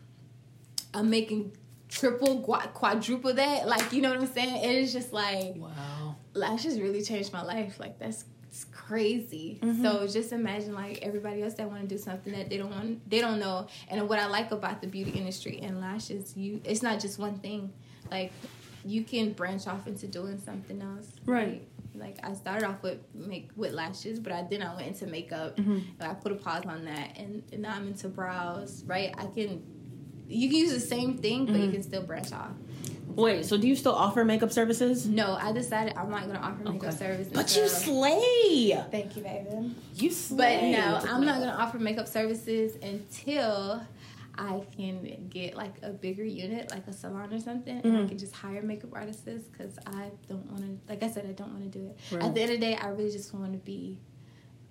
I'm 0.94 1.10
making 1.10 1.52
triple, 1.90 2.40
quadruple 2.42 3.34
that. 3.34 3.68
Like 3.68 3.92
you 3.92 4.02
know 4.02 4.10
what 4.12 4.20
I'm 4.20 4.28
saying? 4.28 4.64
It 4.64 4.78
is 4.78 4.94
just 4.94 5.12
like 5.12 5.56
wow, 5.58 6.16
lashes 6.34 6.80
really 6.80 7.02
changed 7.02 7.34
my 7.34 7.44
life. 7.44 7.78
Like 7.80 8.00
that's 8.00 8.24
crazy. 8.66 9.60
Mm-hmm. 9.62 9.84
So 9.84 10.08
just 10.08 10.32
imagine 10.32 10.74
like 10.74 11.00
everybody 11.02 11.44
else 11.44 11.56
that 11.56 11.70
want 11.70 11.82
to 11.82 11.88
do 11.88 11.98
something 11.98 12.34
that 12.34 12.50
they 12.50 12.58
don't 12.58 12.72
want, 12.72 13.10
they 13.10 13.22
don't 13.22 13.40
know. 13.40 13.68
And 13.90 14.08
what 14.10 14.20
I 14.20 14.28
like 14.28 14.52
about 14.52 14.82
the 14.82 14.88
beauty 14.88 15.12
industry 15.12 15.60
and 15.62 15.80
lashes, 15.80 16.36
you 16.36 16.62
it's 16.64 16.82
not 16.82 17.00
just 17.00 17.20
one 17.20 17.40
thing. 17.40 17.74
Like 18.12 18.32
you 18.86 19.04
can 19.04 19.34
branch 19.34 19.68
off 19.68 19.88
into 19.88 20.08
doing 20.08 20.40
something 20.40 20.82
else. 20.82 21.12
Right. 21.26 21.68
Like, 21.94 22.18
like 22.18 22.20
I 22.24 22.34
started 22.34 22.68
off 22.68 22.82
with 22.84 23.00
make 23.14 23.50
with 23.56 23.74
lashes, 23.74 24.20
but 24.20 24.32
I 24.32 24.46
then 24.50 24.62
I 24.62 24.76
went 24.76 24.88
into 24.88 25.08
makeup. 25.08 25.58
Mm-hmm. 25.58 25.80
I 26.02 26.14
put 26.14 26.32
a 26.32 26.36
pause 26.36 26.64
on 26.66 26.86
that, 26.86 27.18
and, 27.18 27.44
and, 27.52 27.64
now 27.64 27.74
I'm 27.74 27.88
into 27.88 28.08
brows. 28.08 28.84
Right. 28.86 29.14
I 29.18 29.26
can. 29.26 29.64
You 30.30 30.50
can 30.50 30.58
use 30.58 30.74
the 30.74 30.80
same 30.80 31.18
thing, 31.18 31.46
but 31.46 31.56
mm-hmm. 31.56 31.64
you 31.64 31.72
can 31.72 31.84
still 31.84 32.04
branch 32.04 32.34
off. 32.34 32.52
Wait, 33.16 33.46
so 33.46 33.58
do 33.58 33.68
you 33.68 33.76
still 33.76 33.96
offer 33.96 34.24
makeup 34.24 34.52
services? 34.52 35.08
No, 35.08 35.38
I 35.42 35.52
decided 35.52 35.94
I'm 35.98 36.10
not 36.10 36.28
gonna 36.28 36.40
offer 36.40 36.64
makeup 36.64 36.90
okay. 36.90 36.98
services. 36.98 37.34
But 37.34 37.56
you 37.56 37.68
slay. 37.68 38.86
Thank 38.92 39.16
you, 39.16 39.24
baby. 39.24 39.76
You 39.96 40.12
slay. 40.12 40.76
But 40.76 41.06
no, 41.06 41.12
I'm 41.12 41.26
not 41.26 41.40
gonna 41.40 41.58
offer 41.58 41.80
makeup 41.80 42.08
services 42.08 42.78
until 42.82 43.82
I 44.38 44.62
can 44.76 45.28
get 45.30 45.56
like 45.56 45.76
a 45.82 45.90
bigger 45.90 46.24
unit, 46.24 46.70
like 46.70 46.88
a 46.88 46.94
salon 46.94 47.34
or 47.34 47.40
something, 47.40 47.78
mm-hmm. 47.78 47.88
and 47.88 47.96
I 47.96 48.00
mm-hmm. 48.02 48.10
can 48.10 48.18
just 48.18 48.36
hire 48.36 48.62
makeup 48.62 48.92
artists 48.94 49.24
because 49.24 49.78
I 49.88 50.12
don't 50.30 50.46
want 50.52 50.62
to. 50.62 50.78
Like 50.88 51.02
I 51.02 51.10
said, 51.10 51.26
I 51.28 51.32
don't 51.32 51.52
want 51.52 51.72
to 51.72 51.80
do 51.80 51.86
it. 51.88 51.98
Right. 52.12 52.24
At 52.24 52.36
the 52.36 52.42
end 52.42 52.52
of 52.52 52.60
the 52.60 52.66
day, 52.66 52.76
I 52.76 52.90
really 52.90 53.12
just 53.12 53.34
want 53.34 53.54
to 53.54 53.58
be 53.58 53.98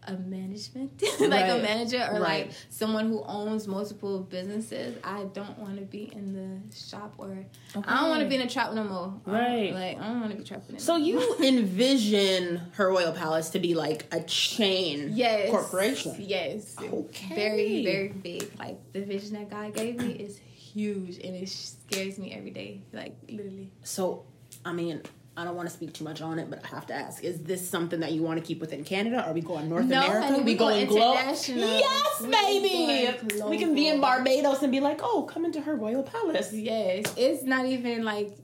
a 0.06 0.12
management, 0.12 1.02
like 1.20 1.30
right. 1.30 1.48
a 1.48 1.62
manager 1.62 1.98
or 2.10 2.20
right. 2.20 2.46
like 2.46 2.50
someone 2.70 3.08
who 3.08 3.22
owns 3.24 3.66
multiple 3.66 4.20
businesses. 4.20 4.96
I 5.02 5.24
don't 5.24 5.58
want 5.58 5.78
to 5.78 5.84
be 5.84 6.10
in 6.14 6.32
the 6.32 6.76
shop 6.76 7.14
or 7.18 7.44
okay. 7.76 7.88
I 7.88 8.00
don't 8.00 8.10
want 8.10 8.22
to 8.22 8.28
be 8.28 8.36
in 8.36 8.42
a 8.42 8.48
trap 8.48 8.72
no 8.72 8.84
more. 8.84 9.04
Um, 9.04 9.22
right. 9.26 9.72
Like 9.72 10.00
I 10.00 10.06
don't 10.06 10.20
want 10.20 10.32
to 10.32 10.38
be 10.38 10.44
trapped 10.44 10.68
in 10.70 10.76
it. 10.76 10.80
So 10.80 10.96
you 10.96 11.36
envision 11.42 12.60
her 12.72 12.88
royal 12.88 13.12
palace 13.12 13.50
to 13.50 13.58
be 13.58 13.74
like 13.74 14.06
a 14.12 14.22
chain 14.22 15.10
yes. 15.12 15.50
corporation. 15.50 16.16
Yes. 16.18 16.76
Okay. 16.80 17.34
Very, 17.34 17.84
very 17.84 18.08
big. 18.08 18.50
Like 18.58 18.78
the 18.92 19.02
vision 19.02 19.34
that 19.34 19.50
God 19.50 19.74
gave 19.74 19.98
me 19.98 20.12
is 20.12 20.38
huge 20.38 21.16
and 21.18 21.34
it 21.34 21.48
scares 21.48 22.18
me 22.18 22.32
every 22.32 22.50
day. 22.50 22.82
Like 22.92 23.16
literally. 23.28 23.72
So 23.82 24.24
I 24.64 24.72
mean, 24.72 25.02
I 25.36 25.44
don't 25.44 25.54
want 25.54 25.68
to 25.68 25.74
speak 25.74 25.92
too 25.92 26.04
much 26.04 26.22
on 26.22 26.38
it, 26.38 26.48
but 26.48 26.64
I 26.64 26.68
have 26.68 26.86
to 26.86 26.94
ask: 26.94 27.22
Is 27.22 27.40
this 27.42 27.68
something 27.68 28.00
that 28.00 28.12
you 28.12 28.22
want 28.22 28.40
to 28.40 28.44
keep 28.44 28.60
within 28.60 28.84
Canada? 28.84 29.22
Are 29.26 29.34
we 29.34 29.42
going 29.42 29.68
North 29.68 29.84
no, 29.84 29.98
America? 30.02 30.26
Honey, 30.26 30.38
we, 30.38 30.44
we 30.44 30.54
going 30.54 30.88
international. 30.88 31.78
Yes, 31.78 32.22
baby. 32.22 33.44
We 33.44 33.58
can 33.58 33.74
be 33.74 33.88
in 33.88 34.00
Barbados 34.00 34.62
and 34.62 34.72
be 34.72 34.80
like, 34.80 35.00
"Oh, 35.02 35.22
come 35.24 35.44
into 35.44 35.60
her 35.60 35.76
royal 35.76 36.02
palace." 36.02 36.52
Yes, 36.52 37.12
it's 37.16 37.42
not 37.42 37.66
even 37.66 38.04
like. 38.04 38.36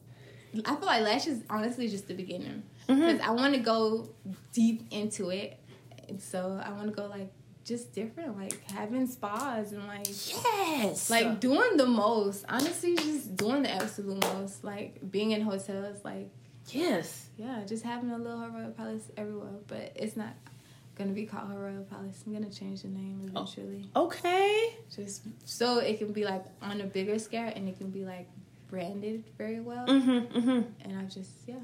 I 0.66 0.76
feel 0.76 0.84
like 0.84 1.02
lashes 1.02 1.40
honestly 1.48 1.88
just 1.88 2.08
the 2.08 2.14
beginning 2.14 2.62
because 2.86 3.00
mm-hmm. 3.00 3.26
I 3.26 3.30
want 3.30 3.54
to 3.54 3.60
go 3.60 4.10
deep 4.52 4.86
into 4.90 5.30
it, 5.30 5.58
and 6.08 6.20
so 6.20 6.60
I 6.62 6.72
want 6.72 6.88
to 6.88 6.94
go 6.94 7.06
like 7.06 7.32
just 7.64 7.94
different, 7.94 8.36
like 8.36 8.70
having 8.70 9.06
spas 9.06 9.72
and 9.72 9.86
like 9.86 10.06
yes, 10.08 11.08
like 11.08 11.40
doing 11.40 11.76
the 11.76 11.86
most. 11.86 12.44
Honestly, 12.50 12.96
just 12.96 13.34
doing 13.36 13.62
the 13.62 13.70
absolute 13.70 14.22
most, 14.34 14.62
like 14.62 15.10
being 15.10 15.30
in 15.30 15.40
hotels, 15.40 16.04
like 16.04 16.30
Yes. 16.68 17.28
Yeah, 17.36 17.62
just 17.66 17.84
having 17.84 18.10
a 18.10 18.18
little 18.18 18.48
Royal 18.48 18.70
Palace 18.70 19.10
everywhere, 19.16 19.58
but 19.66 19.92
it's 19.96 20.16
not 20.16 20.34
gonna 20.96 21.12
be 21.12 21.26
called 21.26 21.50
Royal 21.54 21.84
Palace. 21.84 22.22
I'm 22.26 22.32
gonna 22.32 22.50
change 22.50 22.82
the 22.82 22.88
name 22.88 23.20
oh, 23.24 23.42
eventually. 23.42 23.90
Oh, 23.94 24.06
okay. 24.06 24.76
Just 24.94 25.22
so 25.44 25.78
it 25.78 25.98
can 25.98 26.12
be 26.12 26.24
like 26.24 26.44
on 26.60 26.80
a 26.80 26.84
bigger 26.84 27.18
scale 27.18 27.52
and 27.54 27.68
it 27.68 27.78
can 27.78 27.90
be 27.90 28.04
like 28.04 28.28
branded 28.68 29.24
very 29.38 29.60
well. 29.60 29.86
Mm-hmm, 29.86 30.38
mm-hmm. 30.38 30.60
And 30.82 30.98
I 30.98 31.04
just 31.04 31.30
yeah. 31.46 31.56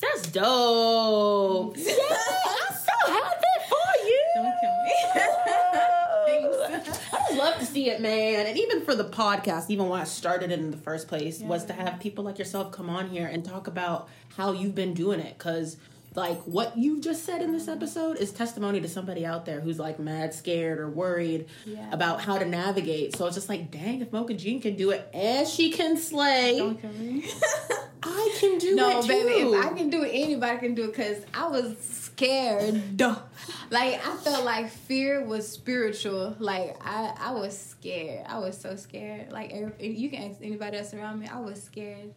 That's 0.00 0.30
dope. 0.30 1.76
yeah, 1.76 1.92
I'm 1.92 2.74
so 2.74 3.12
happy 3.12 3.54
for 3.68 4.06
you. 4.06 4.24
Don't 4.36 4.54
kill 4.60 4.76
me. 4.84 4.94
I 7.12 7.34
love 7.34 7.58
to 7.58 7.66
see 7.66 7.87
it, 7.98 8.02
man. 8.02 8.46
And 8.46 8.58
even 8.58 8.82
for 8.84 8.94
the 8.94 9.04
podcast, 9.04 9.70
even 9.70 9.88
when 9.88 10.00
I 10.00 10.04
started 10.04 10.50
it 10.50 10.58
in 10.58 10.70
the 10.70 10.76
first 10.76 11.08
place, 11.08 11.40
yeah. 11.40 11.46
was 11.46 11.64
to 11.66 11.72
have 11.72 12.00
people 12.00 12.24
like 12.24 12.38
yourself 12.38 12.72
come 12.72 12.88
on 12.90 13.08
here 13.08 13.26
and 13.26 13.44
talk 13.44 13.66
about 13.66 14.08
how 14.36 14.52
you've 14.52 14.74
been 14.74 14.94
doing 14.94 15.20
it. 15.20 15.36
Because, 15.36 15.76
like, 16.14 16.38
what 16.42 16.76
you 16.76 17.00
just 17.00 17.24
said 17.24 17.42
in 17.42 17.52
this 17.52 17.64
mm-hmm. 17.64 17.72
episode 17.72 18.16
is 18.16 18.32
testimony 18.32 18.80
to 18.80 18.88
somebody 18.88 19.26
out 19.26 19.44
there 19.44 19.60
who's 19.60 19.78
like 19.78 19.98
mad 19.98 20.32
scared 20.32 20.78
or 20.78 20.88
worried 20.88 21.46
yeah. 21.64 21.92
about 21.92 22.20
how 22.20 22.38
to 22.38 22.44
navigate. 22.44 23.16
So 23.16 23.26
it's 23.26 23.34
just 23.34 23.48
like, 23.48 23.70
dang, 23.70 24.00
if 24.00 24.12
Mocha 24.12 24.34
Jean 24.34 24.60
can 24.60 24.76
do 24.76 24.90
it 24.90 25.08
and 25.12 25.46
she 25.46 25.70
can 25.70 25.96
slay. 25.96 26.58
Don't 26.58 26.80
kill 26.80 26.92
me. 26.92 27.24
I 28.02 28.36
can 28.38 28.58
do 28.58 28.74
no, 28.74 28.90
it. 28.90 28.94
No, 28.94 29.08
baby, 29.08 29.56
if 29.56 29.64
I 29.64 29.76
can 29.76 29.90
do 29.90 30.02
it, 30.04 30.10
anybody 30.12 30.58
can 30.58 30.74
do 30.74 30.84
it 30.84 30.94
because 30.94 31.24
I 31.34 31.48
was 31.48 32.07
scared. 32.18 33.00
like 33.70 34.06
I 34.06 34.16
felt 34.16 34.44
like 34.44 34.68
fear 34.70 35.24
was 35.24 35.48
spiritual. 35.48 36.36
Like 36.38 36.76
I, 36.84 37.14
I 37.18 37.32
was 37.32 37.56
scared. 37.56 38.26
I 38.28 38.38
was 38.38 38.58
so 38.58 38.76
scared. 38.76 39.32
Like 39.32 39.52
you 39.78 40.10
can 40.10 40.30
ask 40.30 40.40
anybody 40.42 40.78
else 40.78 40.92
around 40.94 41.20
me. 41.20 41.28
I 41.28 41.40
was 41.40 41.62
scared. 41.62 42.12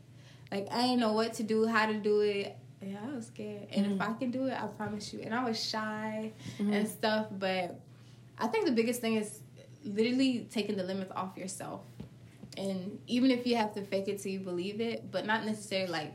Like 0.52 0.68
I 0.72 0.82
didn't 0.82 1.00
know 1.00 1.14
what 1.14 1.34
to 1.34 1.44
do, 1.44 1.68
how 1.68 1.86
to 1.86 1.94
do 1.94 2.22
it. 2.22 2.58
Yeah, 2.82 2.98
I 3.08 3.16
was 3.16 3.28
scared. 3.28 3.68
And 3.72 3.86
mm-hmm. 3.86 3.96
if 3.96 4.02
I 4.02 4.14
can 4.14 4.32
do 4.32 4.48
it, 4.48 4.54
I 4.54 4.66
promise 4.66 5.14
you. 5.14 5.22
And 5.22 5.36
I 5.36 5.44
was 5.44 5.64
shy 5.64 6.32
mm-hmm. 6.58 6.74
and 6.74 6.88
stuff. 6.88 7.28
But 7.32 7.80
I 8.40 8.48
think 8.48 8.66
the 8.66 8.72
biggest 8.72 9.02
thing 9.02 9.16
is 9.16 9.42
literally 9.86 10.48
taking 10.52 10.78
the 10.78 10.84
limits 10.84 11.12
off 11.16 11.38
yourself. 11.38 11.82
And 12.58 13.00
even 13.08 13.30
if 13.30 13.46
you 13.46 13.56
have 13.56 13.74
to 13.76 13.84
fake 13.84 14.08
it 14.08 14.20
till 14.20 14.32
you 14.32 14.40
believe 14.40 14.82
it, 14.82 15.12
but 15.12 15.28
not 15.28 15.46
necessarily 15.46 15.92
like 15.92 16.14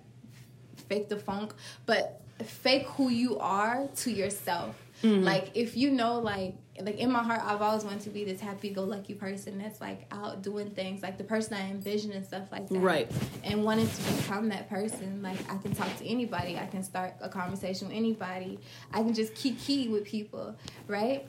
fake 0.89 1.09
the 1.09 1.19
funk, 1.19 1.55
but 1.87 2.26
fake 2.45 2.87
who 2.89 3.09
you 3.09 3.39
are 3.39 3.89
to 3.97 4.11
yourself. 4.11 4.77
Mm-hmm. 5.03 5.25
Like 5.25 5.51
if 5.55 5.77
you 5.77 5.91
know 5.91 6.21
like 6.21 6.55
like 6.81 6.99
in 6.99 7.11
my 7.11 7.23
heart 7.23 7.41
I've 7.45 7.63
always 7.63 7.85
wanted 7.85 8.01
to 8.03 8.11
be 8.11 8.25
this 8.25 8.41
happy 8.41 8.71
go 8.71 8.83
lucky 8.83 9.15
person 9.15 9.59
that's 9.59 9.81
like 9.81 10.07
out 10.11 10.43
doing 10.43 10.71
things 10.71 11.03
like 11.03 11.19
the 11.19 11.25
person 11.25 11.55
I 11.55 11.71
envision 11.71 12.13
and 12.13 12.25
stuff 12.25 12.51
like 12.51 12.69
that. 12.69 12.79
Right. 12.79 13.11
And 13.45 13.63
wanting 13.65 13.89
to 13.89 14.13
become 14.15 14.49
that 14.51 14.69
person. 14.69 15.23
Like 15.23 15.39
I 15.51 15.59
can 15.59 15.75
talk 15.75 15.95
to 15.99 16.07
anybody, 16.07 16.57
I 16.57 16.67
can 16.67 16.83
start 16.83 17.15
a 17.21 17.29
conversation 17.29 17.89
with 17.89 17.97
anybody. 17.97 18.59
I 18.93 19.03
can 19.03 19.15
just 19.15 19.35
key 19.35 19.89
with 19.89 20.05
people, 20.05 20.57
right? 20.87 21.27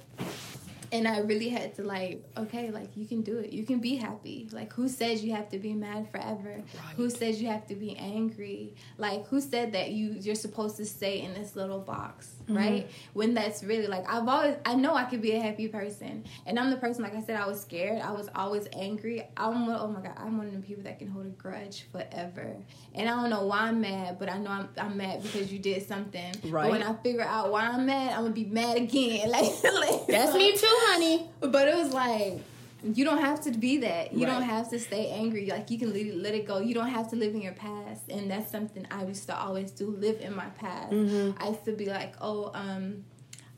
And 0.92 1.08
I 1.08 1.20
really 1.20 1.50
had 1.50 1.76
to 1.76 1.84
like, 1.84 2.24
okay, 2.38 2.72
like 2.72 2.96
you 2.96 3.06
can 3.06 3.22
do 3.22 3.38
it. 3.38 3.52
You 3.52 3.66
can 3.66 3.80
be 3.80 3.96
happy. 3.96 4.48
Like 4.52 4.72
who 4.74 4.88
says 4.88 5.24
you 5.24 5.34
have 5.34 5.50
to 5.50 5.60
be 5.60 5.74
mad 5.74 6.10
forever? 6.12 6.62
Right. 6.62 6.96
Who 6.96 7.10
says 7.10 7.42
you 7.42 7.50
have 7.50 7.68
to 7.68 7.76
be 7.76 7.96
angry? 7.98 8.76
Like 8.98 9.28
who 9.28 9.42
said 9.42 9.74
that 9.74 9.92
you 9.92 10.16
you're 10.20 10.36
supposed 10.36 10.78
to 10.78 10.86
stay 10.86 11.22
in 11.22 11.34
this 11.34 11.56
little 11.56 11.80
box, 11.80 12.36
mm-hmm. 12.44 12.58
right? 12.58 12.92
When 13.14 13.34
that's 13.34 13.64
really 13.64 13.88
like 13.88 14.12
I've 14.12 14.28
always 14.28 14.56
I 14.66 14.76
know 14.76 14.96
I 14.96 15.04
could 15.04 15.22
be 15.22 15.34
a 15.34 15.42
happy 15.42 15.68
person. 15.68 16.24
And 16.46 16.58
I'm 16.58 16.70
the 16.70 16.78
person 16.78 17.04
like 17.04 17.16
I 17.16 17.22
said 17.22 17.40
I 17.40 17.48
was 17.48 17.62
scared. 17.62 18.02
I 18.02 18.12
was 18.12 18.30
always 18.36 18.68
angry. 18.74 19.28
I'm 19.36 19.70
oh 19.70 19.88
my 19.88 20.02
god, 20.02 20.14
I'm 20.18 20.38
one 20.38 20.48
of 20.48 20.54
the 20.54 20.60
people 20.60 20.84
that 20.84 21.00
can 21.00 21.10
hold 21.10 21.26
a 21.26 21.30
grudge 21.30 21.86
forever. 21.92 22.56
And 22.96 23.10
I 23.10 23.22
don't 23.22 23.30
know 23.30 23.46
why 23.46 23.68
I'm 23.68 23.82
mad, 23.82 24.18
but 24.20 24.30
I 24.32 24.38
know 24.38 24.52
I'm, 24.52 24.70
I'm 24.78 24.98
mad 24.98 25.22
because 25.22 25.52
you 25.52 25.60
did 25.60 25.88
something. 25.88 26.34
Right. 26.46 26.64
But 26.64 26.72
when 26.72 26.84
I 26.84 26.94
figure 26.96 27.24
out 27.24 27.52
why 27.52 27.68
I'm 27.68 27.86
mad, 27.86 28.14
I'm 28.14 28.22
gonna 28.22 28.34
be 28.34 28.46
mad 28.46 28.78
again. 28.78 29.30
Like, 29.30 29.52
like 29.64 30.08
that's 30.08 30.34
me 30.34 30.56
too 30.56 30.77
honey. 30.88 31.30
But 31.40 31.68
it 31.68 31.76
was 31.76 31.94
like 31.94 32.42
you 32.84 33.06
don't 33.06 33.20
have 33.20 33.42
to 33.42 33.52
be 33.52 33.78
that. 33.78 34.14
You 34.14 34.26
right. 34.26 34.34
don't 34.34 34.44
have 34.44 34.70
to 34.70 34.80
stay 34.80 35.10
angry. 35.10 35.48
Like 35.48 35.72
you 35.72 35.80
can 35.80 35.94
let, 35.94 36.16
let 36.16 36.36
it 36.36 36.46
go. 36.46 36.60
You 36.60 36.74
don't 36.74 36.90
have 36.90 37.10
to 37.10 37.16
live 37.16 37.34
in 37.34 37.42
your 37.42 37.54
past. 37.54 38.10
And 38.10 38.30
that's 38.30 38.52
something 38.52 38.86
I 38.92 39.06
used 39.06 39.26
to 39.28 39.38
always 39.38 39.72
do. 39.72 39.90
Live 39.90 40.22
in 40.22 40.36
my 40.36 40.48
past. 40.58 40.92
Mm-hmm. 40.92 41.42
I 41.42 41.50
used 41.50 41.66
to 41.66 41.72
be 41.72 41.86
like, 41.86 42.14
oh, 42.22 42.52
um, 42.54 43.04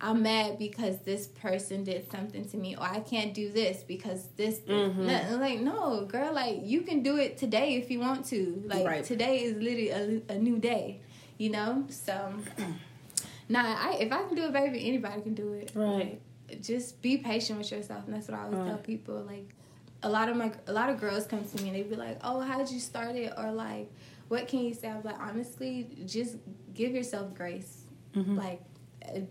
I'm 0.02 0.24
mad 0.24 0.58
because 0.58 1.00
this 1.00 1.28
person 1.28 1.84
did 1.84 2.10
something 2.10 2.48
to 2.50 2.58
me, 2.58 2.78
or 2.78 2.84
I 2.84 3.02
can't 3.02 3.34
do 3.34 3.52
this 3.52 3.84
because 3.84 4.28
this. 4.38 4.60
Mm-hmm. 4.60 5.42
Like 5.42 5.60
no, 5.60 6.06
girl. 6.06 6.34
Like 6.34 6.60
you 6.64 6.82
can 6.82 7.04
do 7.04 7.18
it 7.18 7.38
today 7.38 7.76
if 7.76 7.92
you 7.92 8.00
want 8.00 8.26
to. 8.28 8.64
Like 8.66 8.86
right. 8.86 9.04
today 9.04 9.44
is 9.44 9.58
literally 9.58 9.90
a, 9.90 10.22
a 10.34 10.38
new 10.38 10.58
day. 10.58 11.02
You 11.38 11.50
know. 11.52 11.86
So. 11.90 12.34
Nah, 13.52 13.64
I, 13.64 13.98
if 14.00 14.14
I 14.14 14.22
can 14.26 14.36
do 14.36 14.44
it, 14.44 14.54
baby, 14.54 14.88
anybody 14.88 15.24
can 15.24 15.34
do 15.34 15.54
it. 15.54 15.72
Right 15.74 16.22
just 16.62 17.02
be 17.02 17.18
patient 17.18 17.60
with 17.60 17.72
yourself, 17.72 18.06
and 18.06 18.14
that's 18.14 18.28
what 18.28 18.40
I 18.40 18.44
always 18.44 18.68
tell 18.68 18.78
people. 18.78 19.22
Like 19.22 19.56
a 20.04 20.10
lot 20.10 20.30
of 20.30 20.38
my 20.38 20.52
a 20.68 20.74
lot 20.74 20.90
of 20.90 21.00
girls 21.00 21.26
come 21.26 21.44
to 21.44 21.64
me 21.64 21.70
and 21.70 21.78
they 21.78 21.84
be 21.84 21.96
like, 21.96 22.20
"Oh, 22.24 22.40
how 22.42 22.58
did 22.58 22.72
you 22.72 22.80
start 22.80 23.16
it?" 23.16 23.34
Or 23.38 23.52
like, 23.52 23.92
"What 24.28 24.48
can 24.48 24.60
you 24.60 24.74
say?" 24.74 24.90
I'm 24.90 25.04
like, 25.04 25.20
honestly, 25.20 25.88
just 26.06 26.38
give 26.74 26.94
yourself 26.94 27.34
grace. 27.34 27.84
Mm-hmm. 28.16 28.38
Like 28.38 28.62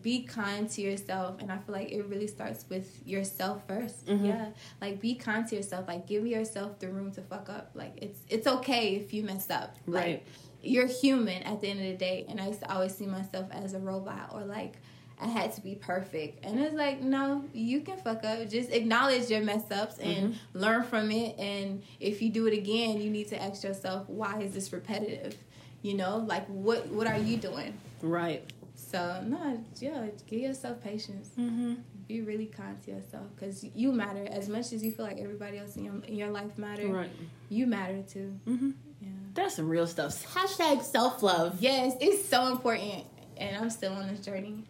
be 0.03 0.23
kind 0.23 0.69
to 0.69 0.81
yourself 0.81 1.37
and 1.41 1.51
i 1.51 1.57
feel 1.59 1.75
like 1.75 1.91
it 1.91 2.03
really 2.07 2.27
starts 2.27 2.65
with 2.69 3.01
yourself 3.07 3.67
1st 3.69 4.05
mm-hmm. 4.05 4.25
yeah 4.25 4.49
like 4.81 5.01
be 5.01 5.15
kind 5.15 5.47
to 5.47 5.57
yourself 5.57 5.87
like 5.87 6.07
give 6.07 6.27
yourself 6.27 6.79
the 6.79 6.89
room 6.89 7.11
to 7.13 7.21
fuck 7.23 7.49
up 7.49 7.71
like 7.75 7.93
it's 7.97 8.21
it's 8.29 8.47
okay 8.47 8.97
if 8.97 9.13
you 9.13 9.23
messed 9.23 9.51
up 9.51 9.77
right 9.87 10.07
like, 10.07 10.27
you're 10.63 10.87
human 10.87 11.43
at 11.45 11.61
the 11.61 11.69
end 11.69 11.81
of 11.81 11.87
the 11.87 11.97
day 11.97 12.27
and 12.29 12.41
i 12.41 12.47
used 12.47 12.61
to 12.61 12.73
always 12.73 12.95
see 12.95 13.07
myself 13.07 13.47
as 13.53 13.75
a 13.75 13.79
robot 13.79 14.31
or 14.33 14.45
like 14.45 14.79
I 15.21 15.27
had 15.27 15.53
to 15.55 15.61
be 15.61 15.75
perfect. 15.75 16.45
And 16.45 16.61
it's 16.61 16.75
like, 16.75 17.01
no, 17.01 17.45
you 17.53 17.81
can 17.81 17.97
fuck 17.99 18.25
up. 18.25 18.49
Just 18.49 18.71
acknowledge 18.71 19.29
your 19.31 19.43
mess 19.43 19.65
ups 19.71 19.99
and 19.99 20.35
Mm-hmm. 20.35 20.59
learn 20.59 20.83
from 20.85 21.11
it. 21.11 21.37
And 21.39 21.83
if 22.01 22.23
you 22.23 22.31
do 22.31 22.47
it 22.47 22.55
again, 22.57 23.01
you 23.01 23.11
need 23.11 23.29
to 23.29 23.43
ask 23.43 23.65
yourself, 23.65 24.09
why 24.09 24.41
is 24.41 24.53
this 24.53 24.73
repetitive? 24.73 25.37
You 25.83 25.95
know, 25.95 26.19
like 26.19 26.47
what 26.47 26.87
what 26.89 27.07
are 27.07 27.19
you 27.19 27.37
doing? 27.37 27.79
Right. 28.03 28.45
So 28.75 29.21
no, 29.27 29.63
yeah, 29.81 30.07
give 30.27 30.41
yourself 30.41 30.83
patience. 30.83 31.31
Mm-hmm. 31.39 31.75
Be 32.07 32.21
really 32.23 32.47
kind 32.47 32.81
to 32.85 32.91
yourself 32.93 33.27
because 33.35 33.63
you 33.63 33.93
matter 33.93 34.27
as 34.31 34.49
much 34.49 34.73
as 34.73 34.83
you 34.83 34.93
feel 34.93 35.05
like 35.05 35.19
everybody 35.19 35.59
else 35.59 35.77
in 35.77 35.85
your, 35.85 35.95
in 36.07 36.15
your 36.17 36.31
life 36.31 36.57
matter. 36.57 36.87
Right. 36.89 37.11
You 37.49 37.67
matter 37.67 38.03
too. 38.03 38.39
Mm-hmm. 38.47 38.71
Yeah. 39.03 39.09
That's 39.35 39.57
some 39.57 39.69
real 39.69 39.87
stuff. 39.87 40.25
Hashtag 40.35 40.83
self 40.83 41.23
love. 41.23 41.59
Yes, 41.61 41.95
it's 42.01 42.25
so 42.29 42.47
important, 42.51 43.05
and 43.37 43.57
I'm 43.57 43.71
still 43.71 43.93
on 43.93 44.09
this 44.09 44.21
journey. 44.21 44.65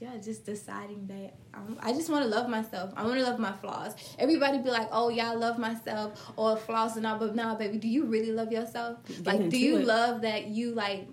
And 0.00 0.12
yeah, 0.14 0.20
just 0.20 0.44
deciding 0.44 1.06
that 1.06 1.34
um, 1.54 1.76
I 1.80 1.92
just 1.92 2.10
want 2.10 2.24
to 2.24 2.28
love 2.28 2.48
myself. 2.48 2.92
I 2.96 3.04
want 3.04 3.16
to 3.18 3.22
love 3.24 3.38
my 3.38 3.52
flaws. 3.52 3.94
Everybody 4.18 4.58
be 4.58 4.70
like, 4.70 4.88
"Oh 4.92 5.08
yeah, 5.08 5.30
I 5.30 5.34
love 5.34 5.58
myself," 5.58 6.20
or 6.36 6.56
flaws 6.56 6.96
and 6.96 7.06
all, 7.06 7.18
but 7.18 7.34
nah, 7.34 7.54
baby, 7.54 7.78
do 7.78 7.88
you 7.88 8.04
really 8.04 8.32
love 8.32 8.50
yourself? 8.52 8.98
like, 9.24 9.48
do 9.50 9.58
you 9.58 9.78
it. 9.78 9.86
love 9.86 10.22
that 10.22 10.46
you 10.46 10.72
like? 10.74 11.06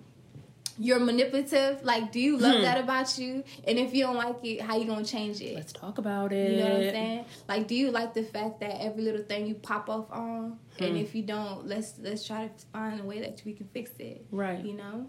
You're 0.78 1.00
manipulative. 1.00 1.84
Like, 1.84 2.12
do 2.12 2.18
you 2.18 2.38
love 2.38 2.56
Hmm. 2.56 2.62
that 2.62 2.78
about 2.82 3.18
you? 3.18 3.44
And 3.68 3.78
if 3.78 3.92
you 3.94 4.04
don't 4.04 4.16
like 4.16 4.42
it, 4.42 4.62
how 4.62 4.76
you 4.78 4.86
gonna 4.86 5.04
change 5.04 5.40
it? 5.42 5.54
Let's 5.54 5.72
talk 5.72 5.98
about 5.98 6.32
it. 6.32 6.50
You 6.50 6.56
know 6.56 6.64
what 6.78 6.86
I'm 6.86 6.90
saying? 6.90 7.24
Like, 7.46 7.68
do 7.68 7.74
you 7.74 7.90
like 7.90 8.14
the 8.14 8.22
fact 8.24 8.60
that 8.60 8.82
every 8.82 9.02
little 9.02 9.22
thing 9.22 9.46
you 9.46 9.54
pop 9.54 9.90
off 9.90 10.10
on, 10.10 10.58
and 10.78 10.90
Hmm. 10.90 10.96
if 10.96 11.14
you 11.14 11.22
don't, 11.22 11.66
let's 11.66 11.98
let's 11.98 12.26
try 12.26 12.48
to 12.48 12.66
find 12.72 13.00
a 13.00 13.04
way 13.04 13.20
that 13.20 13.42
we 13.44 13.52
can 13.52 13.68
fix 13.68 13.90
it. 13.98 14.24
Right. 14.30 14.64
You 14.64 14.72
know, 14.74 15.06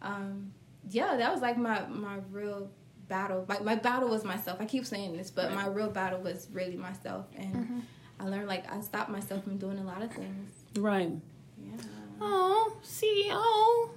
um, 0.00 0.52
yeah, 0.88 1.16
that 1.16 1.30
was 1.32 1.42
like 1.42 1.58
my 1.58 1.86
my 1.88 2.18
real 2.30 2.70
battle. 3.10 3.44
Like 3.48 3.62
my 3.62 3.74
battle 3.74 4.08
was 4.08 4.24
myself. 4.24 4.58
I 4.60 4.64
keep 4.64 4.86
saying 4.86 5.16
this, 5.16 5.30
but 5.30 5.52
my 5.52 5.66
real 5.66 5.90
battle 5.90 6.20
was 6.20 6.48
really 6.52 6.76
myself, 6.76 7.26
and 7.36 7.82
I 8.18 8.24
learned 8.24 8.48
like 8.48 8.70
I 8.72 8.80
stopped 8.80 9.10
myself 9.10 9.44
from 9.44 9.58
doing 9.58 9.78
a 9.78 9.84
lot 9.84 10.00
of 10.02 10.10
things. 10.12 10.50
Right. 10.78 11.10
Yeah, 11.62 11.72
Oh, 12.22 12.72
ceo 12.82 13.90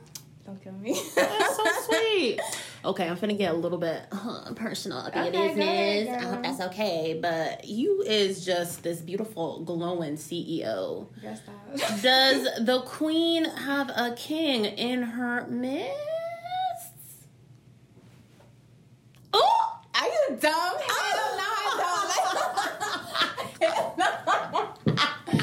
don't 0.46 0.62
kill 0.62 0.74
me. 0.74 0.94
that's 1.16 1.56
so 1.56 1.64
sweet. 1.86 2.40
Okay, 2.86 3.08
I'm 3.08 3.16
finna 3.16 3.38
get 3.38 3.54
a 3.54 3.56
little 3.56 3.78
bit 3.78 4.08
uh, 4.12 4.52
personal 4.58 4.98
up 4.98 5.16
in 5.16 5.34
your 5.34 5.44
Okay, 5.44 5.56
go 5.56 5.62
ahead. 5.62 6.08
I 6.10 6.26
hope 6.26 6.44
that's 6.44 6.60
okay. 6.64 7.18
But 7.22 7.64
you 7.66 8.02
is 8.06 8.44
just 8.46 8.84
this 8.84 9.00
beautiful, 9.00 9.62
glowing 9.64 10.16
CEO. 10.16 11.08
Girl, 11.22 11.36
stop. 11.38 12.02
Does 12.02 12.44
the 12.66 12.82
queen 12.86 13.46
have 13.46 13.90
a 13.96 14.14
king 14.18 14.66
in 14.66 15.02
her 15.02 15.48
midst? 15.48 15.94
Oh, 19.34 19.80
Are 19.96 20.08
you 20.34 20.40
dumb? 20.40 20.54
Hell 20.88 21.38
no, 21.38 21.44
I 21.46 21.68
don't. 23.60 25.34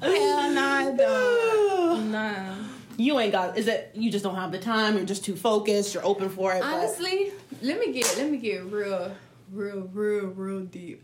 Hell 0.00 0.50
no, 0.50 0.62
I 0.62 0.94
don't. 0.96 2.12
Nah. 2.12 2.54
You 2.96 3.18
ain't 3.18 3.32
got. 3.32 3.56
Is 3.58 3.66
it 3.66 3.90
you 3.94 4.10
just 4.10 4.22
don't 4.24 4.36
have 4.36 4.52
the 4.52 4.58
time? 4.58 4.96
You're 4.96 5.04
just 5.06 5.24
too 5.24 5.34
focused. 5.36 5.94
You're 5.94 6.04
open 6.04 6.28
for 6.28 6.52
it. 6.52 6.60
but- 6.60 6.72
Honestly, 6.72 7.32
let 7.62 7.78
me 7.80 7.92
get 7.92 8.14
let 8.16 8.30
me 8.30 8.36
get 8.38 8.64
real, 8.66 9.14
real, 9.52 9.88
real, 9.92 10.26
real 10.26 10.60
deep. 10.60 11.02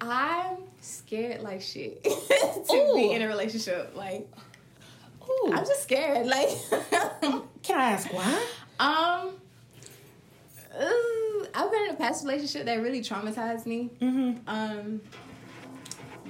I'm 0.00 0.58
scared 0.82 1.40
like 1.40 1.62
shit 1.62 2.04
to 2.68 2.74
Ooh. 2.74 2.94
be 2.94 3.12
in 3.12 3.22
a 3.22 3.28
relationship. 3.28 3.92
Like 3.96 4.28
Ooh. 5.28 5.50
I'm 5.54 5.64
just 5.64 5.82
scared. 5.84 6.26
Like 6.26 6.48
Can 7.62 7.78
I 7.78 7.90
ask 7.92 8.12
why? 8.12 8.46
um, 8.78 9.30
ooh, 10.82 11.25
I've 11.56 11.70
been 11.72 11.84
in 11.84 11.90
a 11.90 11.94
past 11.94 12.24
relationship 12.24 12.66
that 12.66 12.82
really 12.82 13.00
traumatized 13.00 13.66
me. 13.66 13.90
Mm-hmm. 14.00 14.38
Um, 14.46 15.00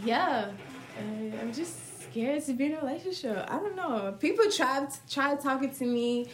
yeah, 0.04 0.50
uh, 0.98 1.36
I'm 1.40 1.52
just 1.52 2.02
scared 2.02 2.44
to 2.44 2.52
be 2.52 2.66
in 2.66 2.74
a 2.74 2.80
relationship. 2.80 3.44
I 3.48 3.58
don't 3.58 3.74
know. 3.76 4.14
People 4.20 4.50
tried 4.50 4.88
tried 5.10 5.40
talking 5.40 5.74
to 5.74 5.84
me, 5.84 6.28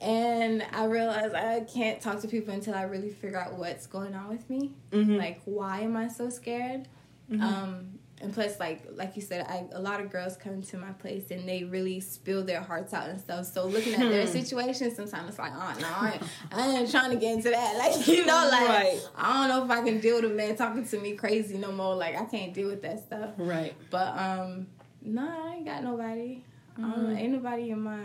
and 0.00 0.64
I 0.72 0.86
realized 0.86 1.34
I 1.34 1.60
can't 1.60 2.00
talk 2.00 2.20
to 2.20 2.28
people 2.28 2.54
until 2.54 2.74
I 2.74 2.82
really 2.82 3.10
figure 3.10 3.38
out 3.38 3.58
what's 3.58 3.86
going 3.86 4.14
on 4.14 4.28
with 4.28 4.48
me. 4.48 4.72
Mhm. 4.92 5.18
Like, 5.18 5.42
why 5.44 5.80
am 5.80 5.96
I 5.96 6.08
so 6.08 6.30
scared? 6.30 6.88
Um, 7.30 7.97
and 8.20 8.32
plus, 8.34 8.58
like 8.58 8.84
like 8.94 9.14
you 9.16 9.22
said, 9.22 9.46
I, 9.48 9.64
a 9.72 9.80
lot 9.80 10.00
of 10.00 10.10
girls 10.10 10.36
come 10.36 10.62
to 10.62 10.76
my 10.76 10.90
place 10.92 11.30
and 11.30 11.48
they 11.48 11.64
really 11.64 12.00
spill 12.00 12.44
their 12.44 12.60
hearts 12.60 12.92
out 12.92 13.08
and 13.08 13.20
stuff. 13.20 13.46
So 13.46 13.66
looking 13.66 13.94
at 13.94 14.00
their 14.10 14.26
Hmm. 14.26 14.32
situation, 14.32 14.94
sometimes 14.94 15.28
it's 15.30 15.38
like, 15.38 15.52
oh 15.54 15.74
no, 15.80 15.86
I 15.88 16.12
ain't, 16.14 16.22
I 16.52 16.70
ain't 16.78 16.90
trying 16.90 17.10
to 17.10 17.16
get 17.16 17.34
into 17.34 17.50
that. 17.50 17.76
Like 17.78 18.06
you 18.08 18.26
know, 18.26 18.48
like 18.50 18.68
Right. 18.68 19.00
I 19.16 19.32
don't 19.46 19.48
know 19.48 19.64
if 19.64 19.70
I 19.70 19.84
can 19.84 20.00
deal 20.00 20.16
with 20.16 20.30
a 20.30 20.34
man 20.34 20.56
talking 20.56 20.86
to 20.86 20.98
me 21.00 21.14
crazy 21.14 21.58
no 21.58 21.70
more. 21.72 21.94
Like 21.94 22.16
I 22.16 22.24
can't 22.24 22.52
deal 22.52 22.68
with 22.68 22.82
that 22.82 23.00
stuff. 23.00 23.30
Right. 23.36 23.74
But 23.90 24.16
um, 24.18 24.66
no, 25.02 25.22
I 25.28 25.54
ain't 25.56 25.64
got 25.64 25.84
nobody. 25.84 26.42
Um, 26.76 26.84
Mm-hmm. 26.92 27.16
ain't 27.16 27.32
nobody 27.32 27.70
in 27.70 27.80
my. 27.82 28.00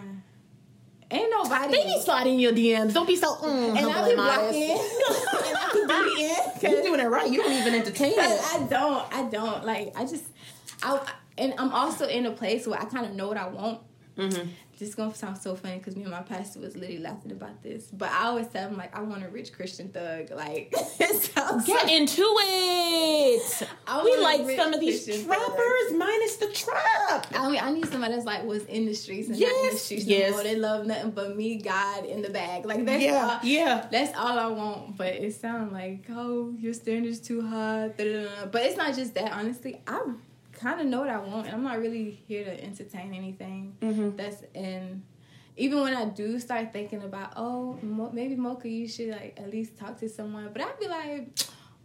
Ain't 1.14 1.30
nobody. 1.30 1.72
They 1.72 1.84
be 1.84 2.00
sliding 2.02 2.40
your 2.40 2.54
DMs. 2.54 2.94
Don't 2.94 3.06
be 3.08 3.16
so. 3.16 3.36
Mm, 3.36 3.78
and 3.78 3.92
I 3.92 4.10
be 4.10 4.16
blocking. 4.16 4.72
and 4.72 5.58
I 5.58 5.70
be 5.72 5.86
deleting. 5.88 6.72
You're 6.72 6.82
doing 6.82 7.00
it 7.00 7.08
right. 7.08 7.30
You 7.30 7.44
don't 7.44 7.52
even 7.54 7.76
entertain 7.76 8.14
it. 8.14 8.20
I 8.20 8.66
don't, 8.68 9.14
I 9.14 9.30
don't 9.30 9.64
like. 9.64 9.94
I 9.96 10.06
just, 10.06 10.26
I, 10.82 11.00
and 11.38 11.54
I'm 11.60 11.72
also 11.72 12.08
in 12.08 12.26
a 12.26 12.32
place 12.32 12.66
where 12.66 12.80
I 12.80 12.86
kind 12.86 13.06
of 13.06 13.14
know 13.14 13.28
what 13.28 13.38
I 13.38 13.48
want. 13.48 13.82
Mm-hmm. 14.18 14.50
This 14.84 14.90
is 14.90 14.96
gonna 14.96 15.16
sound 15.16 15.38
so 15.38 15.56
funny 15.56 15.78
because 15.78 15.96
me 15.96 16.02
and 16.02 16.12
my 16.12 16.24
pastor 16.24 16.60
was 16.60 16.76
literally 16.76 17.00
laughing 17.00 17.32
about 17.32 17.64
this. 17.64 17.86
But 17.86 18.12
I 18.12 18.26
always 18.26 18.48
tell 18.48 18.68
him 18.68 18.76
like, 18.76 18.94
I 18.94 19.00
want 19.02 19.24
a 19.24 19.30
rich 19.30 19.54
Christian 19.54 19.88
thug. 19.88 20.30
Like, 20.32 20.74
it 21.00 21.22
sounds 21.22 21.66
Get 21.66 21.88
so- 21.88 21.96
into 21.96 22.22
it. 22.22 23.68
I 23.88 24.04
We 24.04 24.18
like 24.18 24.58
some 24.58 24.74
of 24.74 24.82
these 24.82 25.06
Christian 25.06 25.26
thug. 25.26 25.38
trappers 25.38 25.94
minus 25.96 26.36
the 26.36 26.48
trap. 26.48 27.28
I 27.34 27.50
mean, 27.50 27.62
I 27.64 27.72
need 27.72 27.88
somebody 27.88 28.14
that's 28.14 28.26
like 28.26 28.44
was 28.44 28.66
in 28.66 28.86
the 28.86 28.94
streets 28.94 29.30
and 29.30 29.40
not 29.40 29.48
in 29.50 29.56
the 29.56 29.64
Yes, 29.72 29.82
streets 29.84 30.04
yes. 30.06 30.32
no 30.32 30.36
more. 30.36 30.44
They 30.44 30.56
love 30.58 30.86
nothing 30.86 31.12
but 31.12 31.38
me, 31.38 31.56
God, 31.60 32.04
in 32.06 32.22
the 32.22 32.30
bag. 32.30 32.66
Like 32.66 32.84
that's 32.86 33.02
Yeah, 33.02 33.40
all, 33.42 33.48
yeah. 33.48 33.88
That's 33.90 34.12
all 34.18 34.38
I 34.38 34.48
want. 34.48 34.98
But 34.98 35.14
it 35.16 35.34
sounds 35.36 35.72
like, 35.72 36.04
oh, 36.10 36.54
your 36.60 36.74
standards 36.74 37.20
too 37.22 37.42
high. 37.42 37.88
da-da-da-da. 37.98 38.48
But 38.48 38.64
it's 38.64 38.76
not 38.76 38.94
just 38.96 39.14
that. 39.14 39.32
Honestly, 39.32 39.80
I 39.88 40.02
kind 40.64 40.80
of 40.82 40.88
know 40.88 41.02
what 41.02 41.10
I 41.10 41.20
want, 41.20 41.46
and 41.48 41.56
I'm 41.56 41.64
not 41.64 41.80
really 41.80 42.10
here 42.28 42.44
to 42.46 42.64
entertain 42.64 43.14
anything 43.14 43.76
Mhm. 43.82 44.16
that's 44.18 44.42
in. 44.54 45.04
Even 45.56 45.82
when 45.82 45.94
I 45.94 46.06
do 46.06 46.40
start 46.40 46.74
thinking 46.74 47.04
about, 47.04 47.34
oh, 47.36 47.78
Mo- 47.84 48.10
maybe 48.12 48.36
Mocha, 48.36 48.68
you 48.70 48.88
should 48.88 49.10
like 49.10 49.38
at 49.38 49.50
least 49.52 49.78
talk 49.78 50.00
to 50.00 50.10
someone. 50.10 50.50
But 50.52 50.64
I'd 50.64 50.80
be 50.80 50.88
like, 50.88 51.36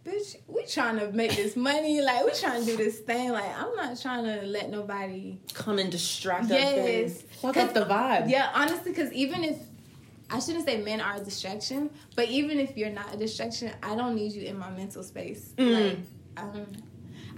bitch, 0.03 0.37
we 0.47 0.65
trying 0.65 0.97
to 0.99 1.11
make 1.11 1.35
this 1.35 1.55
money. 1.55 2.01
Like 2.01 2.25
we 2.25 2.31
trying 2.31 2.61
to 2.61 2.65
do 2.71 2.77
this 2.77 2.97
thing. 2.99 3.31
Like 3.31 3.51
I'm 3.55 3.75
not 3.75 3.99
trying 4.01 4.23
to 4.25 4.45
let 4.47 4.71
nobody 4.71 5.39
Come 5.53 5.77
and 5.77 5.91
distract 5.91 6.45
us. 6.45 6.51
Yes. 6.51 7.21
Fuck 7.41 7.57
up 7.57 7.73
the 7.75 7.81
vibe. 7.85 8.29
yeah, 8.29 8.49
honestly, 8.55 8.91
because 8.91 9.11
even 9.13 9.43
if 9.43 9.57
I 10.31 10.39
shouldn't 10.39 10.65
say 10.65 10.81
men 10.81 10.99
are 11.01 11.17
a 11.17 11.23
distraction, 11.23 11.89
but 12.15 12.27
even 12.29 12.59
if 12.59 12.75
you're 12.77 12.91
not 13.01 13.13
a 13.13 13.17
distraction, 13.17 13.71
I 13.83 13.95
don't 13.95 14.15
need 14.15 14.31
you 14.31 14.43
in 14.43 14.57
my 14.57 14.71
mental 14.71 15.03
space. 15.03 15.53
Mm. 15.57 15.73
Like, 15.73 15.97
um, 16.37 16.65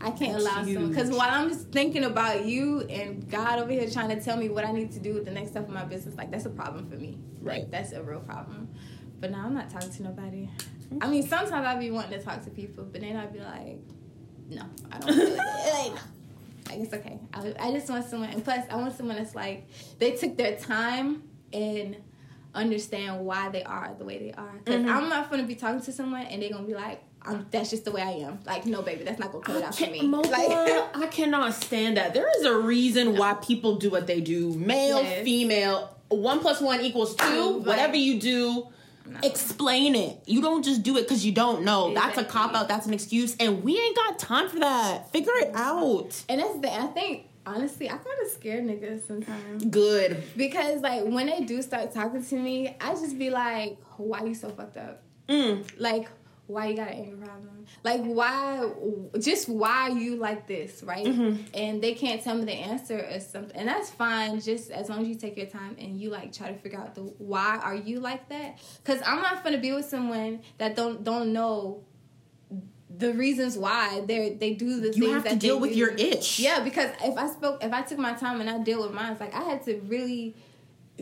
I 0.03 0.11
can't 0.11 0.33
That's 0.33 0.43
allow 0.45 0.63
someone 0.63 0.89
because 0.89 1.09
while 1.11 1.29
I'm 1.29 1.49
just 1.49 1.69
thinking 1.69 2.03
about 2.03 2.45
you 2.45 2.81
and 2.81 3.29
God 3.29 3.59
over 3.59 3.71
here 3.71 3.89
trying 3.89 4.09
to 4.09 4.21
tell 4.23 4.37
me 4.37 4.49
what 4.49 4.65
I 4.65 4.71
need 4.71 4.91
to 4.93 4.99
do 4.99 5.13
with 5.13 5.25
the 5.25 5.31
next 5.31 5.51
step 5.51 5.63
of 5.67 5.73
my 5.73 5.83
business, 5.85 6.15
like 6.17 6.31
that's 6.31 6.45
a 6.45 6.49
problem 6.49 6.89
for 6.89 6.95
me. 6.95 7.17
Right. 7.41 7.61
Like 7.61 7.71
that's 7.71 7.91
a 7.91 8.01
real 8.01 8.19
problem. 8.21 8.69
But 9.19 9.31
now 9.31 9.45
I'm 9.45 9.53
not 9.53 9.69
talking 9.69 9.91
to 9.91 10.03
nobody. 10.03 10.49
I 10.99 11.07
mean, 11.07 11.23
sometimes 11.27 11.65
I'd 11.65 11.79
be 11.79 11.91
wanting 11.91 12.17
to 12.19 12.25
talk 12.25 12.43
to 12.43 12.49
people, 12.49 12.83
but 12.83 13.01
then 13.01 13.15
I'd 13.15 13.31
be 13.31 13.39
like, 13.39 13.79
no, 14.49 14.63
I 14.91 14.97
don't 14.99 15.17
it. 15.17 15.37
Like. 15.93 16.01
Like 16.69 16.79
it's 16.79 16.93
okay. 16.93 17.19
I, 17.33 17.53
I 17.59 17.71
just 17.71 17.89
want 17.89 18.05
someone, 18.05 18.29
and 18.29 18.43
plus, 18.43 18.65
I 18.69 18.75
want 18.77 18.95
someone 18.95 19.17
that's 19.17 19.35
like 19.35 19.67
they 19.99 20.11
took 20.11 20.37
their 20.37 20.55
time 20.57 21.23
and 21.51 21.97
understand 22.53 23.25
why 23.25 23.49
they 23.49 23.63
are 23.63 23.93
the 23.97 24.05
way 24.05 24.19
they 24.19 24.31
are. 24.33 24.53
Because 24.63 24.81
Mhm. 24.83 24.89
I'm 24.89 25.09
not 25.09 25.29
gonna 25.29 25.43
be 25.43 25.55
talking 25.55 25.81
to 25.81 25.91
someone 25.91 26.21
and 26.23 26.41
they're 26.41 26.51
gonna 26.51 26.67
be 26.67 26.73
like, 26.75 27.01
I'm, 27.23 27.45
"That's 27.51 27.69
just 27.69 27.85
the 27.85 27.91
way 27.91 28.01
I 28.01 28.11
am." 28.27 28.39
Like, 28.45 28.65
no, 28.65 28.81
baby, 28.81 29.03
that's 29.03 29.19
not 29.19 29.31
gonna 29.31 29.43
cut 29.43 29.55
it 29.57 29.63
out 29.63 29.75
for 29.75 29.87
me. 29.87 30.01
Mocha, 30.07 30.29
Like, 30.29 30.95
I 30.95 31.07
cannot 31.11 31.53
stand 31.53 31.97
that. 31.97 32.13
There 32.13 32.27
is 32.39 32.45
a 32.45 32.57
reason 32.57 33.15
why 33.17 33.33
people 33.35 33.75
do 33.75 33.89
what 33.89 34.07
they 34.07 34.21
do. 34.21 34.53
Male, 34.55 35.01
Yes. 35.03 35.23
female, 35.23 35.95
one 36.09 36.39
plus 36.39 36.61
one 36.61 36.81
equals 36.81 37.15
two. 37.15 37.57
Right. 37.57 37.65
Whatever 37.67 37.95
you 37.95 38.19
do, 38.19 38.67
No. 39.05 39.19
explain 39.23 39.95
it. 39.95 40.17
You 40.25 40.41
don't 40.41 40.63
just 40.63 40.83
do 40.83 40.97
it 40.97 41.03
because 41.03 41.25
you 41.25 41.31
don't 41.31 41.63
know. 41.63 41.93
That's 41.93 42.17
a 42.17 42.23
cop 42.23 42.53
out. 42.55 42.67
That's 42.67 42.85
an 42.87 42.93
excuse, 42.93 43.35
and 43.39 43.63
we 43.63 43.77
ain't 43.77 43.95
got 43.95 44.17
time 44.19 44.49
for 44.49 44.59
that. 44.59 45.11
Figure 45.11 45.31
it 45.37 45.51
out. 45.55 46.23
and 46.29 46.39
that's 46.41 46.59
the. 46.59 46.73
I 46.73 46.87
think 46.87 47.27
honestly, 47.45 47.87
I 47.89 47.93
kind 47.97 48.19
of 48.23 48.31
scare 48.31 48.61
niggas 48.61 49.07
sometimes 49.07 49.65
Good. 49.65 50.23
because 50.37 50.81
like 50.81 51.03
when 51.05 51.25
they 51.27 51.41
do 51.41 51.61
start 51.61 51.93
talking 51.93 52.23
to 52.23 52.35
me, 52.35 52.75
I 52.81 52.93
just 52.93 53.17
be 53.19 53.29
like, 53.29 53.77
"Why 53.97 54.23
you 54.23 54.33
so 54.35 54.49
fucked 54.49 54.77
up?" 54.77 55.01
Mm. 55.29 55.63
Like, 55.77 56.07
why 56.51 56.67
you 56.67 56.75
got 56.75 56.89
an 56.89 56.93
anger 56.95 57.25
problem? 57.25 57.65
Like 57.83 58.01
why 58.03 58.69
just 59.19 59.49
why 59.49 59.89
you 59.89 60.17
like 60.17 60.47
this, 60.47 60.83
right? 60.83 61.05
Mm-hmm. 61.05 61.43
And 61.53 61.81
they 61.81 61.93
can't 61.93 62.21
tell 62.21 62.35
me 62.35 62.45
the 62.45 62.53
answer 62.53 63.07
or 63.11 63.19
something. 63.19 63.55
And 63.55 63.67
that's 63.67 63.89
fine 63.89 64.39
just 64.39 64.71
as 64.71 64.89
long 64.89 65.01
as 65.01 65.07
you 65.07 65.15
take 65.15 65.37
your 65.37 65.47
time 65.47 65.75
and 65.79 65.99
you 65.99 66.09
like 66.09 66.33
try 66.33 66.51
to 66.51 66.57
figure 66.57 66.79
out 66.79 66.95
the 66.95 67.01
why 67.01 67.59
are 67.63 67.75
you 67.75 67.99
like 67.99 68.29
that? 68.29 68.59
Cuz 68.83 69.01
I'm 69.05 69.21
not 69.21 69.43
to 69.45 69.57
be 69.57 69.71
with 69.71 69.85
someone 69.85 70.41
that 70.57 70.75
don't 70.75 71.03
don't 71.03 71.33
know 71.33 71.83
the 72.97 73.13
reasons 73.13 73.57
why 73.57 74.01
they 74.05 74.35
they 74.35 74.53
do 74.53 74.79
the 74.79 74.87
you 74.87 75.05
things 75.05 75.23
have 75.23 75.33
to 75.33 75.35
deal 75.35 75.59
with 75.59 75.71
do. 75.71 75.77
your 75.77 75.91
itch. 75.91 76.39
Yeah, 76.39 76.59
because 76.63 76.91
if 77.03 77.17
I 77.17 77.27
spoke, 77.27 77.63
if 77.63 77.71
I 77.71 77.81
took 77.81 77.97
my 77.97 78.13
time 78.13 78.41
and 78.41 78.49
I 78.49 78.59
deal 78.59 78.83
with 78.83 78.93
mine, 78.93 79.13
it's 79.13 79.21
like 79.21 79.33
I 79.33 79.43
had 79.43 79.63
to 79.63 79.79
really 79.81 80.35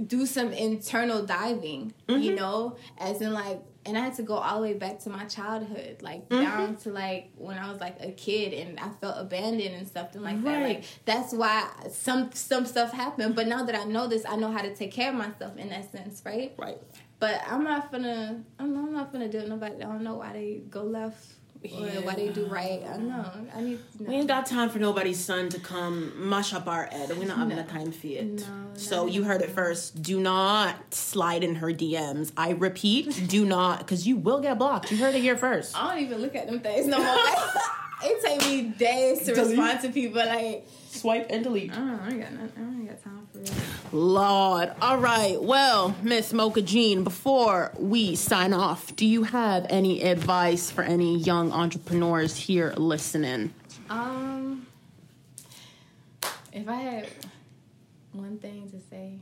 do 0.07 0.25
some 0.25 0.51
internal 0.53 1.25
diving, 1.25 1.93
mm-hmm. 2.07 2.21
you 2.21 2.35
know, 2.35 2.77
as 2.97 3.21
in 3.21 3.33
like, 3.33 3.61
and 3.89 3.97
I 3.97 4.01
had 4.01 4.15
to 4.15 4.23
go 4.23 4.35
all 4.35 4.61
the 4.61 4.67
way 4.67 4.73
back 4.73 4.99
to 4.99 5.09
my 5.09 5.25
childhood, 5.25 6.01
like 6.01 6.29
mm-hmm. 6.29 6.43
down 6.43 6.75
to 6.77 6.91
like 6.91 7.31
when 7.35 7.57
I 7.57 7.71
was 7.71 7.81
like 7.81 7.97
a 7.99 8.11
kid 8.11 8.53
and 8.53 8.79
I 8.79 8.89
felt 9.01 9.15
abandoned 9.17 9.75
and 9.75 9.87
something 9.87 10.21
like 10.21 10.35
right. 10.35 10.43
that. 10.43 10.63
Like 10.63 10.83
that's 11.05 11.33
why 11.33 11.67
some 11.91 12.31
some 12.33 12.65
stuff 12.65 12.93
happened. 12.93 13.35
But 13.35 13.47
now 13.47 13.63
that 13.63 13.75
I 13.75 13.83
know 13.85 14.07
this, 14.07 14.23
I 14.27 14.35
know 14.35 14.51
how 14.51 14.61
to 14.61 14.75
take 14.75 14.91
care 14.91 15.09
of 15.09 15.15
myself 15.15 15.57
in 15.57 15.69
that 15.69 15.91
sense, 15.91 16.21
right? 16.23 16.53
Right. 16.57 16.77
But 17.19 17.41
I'm 17.47 17.63
not 17.63 17.91
gonna, 17.91 18.43
I'm, 18.59 18.77
I'm 18.77 18.93
not 18.93 19.11
gonna 19.11 19.27
do 19.27 19.39
it. 19.39 19.49
Nobody, 19.49 19.75
I 19.75 19.87
don't 19.87 20.03
know 20.03 20.15
why 20.15 20.33
they 20.33 20.61
go 20.69 20.83
left 20.83 21.25
yeah. 21.61 21.99
what 21.99 22.15
they 22.15 22.29
do 22.29 22.45
right. 22.45 22.81
I 22.87 22.97
know. 22.97 23.25
I 23.55 23.61
need. 23.61 23.79
We 23.99 24.15
ain't 24.15 24.27
got 24.27 24.45
time 24.45 24.69
for 24.69 24.79
nobody's 24.79 25.23
son 25.23 25.49
to 25.49 25.59
come 25.59 26.29
mush 26.29 26.53
up 26.53 26.67
our 26.67 26.85
head. 26.85 27.09
We're 27.09 27.27
not 27.27 27.37
having 27.37 27.57
no. 27.57 27.63
the 27.63 27.69
time 27.69 27.91
for 27.91 28.07
it. 28.07 28.25
No, 28.25 28.69
so 28.75 29.05
you 29.07 29.23
heard 29.23 29.41
it 29.41 29.49
first. 29.49 30.01
Do 30.01 30.19
not 30.19 30.93
slide 30.93 31.43
in 31.43 31.55
her 31.55 31.67
DMs. 31.67 32.31
I 32.37 32.51
repeat, 32.51 33.27
do 33.27 33.45
not, 33.45 33.79
because 33.79 34.07
you 34.07 34.15
will 34.15 34.39
get 34.39 34.57
blocked. 34.57 34.91
You 34.91 34.97
heard 34.97 35.15
it 35.15 35.21
here 35.21 35.37
first. 35.37 35.75
I 35.77 35.93
don't 35.93 36.03
even 36.03 36.21
look 36.21 36.35
at 36.35 36.47
them 36.47 36.59
things 36.61 36.87
no 36.87 36.97
more. 36.97 37.15
it 38.03 38.21
take 38.23 38.49
me 38.49 38.69
days 38.69 39.19
to 39.25 39.35
delete. 39.35 39.57
respond 39.57 39.81
to 39.81 39.89
people. 39.89 40.25
Like 40.25 40.67
swipe 40.89 41.27
and 41.29 41.43
delete. 41.43 41.73
I, 41.73 41.77
I 41.77 42.09
ain't 42.09 42.21
got 42.21 42.33
nothing. 42.33 42.63
I 42.63 42.79
ain't 42.79 42.89
got 42.89 43.03
time. 43.03 43.18
Lord. 43.91 44.71
All 44.81 44.97
right. 44.97 45.41
Well, 45.41 45.95
Miss 46.03 46.33
Mocha 46.33 46.61
Jean, 46.61 47.03
before 47.03 47.71
we 47.77 48.15
sign 48.15 48.53
off, 48.53 48.95
do 48.95 49.05
you 49.05 49.23
have 49.23 49.65
any 49.69 50.03
advice 50.03 50.69
for 50.69 50.83
any 50.83 51.17
young 51.17 51.51
entrepreneurs 51.51 52.35
here 52.35 52.73
listening? 52.77 53.53
Um, 53.89 54.67
if 56.51 56.67
I 56.67 56.75
had 56.75 57.07
one 58.11 58.37
thing 58.37 58.69
to 58.69 58.79
say, 58.79 59.19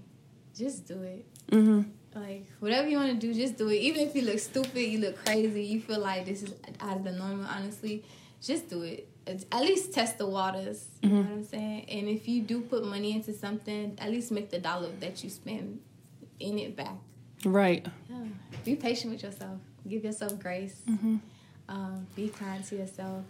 just 0.55 0.87
do 0.87 1.01
it. 1.01 1.25
Mm-hmm. 1.51 1.89
Like 2.19 2.45
whatever 2.59 2.87
you 2.87 2.97
want 2.97 3.09
to 3.09 3.27
do, 3.27 3.33
just 3.33 3.57
do 3.57 3.69
it. 3.69 3.75
Even 3.75 4.07
if 4.07 4.15
you 4.15 4.23
look 4.23 4.39
stupid, 4.39 4.81
you 4.81 4.99
look 4.99 5.23
crazy, 5.23 5.63
you 5.63 5.79
feel 5.81 5.99
like 5.99 6.25
this 6.25 6.43
is 6.43 6.53
out 6.81 6.97
of 6.97 7.03
the 7.03 7.11
normal. 7.11 7.45
Honestly, 7.45 8.03
just 8.41 8.69
do 8.69 8.81
it. 8.83 9.07
At 9.27 9.61
least 9.61 9.93
test 9.93 10.17
the 10.17 10.27
waters. 10.27 10.87
You 11.01 11.09
mm-hmm. 11.09 11.17
know 11.17 11.23
what 11.23 11.31
I'm 11.31 11.43
saying? 11.43 11.85
And 11.89 12.07
if 12.07 12.27
you 12.27 12.41
do 12.41 12.61
put 12.61 12.85
money 12.85 13.13
into 13.13 13.33
something, 13.33 13.97
at 13.99 14.09
least 14.11 14.31
make 14.31 14.49
the 14.49 14.59
dollar 14.59 14.89
that 14.99 15.23
you 15.23 15.29
spend 15.29 15.79
in 16.39 16.57
it 16.59 16.75
back. 16.75 16.95
Right. 17.45 17.85
Yeah. 18.09 18.17
Be 18.65 18.75
patient 18.75 19.13
with 19.13 19.23
yourself. 19.23 19.59
Give 19.87 20.03
yourself 20.03 20.39
grace. 20.39 20.81
Mm-hmm. 20.89 21.17
Um, 21.69 22.07
be 22.15 22.29
kind 22.29 22.63
to 22.65 22.75
yourself. 22.75 23.23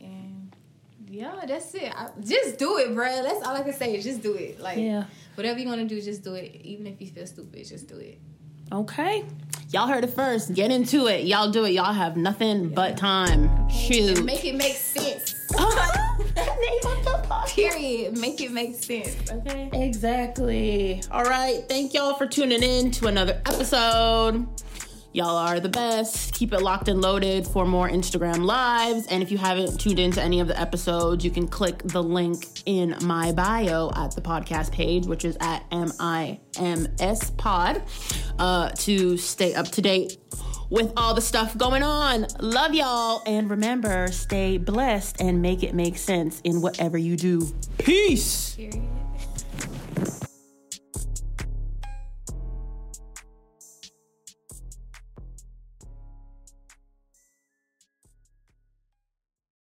And 0.00 0.54
yeah, 1.08 1.44
that's 1.46 1.74
it. 1.74 1.92
I, 1.94 2.08
just 2.20 2.58
do 2.58 2.78
it, 2.78 2.94
bro. 2.94 3.22
That's 3.22 3.46
all 3.46 3.54
I 3.54 3.62
can 3.62 3.72
say. 3.72 3.94
Is 3.94 4.04
just 4.04 4.22
do 4.22 4.34
it. 4.34 4.60
Like, 4.60 4.78
yeah. 4.78 5.04
whatever 5.34 5.58
you 5.58 5.68
want 5.68 5.80
to 5.80 5.86
do, 5.86 6.00
just 6.00 6.24
do 6.24 6.34
it. 6.34 6.60
Even 6.62 6.86
if 6.86 7.00
you 7.00 7.06
feel 7.08 7.26
stupid, 7.26 7.66
just 7.66 7.88
do 7.88 7.96
it. 7.96 8.18
Okay. 8.72 9.24
Y'all 9.70 9.86
heard 9.86 10.04
it 10.04 10.10
first. 10.10 10.54
Get 10.54 10.70
into 10.70 11.06
it. 11.06 11.24
Y'all 11.24 11.50
do 11.50 11.64
it. 11.64 11.70
Y'all 11.70 11.92
have 11.92 12.16
nothing 12.16 12.64
yeah. 12.64 12.74
but 12.74 12.96
time. 12.96 13.68
Shoot. 13.68 14.24
Make 14.24 14.44
it 14.44 14.54
make 14.54 14.74
sense. 14.74 15.23
Period. 17.46 18.18
Make 18.18 18.40
it 18.40 18.50
make 18.50 18.74
sense. 18.74 19.30
Okay. 19.30 19.70
Exactly. 19.72 21.02
All 21.10 21.24
right. 21.24 21.62
Thank 21.68 21.94
y'all 21.94 22.14
for 22.14 22.26
tuning 22.26 22.62
in 22.62 22.90
to 22.92 23.06
another 23.06 23.40
episode. 23.46 24.46
Y'all 25.12 25.36
are 25.36 25.60
the 25.60 25.68
best. 25.68 26.34
Keep 26.34 26.52
it 26.52 26.60
locked 26.60 26.88
and 26.88 27.00
loaded 27.00 27.46
for 27.46 27.64
more 27.64 27.88
Instagram 27.88 28.44
lives. 28.44 29.06
And 29.06 29.22
if 29.22 29.30
you 29.30 29.38
haven't 29.38 29.78
tuned 29.78 30.00
into 30.00 30.20
any 30.20 30.40
of 30.40 30.48
the 30.48 30.60
episodes, 30.60 31.24
you 31.24 31.30
can 31.30 31.46
click 31.46 31.82
the 31.84 32.02
link 32.02 32.62
in 32.66 32.96
my 33.04 33.30
bio 33.30 33.92
at 33.94 34.16
the 34.16 34.20
podcast 34.20 34.72
page, 34.72 35.06
which 35.06 35.24
is 35.24 35.36
at 35.40 35.62
MIMS 35.70 37.30
Pod, 37.36 37.82
uh, 38.40 38.70
to 38.70 39.16
stay 39.16 39.54
up 39.54 39.68
to 39.68 39.80
date 39.80 40.18
with 40.74 40.92
all 40.96 41.14
the 41.14 41.20
stuff 41.20 41.56
going 41.56 41.84
on. 41.84 42.26
Love 42.40 42.74
y'all. 42.74 43.22
And 43.26 43.48
remember, 43.48 44.08
stay 44.10 44.58
blessed 44.58 45.20
and 45.20 45.40
make 45.40 45.62
it 45.62 45.72
make 45.72 45.96
sense 45.96 46.40
in 46.42 46.60
whatever 46.60 46.98
you 46.98 47.16
do. 47.16 47.48
Peace. 47.78 48.56
Period. 48.56 48.93